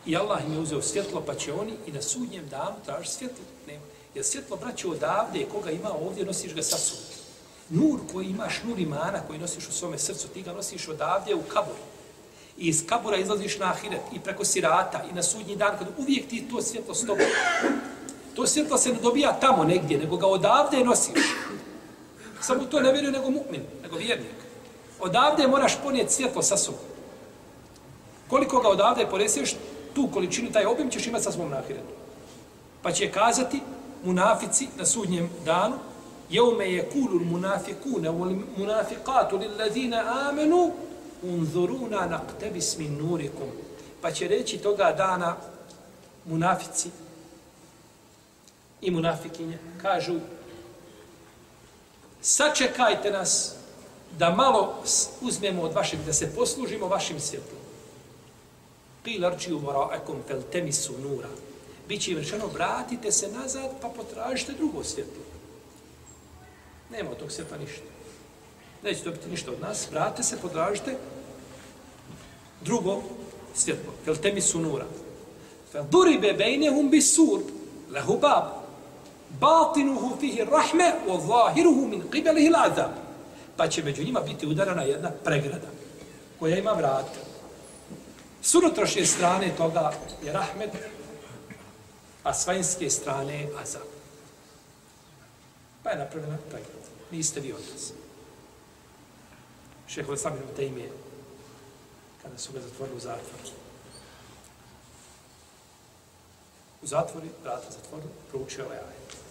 I 0.06 0.18
Allah 0.18 0.46
im 0.46 0.54
je 0.54 0.60
uzeo 0.60 0.82
svjetlo, 0.82 1.24
pa 1.26 1.36
će 1.36 1.54
oni 1.54 1.74
i 1.88 1.92
na 1.92 2.02
sudnjem 2.02 2.50
danu 2.50 2.76
traži 2.86 3.10
svjetlo. 3.10 3.46
Nema. 3.68 3.84
Jer 4.16 4.26
svjetlo, 4.26 4.58
braće, 4.58 4.88
odavde, 4.88 5.46
koga 5.52 5.72
ima 5.72 5.92
ovdje, 5.92 6.26
nosiš 6.26 6.54
ga 6.56 6.64
sa 6.64 6.78
sobom. 6.78 7.06
Nur 7.70 8.00
koji 8.14 8.28
imaš, 8.28 8.62
nur 8.64 8.80
imana 8.80 9.20
koji 9.28 9.40
nosiš 9.40 9.68
u 9.68 9.72
svome 9.72 9.98
srcu, 9.98 10.28
ti 10.28 10.42
ga 10.42 10.54
nosiš 10.54 10.88
odavde 10.88 11.36
u 11.36 11.42
kabur. 11.42 11.76
I 12.58 12.68
iz 12.68 12.84
kabura 12.88 13.18
izlaziš 13.18 13.60
na 13.60 13.66
ahiret 13.66 14.02
i 14.14 14.20
preko 14.20 14.46
sirata 14.46 15.04
i 15.12 15.14
na 15.14 15.24
sudnji 15.24 15.56
dan, 15.56 15.78
kad 15.78 15.88
uvijek 15.98 16.30
ti 16.30 16.48
to 16.52 16.62
svjetlo 16.62 16.96
s 16.96 17.00
tobom. 17.00 17.26
To 18.36 18.48
svjetlo 18.48 18.78
se 18.78 18.90
ne 18.90 19.00
dobija 19.02 19.40
tamo 19.40 19.64
negdje, 19.64 19.98
nego 19.98 20.18
ga 20.18 20.28
odavde 20.28 20.84
nosiš. 20.84 21.36
Samo 22.42 22.66
to 22.66 22.80
ne 22.80 22.92
vjeruje 22.92 23.12
nego 23.12 23.30
mu'min, 23.30 23.62
nego 23.84 23.98
vjernik. 23.98 24.36
Odavde 25.00 25.48
moraš 25.48 25.78
ponijeti 25.84 26.14
svjetlo 26.14 26.42
sa 26.42 26.58
sobom. 26.58 26.82
Koliko 28.30 28.60
ga 28.60 28.70
odavde 28.70 29.08
poneseš, 29.10 29.56
tu 29.96 30.10
količinu, 30.14 30.52
taj 30.52 30.66
obim 30.66 30.90
ćeš 30.90 31.08
imati 31.08 31.24
sa 31.24 31.32
svom 31.32 31.50
nahiretu. 31.50 31.94
Pa 32.82 32.92
će 32.92 33.12
kazati 33.12 33.62
munafici 34.04 34.68
na 34.78 34.86
sudnjem 34.86 35.30
danu, 35.46 35.76
jeume 36.30 36.72
je 36.72 36.90
kulul 36.90 37.26
munafikune, 37.26 38.10
wal 38.10 38.40
munafikatu 38.58 39.38
lillazina 39.38 40.28
amenu, 40.30 40.72
unzuruna 41.24 42.08
naqtabis 42.08 42.78
min 42.78 42.98
nurikum. 42.98 43.50
Pa 44.02 44.12
će 44.12 44.28
reći 44.28 44.58
toga 44.58 44.94
dana 44.98 45.36
munafici 46.26 46.90
i 48.82 48.92
munafikinje, 48.92 49.58
kažu, 49.82 50.20
sačekajte 52.22 53.12
nas 53.12 53.54
da 54.20 54.30
malo 54.30 54.84
uzmemo 55.22 55.62
od 55.62 55.74
vašeg, 55.74 56.00
da 56.06 56.14
se 56.14 56.36
poslužimo 56.36 56.88
vašim 56.88 57.20
svjetlom. 57.20 57.62
Pilarči 59.04 59.54
u 59.54 59.60
vara'akum 59.60 60.16
fel 60.28 60.42
temisu 60.52 60.94
nura. 61.00 61.30
Biće 61.88 62.12
im 62.12 62.18
rečeno, 62.18 62.48
vratite 62.48 63.12
se 63.12 63.32
nazad 63.32 63.72
pa 63.82 63.90
potražite 63.90 64.54
drugo 64.54 64.84
svjetlo. 64.84 65.24
Nema 66.92 67.12
od 67.12 67.18
tog 67.18 67.32
svjetla 67.32 67.58
ništa. 67.58 67.82
Neće 68.84 69.04
dobiti 69.04 69.30
ništa 69.30 69.52
od 69.52 69.62
nas. 69.62 69.88
Vratite 69.92 70.24
se, 70.24 70.38
potražite 70.38 70.98
drugo 72.62 73.02
svjetlo. 73.54 73.94
Fel 74.06 74.16
temisu 74.16 74.60
nura. 74.60 74.86
Fel 75.72 75.84
duribe 75.92 76.34
bejnehum 76.34 76.90
bisur 76.90 77.42
lehu 77.92 78.18
babu 78.18 78.57
batinuhu 79.40 80.18
fihi 80.20 80.46
rahme 80.46 80.94
wa 81.08 81.20
zahiruhu 81.20 81.88
min 81.88 82.02
qibalihi 82.12 82.50
l'azab. 82.50 82.92
Pa 83.58 83.68
će 83.68 83.84
među 83.84 84.04
njima 84.04 84.22
biti 84.22 84.48
udarana 84.48 84.82
jedna 84.82 85.12
pregrada 85.24 85.68
koja 86.40 86.58
ima 86.58 86.72
vrata. 86.72 87.20
S 88.42 88.56
strane 89.06 89.56
toga 89.58 89.94
je 90.24 90.34
rahmet, 90.34 90.70
a 92.24 92.34
s 92.34 92.48
vanjske 92.48 92.90
strane 92.90 93.42
je 93.42 93.50
azab. 93.62 93.88
Pa 95.84 95.90
je 95.90 95.98
napravljena 95.98 96.38
pregrada. 96.50 96.88
Niste 97.12 97.40
vi 97.40 97.54
od. 97.54 97.62
Šeho 99.88 100.14
Islamin 100.14 100.44
u 100.44 100.56
te 100.56 100.66
ime, 100.66 100.86
kada 102.24 102.38
su 102.38 102.54
ga 102.54 102.60
zatvorili 102.60 102.98
u 102.98 103.00
zatvor, 103.00 103.42
u 106.82 106.88
zatvori, 106.88 107.30
vrata 107.44 107.72
zatvorili, 107.72 108.12
proučio 108.32 108.66
ovaj 108.66 108.78
ajet 108.78 109.27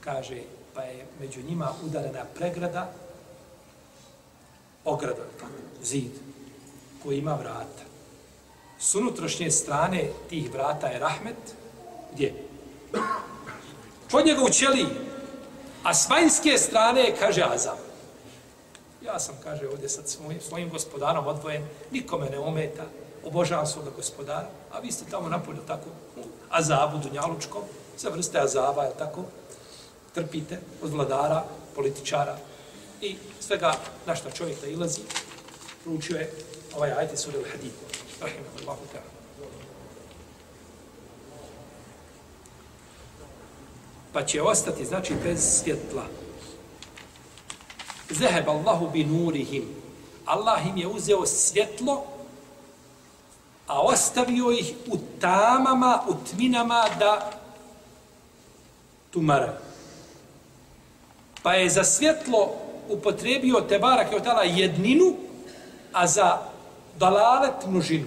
kaže, 0.00 0.42
pa 0.74 0.82
je 0.82 1.06
među 1.20 1.42
njima 1.42 1.72
udarena 1.84 2.24
pregrada, 2.34 2.92
ograda, 4.84 5.24
zid, 5.82 6.12
koji 7.02 7.18
ima 7.18 7.34
vrata. 7.34 7.84
S 8.78 8.94
unutrašnje 8.94 9.50
strane 9.50 10.10
tih 10.28 10.52
vrata 10.52 10.86
je 10.86 10.98
rahmet, 10.98 11.54
gdje? 12.12 12.34
Kod 14.10 14.26
njega 14.26 14.42
u 14.42 14.50
ćeliji, 14.50 14.86
a 15.82 15.94
s 15.94 16.08
vanjske 16.08 16.58
strane 16.58 17.16
kaže 17.18 17.42
Azam. 17.54 17.76
Ja 19.04 19.18
sam, 19.18 19.34
kaže, 19.44 19.68
ovdje 19.68 19.88
sad 19.88 20.08
svojim, 20.08 20.40
svojim 20.40 20.70
gospodarom 20.70 21.26
odvojen, 21.26 21.62
nikome 21.90 22.30
ne 22.30 22.38
ometa, 22.38 22.84
obožavam 23.24 23.66
svoga 23.66 23.90
gospodara, 23.90 24.48
a 24.72 24.80
vi 24.80 24.92
ste 24.92 25.04
tamo 25.10 25.28
napolju 25.28 25.58
tako, 25.66 25.88
u 26.16 26.22
Azabu, 26.50 26.98
Dunjalučkom, 26.98 27.62
se 27.96 28.10
vrste 28.10 28.38
azaba, 28.40 28.82
je 28.82 28.92
tako? 28.98 29.24
Trpite 30.14 30.58
od 30.82 30.90
vladara, 30.90 31.44
političara 31.74 32.38
i 33.00 33.16
svega 33.40 33.74
na 34.06 34.16
što 34.16 34.30
čovjek 34.30 34.60
da 34.60 34.66
ilazi, 34.66 35.00
proučio 35.84 36.16
je 36.16 36.32
ovaj 36.76 36.92
ajte 36.92 37.16
sura 37.16 37.38
al-Hadid. 37.38 37.72
Rahimahullahu 38.20 38.84
ta'ala. 38.92 39.20
Pa 44.12 44.26
će 44.26 44.42
ostati, 44.42 44.84
znači, 44.84 45.14
bez 45.24 45.62
svjetla. 45.62 46.04
Zeheb 48.10 48.48
Allahu 48.48 48.90
bi 48.90 49.04
nurihim. 49.04 49.64
Allah 50.26 50.66
im 50.66 50.76
je 50.76 50.86
uzeo 50.86 51.26
svjetlo, 51.26 52.04
a 53.66 53.80
ostavio 53.82 54.50
ih 54.50 54.74
u 54.86 54.98
tamama, 55.20 56.02
u 56.08 56.14
tminama 56.30 56.84
da 56.98 57.30
tumaraju. 59.10 59.69
Pa 61.42 61.54
je 61.54 61.70
za 61.70 61.84
svjetlo 61.84 62.52
upotrebio 62.88 63.60
Tebarak 63.60 64.12
i 64.12 64.24
tala 64.24 64.42
jedninu, 64.42 65.16
a 65.92 66.06
za 66.06 66.38
dalalet 66.98 67.66
množinu. 67.66 68.06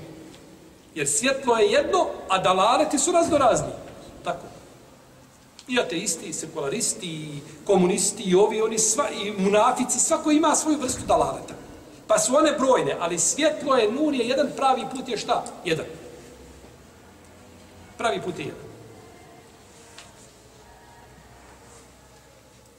Jer 0.96 1.08
svjetlo 1.08 1.58
je 1.58 1.72
jedno, 1.72 2.08
a 2.30 2.38
dalaleti 2.38 3.00
su 3.00 3.12
raznorazni. 3.12 3.74
Tako. 4.24 4.46
I 5.68 5.80
ateisti, 5.80 6.26
i 6.26 6.34
sekularisti, 6.34 7.08
i 7.08 7.40
komunisti, 7.66 8.24
i 8.24 8.36
ovi, 8.36 8.62
oni 8.62 8.80
sva, 8.80 9.10
i 9.10 9.32
munafici, 9.32 10.00
svako 10.00 10.32
ima 10.32 10.56
svoju 10.56 10.78
vrstu 10.78 11.02
dalaleta. 11.08 11.54
Pa 12.08 12.20
su 12.20 12.36
one 12.36 12.52
brojne, 12.52 12.98
ali 13.00 13.20
svjetlo 13.20 13.76
je, 13.76 13.92
nur 13.92 14.14
je 14.14 14.28
jedan, 14.28 14.48
pravi 14.56 14.84
put 14.96 15.08
je 15.10 15.18
šta? 15.18 15.44
Jedan. 15.66 15.86
Pravi 17.98 18.22
put 18.22 18.40
je 18.40 18.46
jedan. 18.46 18.73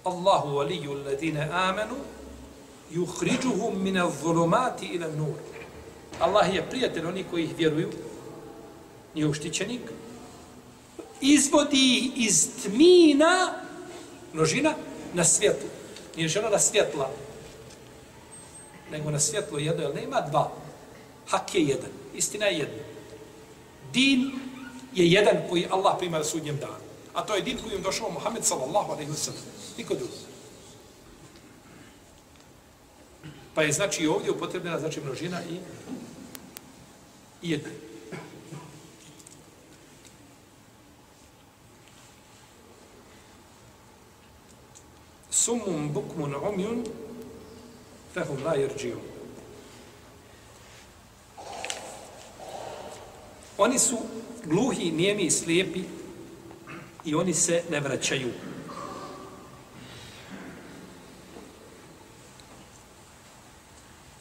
Allahu 0.05 0.57
waliju 0.57 0.91
alladine 0.91 1.49
amanu 1.53 1.97
yukhrijuhum 2.93 3.83
min 3.83 3.97
adh-dhulumati 3.97 4.87
ila 4.93 5.07
an-nur. 5.07 5.39
Allah 6.21 6.55
je 6.55 6.69
prijatelj 6.71 7.07
onih 7.07 7.27
koji 7.31 7.45
ih 7.45 7.57
vjeruju, 7.57 7.91
nije 9.15 9.27
uštićenik, 9.27 9.81
izvodi 11.21 11.97
ih 11.99 12.27
iz 12.27 12.49
tmina, 12.63 13.53
množina, 14.33 14.75
na 15.15 15.25
svjetlo. 15.25 15.69
Nije 16.17 16.29
žena 16.29 16.49
na 16.49 16.59
svjetla, 16.59 17.11
nego 18.91 19.11
na 19.11 19.21
svjetlo 19.21 19.59
jedno, 19.59 19.83
jer 19.83 19.95
nema 19.95 20.21
dva. 20.21 20.53
Hak 21.29 21.55
je 21.55 21.63
jedan, 21.63 21.91
istina 22.15 22.47
je 22.47 22.59
jedna. 22.59 22.83
Din 23.93 24.33
je 24.95 25.11
jedan 25.11 25.37
koji 25.51 25.67
Allah 25.71 25.95
prima 25.99 26.19
na 26.19 26.25
sudnjem 26.25 26.57
danu. 26.57 26.85
A 27.15 27.23
to 27.23 27.35
je 27.35 27.43
din 27.43 27.59
kojim 27.59 27.83
došao 27.83 28.11
Muhammed 28.11 28.45
sallallahu 28.45 28.93
alaihi 28.93 29.11
wa 29.11 29.17
sallam. 29.17 29.64
Niko 29.79 29.95
drugi. 29.95 30.13
Pa 33.55 33.63
je 33.63 33.73
znači 33.73 34.07
ovdje 34.07 34.31
upotrebljena 34.31 34.79
znači 34.79 35.01
množina 35.01 35.41
i, 35.43 35.55
i 37.43 37.51
jedna. 37.51 37.71
Sumum 45.31 45.93
bukmun 45.93 46.35
umjun 46.35 46.85
fehum 48.15 48.45
la 48.45 48.55
jerđiju. 48.55 48.97
Oni 53.59 53.79
su 53.79 53.99
gluhi, 54.45 54.91
nijemi 54.91 55.23
i 55.23 55.31
slijepi 55.31 55.83
i 57.05 57.15
oni 57.15 57.35
se 57.35 57.63
ne 57.71 57.81
vraćaju. 57.81 58.33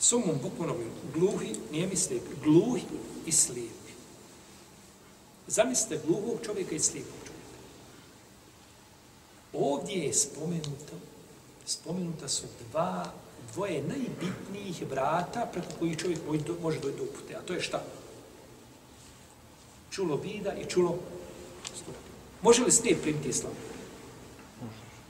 Sumum 0.04 0.36
bukmunom 0.42 0.78
gluhi, 1.14 1.56
nijemi 1.72 1.96
slijepi. 1.96 2.36
Gluhi 2.44 2.84
i 3.26 3.32
slijepi. 3.32 3.94
Zamislite 5.48 6.06
gluhog 6.08 6.40
čovjeka 6.46 6.76
i 6.76 6.80
slijepog 6.80 7.16
čovjeka. 7.26 7.48
Ovdje 9.54 9.96
je 9.96 10.14
spomenuto, 10.14 10.94
spomenuta 11.66 12.28
su 12.28 12.44
dva, 12.70 13.12
dvoje 13.54 13.84
najbitnijih 13.84 14.90
vrata 14.90 15.50
preko 15.54 15.68
kojih 15.80 15.98
čovjek 15.98 16.20
može 16.62 16.80
dojti 16.80 16.98
do 16.98 17.04
upute. 17.04 17.36
A 17.36 17.42
to 17.42 17.54
je 17.54 17.62
šta? 17.62 17.84
Čulo 19.92 20.16
vida 20.16 20.54
i 20.54 20.66
čulo 20.66 20.98
stupa. 21.76 22.00
Može 22.42 22.64
li 22.64 22.72
slijep 22.72 23.02
primiti 23.02 23.30
islam? 23.30 23.54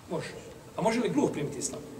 Može. 0.09 0.33
A 0.77 0.81
može 0.81 0.99
li 0.99 1.09
gluh 1.09 1.31
primiti 1.31 1.59
islam? 1.59 1.92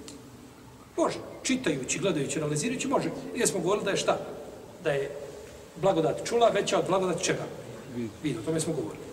Može. 0.97 1.17
Čitajući, 1.43 1.99
gledajući, 1.99 2.39
analizirajući, 2.39 2.87
može. 2.87 3.09
Jer 3.35 3.47
smo 3.47 3.59
govorili 3.59 3.85
da 3.85 3.91
je 3.91 3.97
šta? 3.97 4.17
Da 4.83 4.91
je 4.91 5.11
blagodat 5.75 6.25
čula 6.25 6.49
veća 6.49 6.79
od 6.79 6.85
blagodat 6.87 7.21
čega? 7.21 7.43
Vidio, 8.23 8.41
o 8.41 8.45
tome 8.45 8.59
smo 8.59 8.73
govorili. 8.73 9.03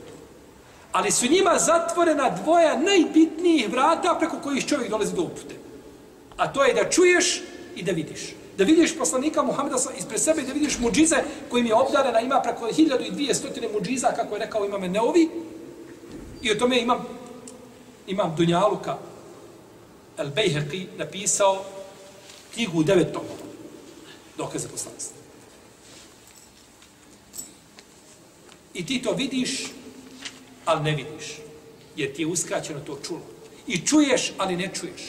Ali 0.92 1.10
su 1.10 1.26
njima 1.26 1.58
zatvorena 1.58 2.30
dvoja 2.42 2.80
najbitnijih 2.80 3.70
vrata 3.70 4.16
preko 4.18 4.36
kojih 4.42 4.66
čovjek 4.66 4.90
dolazi 4.90 5.14
do 5.14 5.22
upute. 5.22 5.54
A 6.36 6.52
to 6.52 6.64
je 6.64 6.74
da 6.74 6.90
čuješ 6.90 7.42
i 7.76 7.82
da 7.82 7.92
vidiš. 7.92 8.34
Da 8.58 8.64
vidiš 8.64 8.98
poslanika 8.98 9.42
Muhameda 9.42 9.76
ispred 9.98 10.20
sebe 10.20 10.42
i 10.42 10.46
da 10.46 10.52
vidiš 10.52 10.78
muđize 10.78 11.16
kojim 11.50 11.66
je 11.66 11.74
obdarena, 11.74 12.20
ima 12.20 12.40
preko 12.40 12.66
1200 12.66 13.72
muđiza, 13.72 14.08
kako 14.16 14.34
je 14.34 14.38
rekao 14.38 14.66
imame 14.66 14.88
Neovi, 14.88 15.28
I 16.42 16.50
o 16.50 16.54
tome 16.54 16.80
imam, 16.80 17.06
imam 18.06 18.34
Dunjaluka, 18.36 18.96
El 20.16 20.30
Bejheqi, 20.30 20.88
napisao 20.96 21.64
knjigu 22.54 22.78
u 22.78 22.82
devet 22.82 23.12
tomova. 23.12 23.46
Dokaze 24.36 24.68
poslanstva. 24.68 25.16
I 28.74 28.86
ti 28.86 29.02
to 29.02 29.12
vidiš, 29.12 29.66
ali 30.64 30.82
ne 30.82 30.96
vidiš. 30.96 31.36
Jer 31.96 32.14
ti 32.14 32.22
je 32.22 32.26
uskraćeno 32.26 32.80
to 32.80 32.98
čulo. 33.06 33.22
I 33.66 33.86
čuješ, 33.86 34.32
ali 34.38 34.56
ne 34.56 34.70
čuješ. 34.74 35.02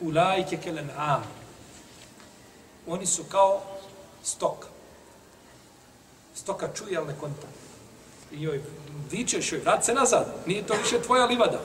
Ulajke 0.00 0.56
kelen 0.56 0.90
am. 0.96 1.24
Oni 2.86 3.06
su 3.06 3.24
kao 3.24 3.62
stoka 4.22 4.68
stoka 6.38 6.68
čuje, 6.74 6.96
ali 6.96 7.06
ne 7.06 7.18
konta. 7.20 7.46
I 8.32 8.42
joj 8.42 8.62
vičeš 9.10 9.52
joj, 9.52 9.60
vrat 9.60 9.84
se 9.84 9.94
nazad, 9.94 10.34
nije 10.46 10.66
to 10.66 10.74
više 10.74 11.02
tvoja 11.02 11.24
livada. 11.24 11.60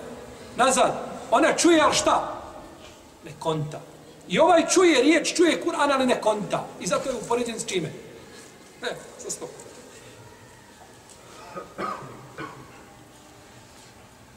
Nazad, 0.55 0.93
ona 1.31 1.53
čuje, 1.53 1.81
ali 1.81 1.95
šta? 1.95 2.41
Ne 3.25 3.31
konta. 3.39 3.81
I 4.27 4.39
ovaj 4.39 4.67
čuje 4.69 5.03
riječ, 5.03 5.35
čuje 5.35 5.63
Kur'an, 5.65 5.91
ali 5.93 6.05
ne 6.05 6.21
konta. 6.21 6.67
I 6.79 6.87
zato 6.87 7.09
je 7.09 7.15
upoređen 7.15 7.59
s 7.59 7.65
čime? 7.65 7.91
Ne, 8.81 8.89
sa 9.17 9.29
stokom. 9.29 9.63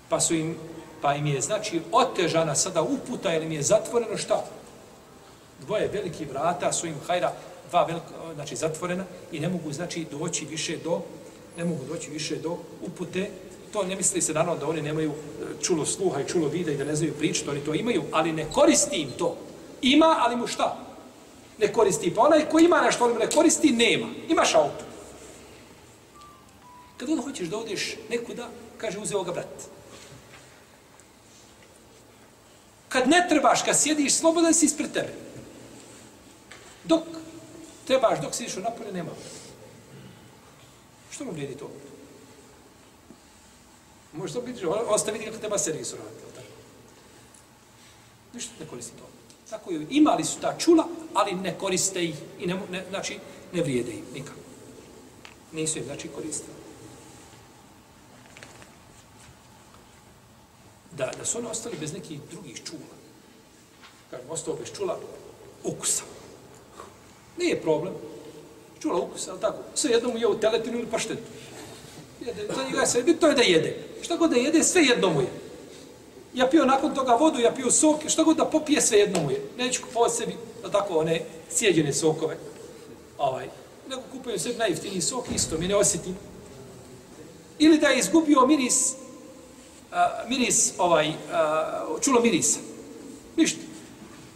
Pa 0.09 0.21
su 0.21 0.35
im, 0.35 0.57
pa 1.03 1.15
im 1.15 1.27
je, 1.27 1.41
znači, 1.41 1.83
otežana 1.93 2.55
sada 2.55 2.83
uputa, 2.83 3.31
jer 3.31 3.43
im 3.43 3.53
je 3.53 3.63
zatvoreno 3.63 4.17
šta? 4.17 4.45
Dvoje 5.61 5.89
veliki 5.89 6.25
vrata 6.25 6.73
su 6.73 6.87
im, 6.87 6.95
hajra, 7.07 7.33
dva 7.71 7.85
velika, 7.85 8.35
znači 8.35 8.57
zatvorena 8.57 9.05
i 9.33 9.41
ne 9.41 9.49
mogu 9.49 9.73
znači 9.73 10.07
doći 10.11 10.45
više 10.45 10.77
do 10.77 11.01
ne 11.57 11.65
mogu 11.65 11.85
doći 11.85 12.11
više 12.11 12.37
do 12.37 12.59
upute. 12.83 13.31
To 13.73 13.83
ne 13.83 13.97
misli 13.97 14.23
se 14.23 14.33
naravno 14.33 14.57
da 14.57 14.69
oni 14.69 14.83
nemaju 14.83 15.11
e, 15.11 15.63
čulo 15.63 15.87
sluha 15.87 16.21
i 16.21 16.29
čulo 16.29 16.49
vida 16.49 16.73
i 16.73 16.77
da 16.77 16.85
ne 16.85 16.97
znaju 16.97 17.15
pričati, 17.19 17.51
oni 17.51 17.61
to 17.61 17.75
imaju, 17.75 18.03
ali 18.13 18.33
ne 18.33 18.47
koristi 18.53 18.97
im 18.97 19.11
to. 19.19 19.37
Ima, 19.83 20.17
ali 20.19 20.37
mu 20.37 20.47
šta? 20.47 20.77
Ne 21.59 21.73
koristi. 21.73 22.15
Pa 22.15 22.23
onaj 22.23 22.49
ko 22.49 22.59
ima 22.59 22.81
nešto, 22.81 23.05
on 23.05 23.19
ne 23.19 23.31
koristi, 23.31 23.71
nema. 23.71 24.07
Imaš 24.29 24.55
auto. 24.55 24.85
Kad 26.97 27.11
on 27.11 27.23
hoćeš 27.23 27.49
da 27.49 27.59
odeš 27.59 27.97
nekuda, 28.11 28.49
kaže 28.79 28.99
uzeo 28.99 29.23
ga 29.23 29.33
brat. 29.33 29.63
Kad 32.89 33.09
ne 33.09 33.27
trebaš, 33.29 33.63
kad 33.63 33.81
sjediš, 33.81 34.15
slobodan 34.15 34.55
si 34.55 34.67
ispred 34.67 34.93
tebe. 34.93 35.13
Dok 36.85 37.03
trebaš 37.87 38.21
dok 38.21 38.35
si 38.35 38.47
u 38.59 38.61
napolje, 38.61 38.93
nema. 38.93 39.11
Što 41.17 41.25
mu 41.25 41.33
vrijedi 41.33 41.57
to? 41.57 41.71
Može 44.13 44.35
to 44.35 44.41
biti, 44.41 44.67
ostaviti 44.67 45.25
kako 45.25 45.39
treba 45.39 45.59
servis 45.59 45.93
uraditi. 45.93 46.23
Tako? 46.35 46.47
Ništa 48.35 48.53
ne 48.61 48.67
koristi 48.67 48.93
to. 48.99 49.05
Tako 49.51 49.71
je, 49.71 49.87
imali 49.91 50.25
su 50.25 50.41
ta 50.41 50.59
čula, 50.59 50.89
ali 51.15 51.35
ne 51.35 51.59
koriste 51.59 52.05
ih. 52.05 52.15
I 52.41 52.47
ne, 52.47 52.61
ne, 52.71 52.85
znači, 52.91 53.19
ne 53.53 53.63
vrijede 53.63 53.93
im 53.93 54.05
nikako. 54.15 54.39
Nisu 55.53 55.79
ih, 55.79 55.85
znači, 55.85 56.09
koristili. 56.09 56.57
Da, 60.93 61.13
da 61.19 61.25
su 61.25 61.39
oni 61.39 61.47
ostali 61.47 61.77
bez 61.81 61.93
nekih 61.93 62.21
drugih 62.31 62.63
čula. 62.65 62.97
Kažem, 64.11 64.31
ostao 64.31 64.55
bez 64.55 64.73
čula, 64.77 64.99
ukusa. 65.65 66.03
Nije 67.39 67.63
problem 67.63 67.95
čula 68.87 68.99
ukus, 69.01 69.29
ali 69.29 69.41
tako, 69.41 69.59
sve 69.75 69.91
jednom 69.91 70.17
je 70.17 70.27
u 70.27 70.39
teletinu 70.39 70.79
ili 70.79 70.87
paštetu. 70.87 71.23
Jede, 72.27 72.47
za 72.57 72.65
njega 72.65 72.81
je 72.81 72.87
sve 72.87 73.03
bitno 73.03 73.29
je 73.29 73.35
da 73.35 73.43
jede. 73.43 73.77
Šta 74.03 74.17
god 74.17 74.31
da 74.31 74.37
jede, 74.37 74.63
sve 74.63 74.83
jedno 74.83 75.11
mu 75.11 75.21
je. 75.21 75.27
Ja 76.35 76.47
pio 76.47 76.65
nakon 76.65 76.95
toga 76.95 77.15
vodu, 77.15 77.41
ja 77.41 77.53
pio 77.53 77.71
sok, 77.71 78.09
šta 78.09 78.23
god 78.23 78.37
da 78.37 78.45
popije, 78.45 78.81
sve 78.81 78.99
jedno 78.99 79.23
mu 79.23 79.31
je. 79.31 79.43
Neću 79.59 79.83
kupovati 79.83 80.15
sebi, 80.15 80.37
da 80.63 80.71
tako, 80.71 80.99
one 80.99 81.21
sjeđene 81.51 81.93
sokove. 81.93 82.37
Ovaj. 83.19 83.49
Nego 83.89 84.03
kupujem 84.13 84.39
sebi 84.39 84.59
najjeftiniji 84.59 85.01
sok, 85.01 85.25
isto 85.35 85.59
mi 85.59 85.69
ne 85.69 85.77
osjetim. 85.77 86.17
Ili 87.59 87.79
da 87.79 87.89
je 87.89 87.99
izgubio 87.99 88.47
miris, 88.47 88.95
a, 89.93 90.25
miris, 90.29 90.73
ovaj, 90.79 91.13
a, 91.33 91.97
čulo 92.01 92.21
mirisa. 92.21 92.59
Ništa. 93.37 93.61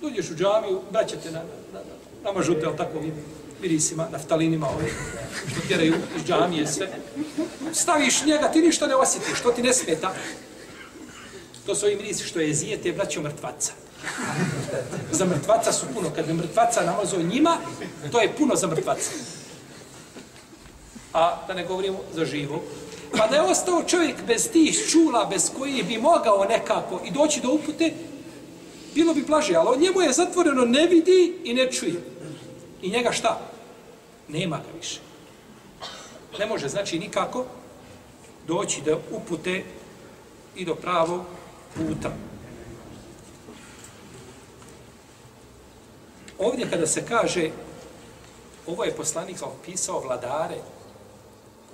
Dođeš 0.00 0.30
u 0.30 0.34
džamiju, 0.34 0.80
braćate 0.90 1.30
na, 1.30 1.42
na, 1.72 1.78
na, 1.78 1.80
namažute, 2.24 2.66
ali 2.66 2.76
tako 2.76 3.00
mirisima, 3.62 4.08
naftalinima, 4.12 4.68
ove, 4.68 4.90
što 5.50 5.68
tjeraju 5.68 5.94
iz 6.16 6.22
džamije, 6.24 6.66
sve. 6.66 6.88
Staviš 7.72 8.24
njega, 8.24 8.48
ti 8.48 8.62
ništa 8.62 8.86
ne 8.86 8.94
osjetiš, 8.94 9.38
što 9.38 9.52
ti 9.52 9.62
ne 9.62 9.72
smeta. 9.72 10.14
To 11.66 11.74
su 11.74 11.86
ovi 11.86 11.96
mirisi 11.96 12.24
što 12.24 12.40
je 12.40 12.54
zijete, 12.54 12.92
braćo 12.92 13.22
mrtvaca. 13.22 13.72
Za 15.12 15.24
mrtvaca 15.24 15.72
su 15.72 15.86
puno. 15.94 16.10
Kad 16.14 16.26
bi 16.26 16.32
mrtvaca 16.32 16.84
namazao 16.84 17.22
njima, 17.22 17.56
to 18.12 18.20
je 18.20 18.32
puno 18.38 18.56
za 18.56 18.66
mrtvaca. 18.66 19.10
A 21.12 21.46
da 21.46 21.54
ne 21.54 21.64
govorimo 21.64 21.98
za 22.14 22.24
živo. 22.24 22.62
Pa 23.16 23.26
da 23.26 23.36
je 23.36 23.42
ostao 23.42 23.82
čovjek 23.82 24.16
bez 24.26 24.50
tih 24.50 24.86
čula, 24.90 25.24
bez 25.24 25.50
kojih 25.58 25.86
bi 25.86 25.98
mogao 25.98 26.44
nekako 26.44 27.00
i 27.04 27.10
doći 27.10 27.40
do 27.40 27.52
upute, 27.52 27.92
bilo 28.94 29.14
bi 29.14 29.22
blaže, 29.22 29.54
ali 29.54 29.80
njemu 29.80 30.00
je 30.00 30.12
zatvoreno, 30.12 30.64
ne 30.64 30.86
vidi 30.86 31.36
i 31.44 31.54
ne 31.54 31.72
čuje. 31.72 32.02
I 32.82 32.90
njega 32.90 33.12
šta? 33.12 33.49
Nema 34.32 34.56
ga 34.56 34.78
više. 34.78 35.00
Ne 36.38 36.46
može, 36.46 36.68
znači, 36.68 36.98
nikako 36.98 37.44
doći 38.46 38.82
do 38.82 39.00
upute 39.10 39.64
i 40.56 40.64
do 40.64 40.74
pravog 40.74 41.20
puta. 41.76 42.12
Ovdje 46.38 46.70
kada 46.70 46.86
se 46.86 47.06
kaže, 47.06 47.50
ovo 48.66 48.84
je 48.84 48.96
poslanik 48.96 49.36
opisao 49.42 50.00
vladare 50.00 50.56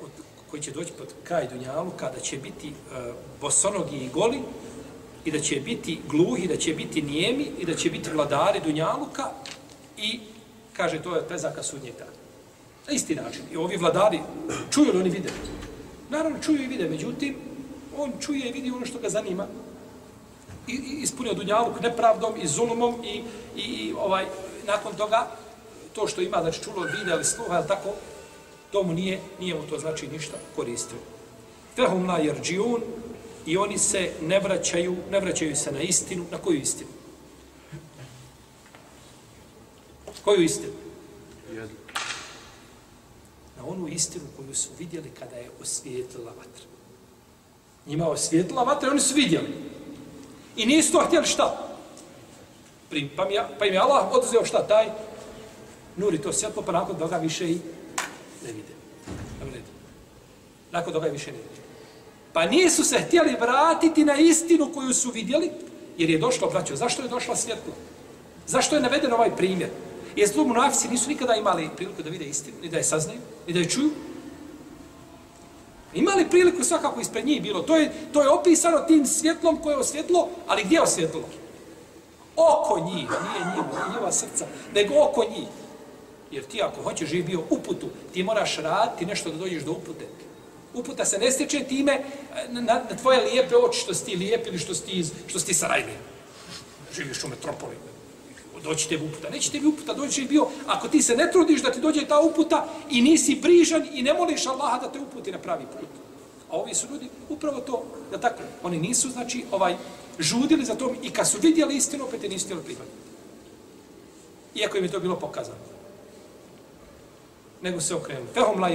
od, 0.02 0.10
koji 0.50 0.62
će 0.62 0.70
doći 0.70 0.92
pod 0.98 1.14
kraj 1.24 1.48
Dunjalu, 1.48 1.90
kada 1.96 2.20
će 2.20 2.36
biti 2.36 2.68
e, 2.68 2.72
bosonogi 3.40 3.96
i 3.96 4.08
goli, 4.08 4.40
i 5.24 5.30
da 5.30 5.40
će 5.40 5.60
biti 5.60 6.00
gluhi, 6.08 6.46
da 6.46 6.56
će 6.56 6.74
biti 6.74 7.02
nijemi 7.02 7.50
i 7.58 7.66
da 7.66 7.74
će 7.74 7.90
biti 7.90 8.10
vladari 8.10 8.60
Dunjaluka 8.60 9.30
i 9.96 10.20
kaže 10.72 11.02
to 11.02 11.16
je 11.16 11.28
prezaka 11.28 11.62
sudnjeg 11.62 11.94
dana. 11.98 12.15
Na 12.86 12.92
isti 12.92 13.14
način. 13.14 13.42
I 13.52 13.56
ovi 13.56 13.76
vladari 13.76 14.20
čuju 14.70 14.92
li 14.92 15.00
oni 15.00 15.10
vide? 15.10 15.30
Naravno 16.10 16.38
čuju 16.42 16.62
i 16.62 16.66
vide, 16.66 16.88
međutim 16.88 17.36
on 17.96 18.12
čuje 18.20 18.48
i 18.48 18.52
vidi 18.52 18.70
ono 18.70 18.86
što 18.86 18.98
ga 18.98 19.08
zanima 19.08 19.46
i, 20.66 20.72
i 20.72 21.02
ispunio 21.02 21.34
Dunjaluk 21.34 21.80
nepravdom 21.80 22.32
i 22.42 22.46
zulumom 22.46 22.94
i, 23.04 23.22
i, 23.56 23.62
i 23.62 23.94
ovaj 23.98 24.26
nakon 24.66 24.94
toga 24.94 25.30
to 25.92 26.06
što 26.06 26.20
ima, 26.20 26.40
znači 26.40 26.62
čulo, 26.62 26.82
vide 26.82 27.12
ili 27.12 27.24
sluha, 27.24 27.54
ali 27.54 27.68
tako, 27.68 27.88
to 28.72 28.82
mu 28.82 28.92
nije, 28.92 29.20
nije 29.40 29.54
mu 29.54 29.62
to 29.70 29.78
znači 29.78 30.08
ništa 30.08 30.36
koristilo. 30.56 31.00
Fehum 31.76 32.08
la 32.08 32.18
jerđiun, 32.18 32.82
i 33.46 33.56
oni 33.56 33.78
se 33.78 34.12
ne 34.22 34.40
vraćaju, 34.40 34.96
ne 35.10 35.20
vraćaju 35.20 35.56
se 35.56 35.72
na 35.72 35.80
istinu. 35.80 36.24
Na 36.30 36.38
koju 36.38 36.60
istinu? 36.60 36.90
Koju 40.24 40.42
istinu? 40.42 40.72
Onu 43.66 43.88
istinu 43.88 44.24
koju 44.36 44.54
su 44.54 44.68
vidjeli 44.78 45.10
kada 45.18 45.36
je 45.36 45.50
osvijetlila 45.62 46.30
vatra. 46.30 46.64
Njima 47.86 48.08
osvijetlila 48.08 48.62
vatra 48.62 48.88
i 48.88 48.90
oni 48.90 49.00
su 49.00 49.14
vidjeli. 49.14 49.48
I 50.56 50.66
nisu 50.66 50.92
to 50.92 51.04
htjeli 51.06 51.26
šta? 51.26 51.68
Pa 53.16 53.24
mi, 53.24 53.34
pa 53.58 53.66
im 53.66 53.74
je 53.74 53.80
Allah 53.80 54.12
oduzeo 54.12 54.44
šta 54.44 54.66
taj? 54.66 54.86
Nuri 55.96 56.22
to 56.22 56.32
svjetlo, 56.32 56.62
pa 56.62 56.72
nakon 56.72 56.98
toga 56.98 57.16
više 57.16 57.50
i 57.50 57.58
ne 58.46 58.52
vide. 58.52 58.76
Nakon 60.72 60.92
toga 60.92 61.06
više 61.06 61.32
ne 61.32 61.38
vide. 61.38 61.60
Pa 62.32 62.46
nisu 62.46 62.84
se 62.84 62.98
htjeli 62.98 63.36
vratiti 63.40 64.04
na 64.04 64.16
istinu 64.16 64.72
koju 64.74 64.94
su 64.94 65.10
vidjeli, 65.10 65.50
jer 65.98 66.10
je 66.10 66.18
došlo, 66.18 66.50
braćo, 66.50 66.76
zašto 66.76 67.02
je 67.02 67.08
došla 67.08 67.36
svjetlo? 67.36 67.72
Zašto 68.46 68.74
je 68.74 68.82
naveden 68.82 69.12
ovaj 69.12 69.36
primjer? 69.36 69.70
Jer 70.16 70.28
zlu 70.28 70.44
munafici 70.44 70.88
nisu 70.88 71.08
nikada 71.08 71.34
imali 71.34 71.70
priliku 71.76 72.02
da 72.02 72.10
vide 72.10 72.24
istinu, 72.24 72.56
ni 72.62 72.68
da 72.68 72.76
je 72.76 72.84
saznaju, 72.84 73.20
ni 73.46 73.52
da 73.52 73.58
je 73.58 73.70
čuju. 73.70 73.90
Imali 75.94 76.30
priliku 76.30 76.64
svakako 76.64 77.00
ispred 77.00 77.26
njih 77.26 77.42
bilo. 77.42 77.62
To 77.62 77.76
je, 77.76 77.92
to 78.12 78.22
je 78.22 78.28
opisano 78.28 78.78
tim 78.78 79.06
svjetlom 79.06 79.56
koje 79.62 79.72
je 79.72 79.78
osvjetlo, 79.78 80.28
ali 80.46 80.64
gdje 80.64 80.76
je 80.76 80.82
osvjetlo? 80.82 81.22
Oko 82.36 82.80
njih, 82.80 82.94
nije 82.94 83.40
njima, 83.50 83.68
nije 83.72 83.96
njima 83.96 84.12
srca, 84.12 84.46
nego 84.74 84.94
oko 85.02 85.24
njih. 85.24 85.48
Jer 86.30 86.44
ti 86.44 86.62
ako 86.62 86.82
hoćeš 86.82 87.08
živi 87.08 87.22
bio 87.22 87.40
uputu, 87.50 87.86
ti 88.12 88.22
moraš 88.22 88.56
raditi 88.56 89.06
nešto 89.06 89.30
da 89.30 89.36
dođeš 89.36 89.62
do 89.62 89.72
upute. 89.72 90.06
Uputa 90.74 91.04
se 91.04 91.18
ne 91.18 91.30
stječe 91.30 91.64
time 91.64 91.92
eh, 91.92 92.48
na, 92.48 92.60
na 92.60 92.96
tvoje 93.00 93.20
lijepe 93.20 93.56
oči 93.56 93.80
što 93.80 93.94
si 93.94 94.04
ti 94.04 94.16
lijep 94.16 94.46
ili 94.46 94.58
što 94.58 94.74
si 94.74 95.04
što 95.26 95.38
si 95.38 95.46
ti 95.46 95.54
sarajli. 95.54 95.92
Živiš 96.94 97.24
u 97.24 97.28
metropoli. 97.28 97.76
Doći 98.66 98.88
tebi 98.88 99.04
uputa. 99.04 99.30
Neće 99.30 99.50
tebi 99.50 99.66
uputa 99.66 99.94
doći 99.94 100.24
bio 100.24 100.46
ako 100.66 100.88
ti 100.88 101.02
se 101.02 101.16
ne 101.16 101.30
trudiš 101.32 101.62
da 101.62 101.72
ti 101.72 101.80
dođe 101.80 102.06
ta 102.06 102.20
uputa 102.20 102.68
i 102.90 103.02
nisi 103.02 103.38
brižan 103.42 103.86
i 103.92 104.02
ne 104.02 104.14
moliš 104.14 104.46
Allaha 104.46 104.78
da 104.78 104.92
te 104.92 104.98
uputi 105.00 105.32
na 105.32 105.38
pravi 105.38 105.64
put. 105.64 105.88
A 106.50 106.56
ovi 106.56 106.74
su 106.74 106.86
ljudi 106.92 107.08
upravo 107.28 107.60
to, 107.60 107.84
da 108.10 108.18
tako, 108.18 108.42
oni 108.62 108.78
nisu, 108.78 109.10
znači, 109.10 109.44
ovaj, 109.50 109.76
žudili 110.18 110.64
za 110.64 110.74
tom 110.74 110.96
i 111.02 111.10
kad 111.10 111.28
su 111.28 111.38
vidjeli 111.42 111.76
istinu, 111.76 112.04
opet 112.04 112.22
je 112.22 112.28
nisu 112.28 112.44
htjeli 112.44 112.62
prihvatiti. 112.62 112.96
Iako 114.54 114.78
im 114.78 114.84
je 114.84 114.90
to 114.90 115.00
bilo 115.00 115.16
pokazano. 115.16 115.58
Nego 117.62 117.80
se 117.80 117.94
okrenuli. 117.94 118.28
Fehom 118.34 118.60
la 118.60 118.70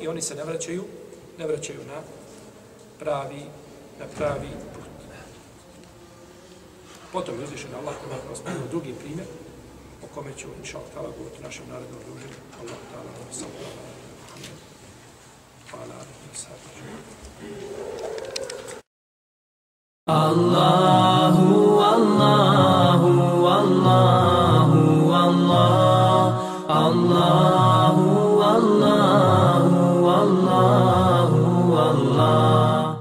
i 0.00 0.08
oni 0.08 0.22
se 0.22 0.34
ne 0.34 0.44
vraćaju 0.44 0.84
ne 1.38 1.46
vraćaju 1.46 1.78
na 1.86 2.00
pravi, 2.98 3.42
na 4.00 4.06
pravi. 4.16 4.48
Potom 7.16 7.32
je 7.40 7.44
uzvišen 7.48 7.72
Allah, 7.72 7.94
kada 7.96 8.20
nas 8.28 8.38
spomenuo 8.38 8.68
drugi 8.68 8.92
primjer, 8.92 9.26
o 10.04 10.06
kome 10.14 10.30
ću, 10.36 10.48
inša 10.60 10.78
Allah, 10.78 10.90
tala, 10.94 11.08
govoriti 11.18 11.42
našem 11.42 11.64
narodnom 11.68 12.00
druženju. 12.06 12.38
Allah, 12.60 12.78
tala, 12.92 13.10
sallallahu 13.32 13.78
alaihi 15.72 16.04
wa 16.28 16.36
sallam. 16.36 16.76
Hvala, 20.04 20.30
Allah. 21.32 21.45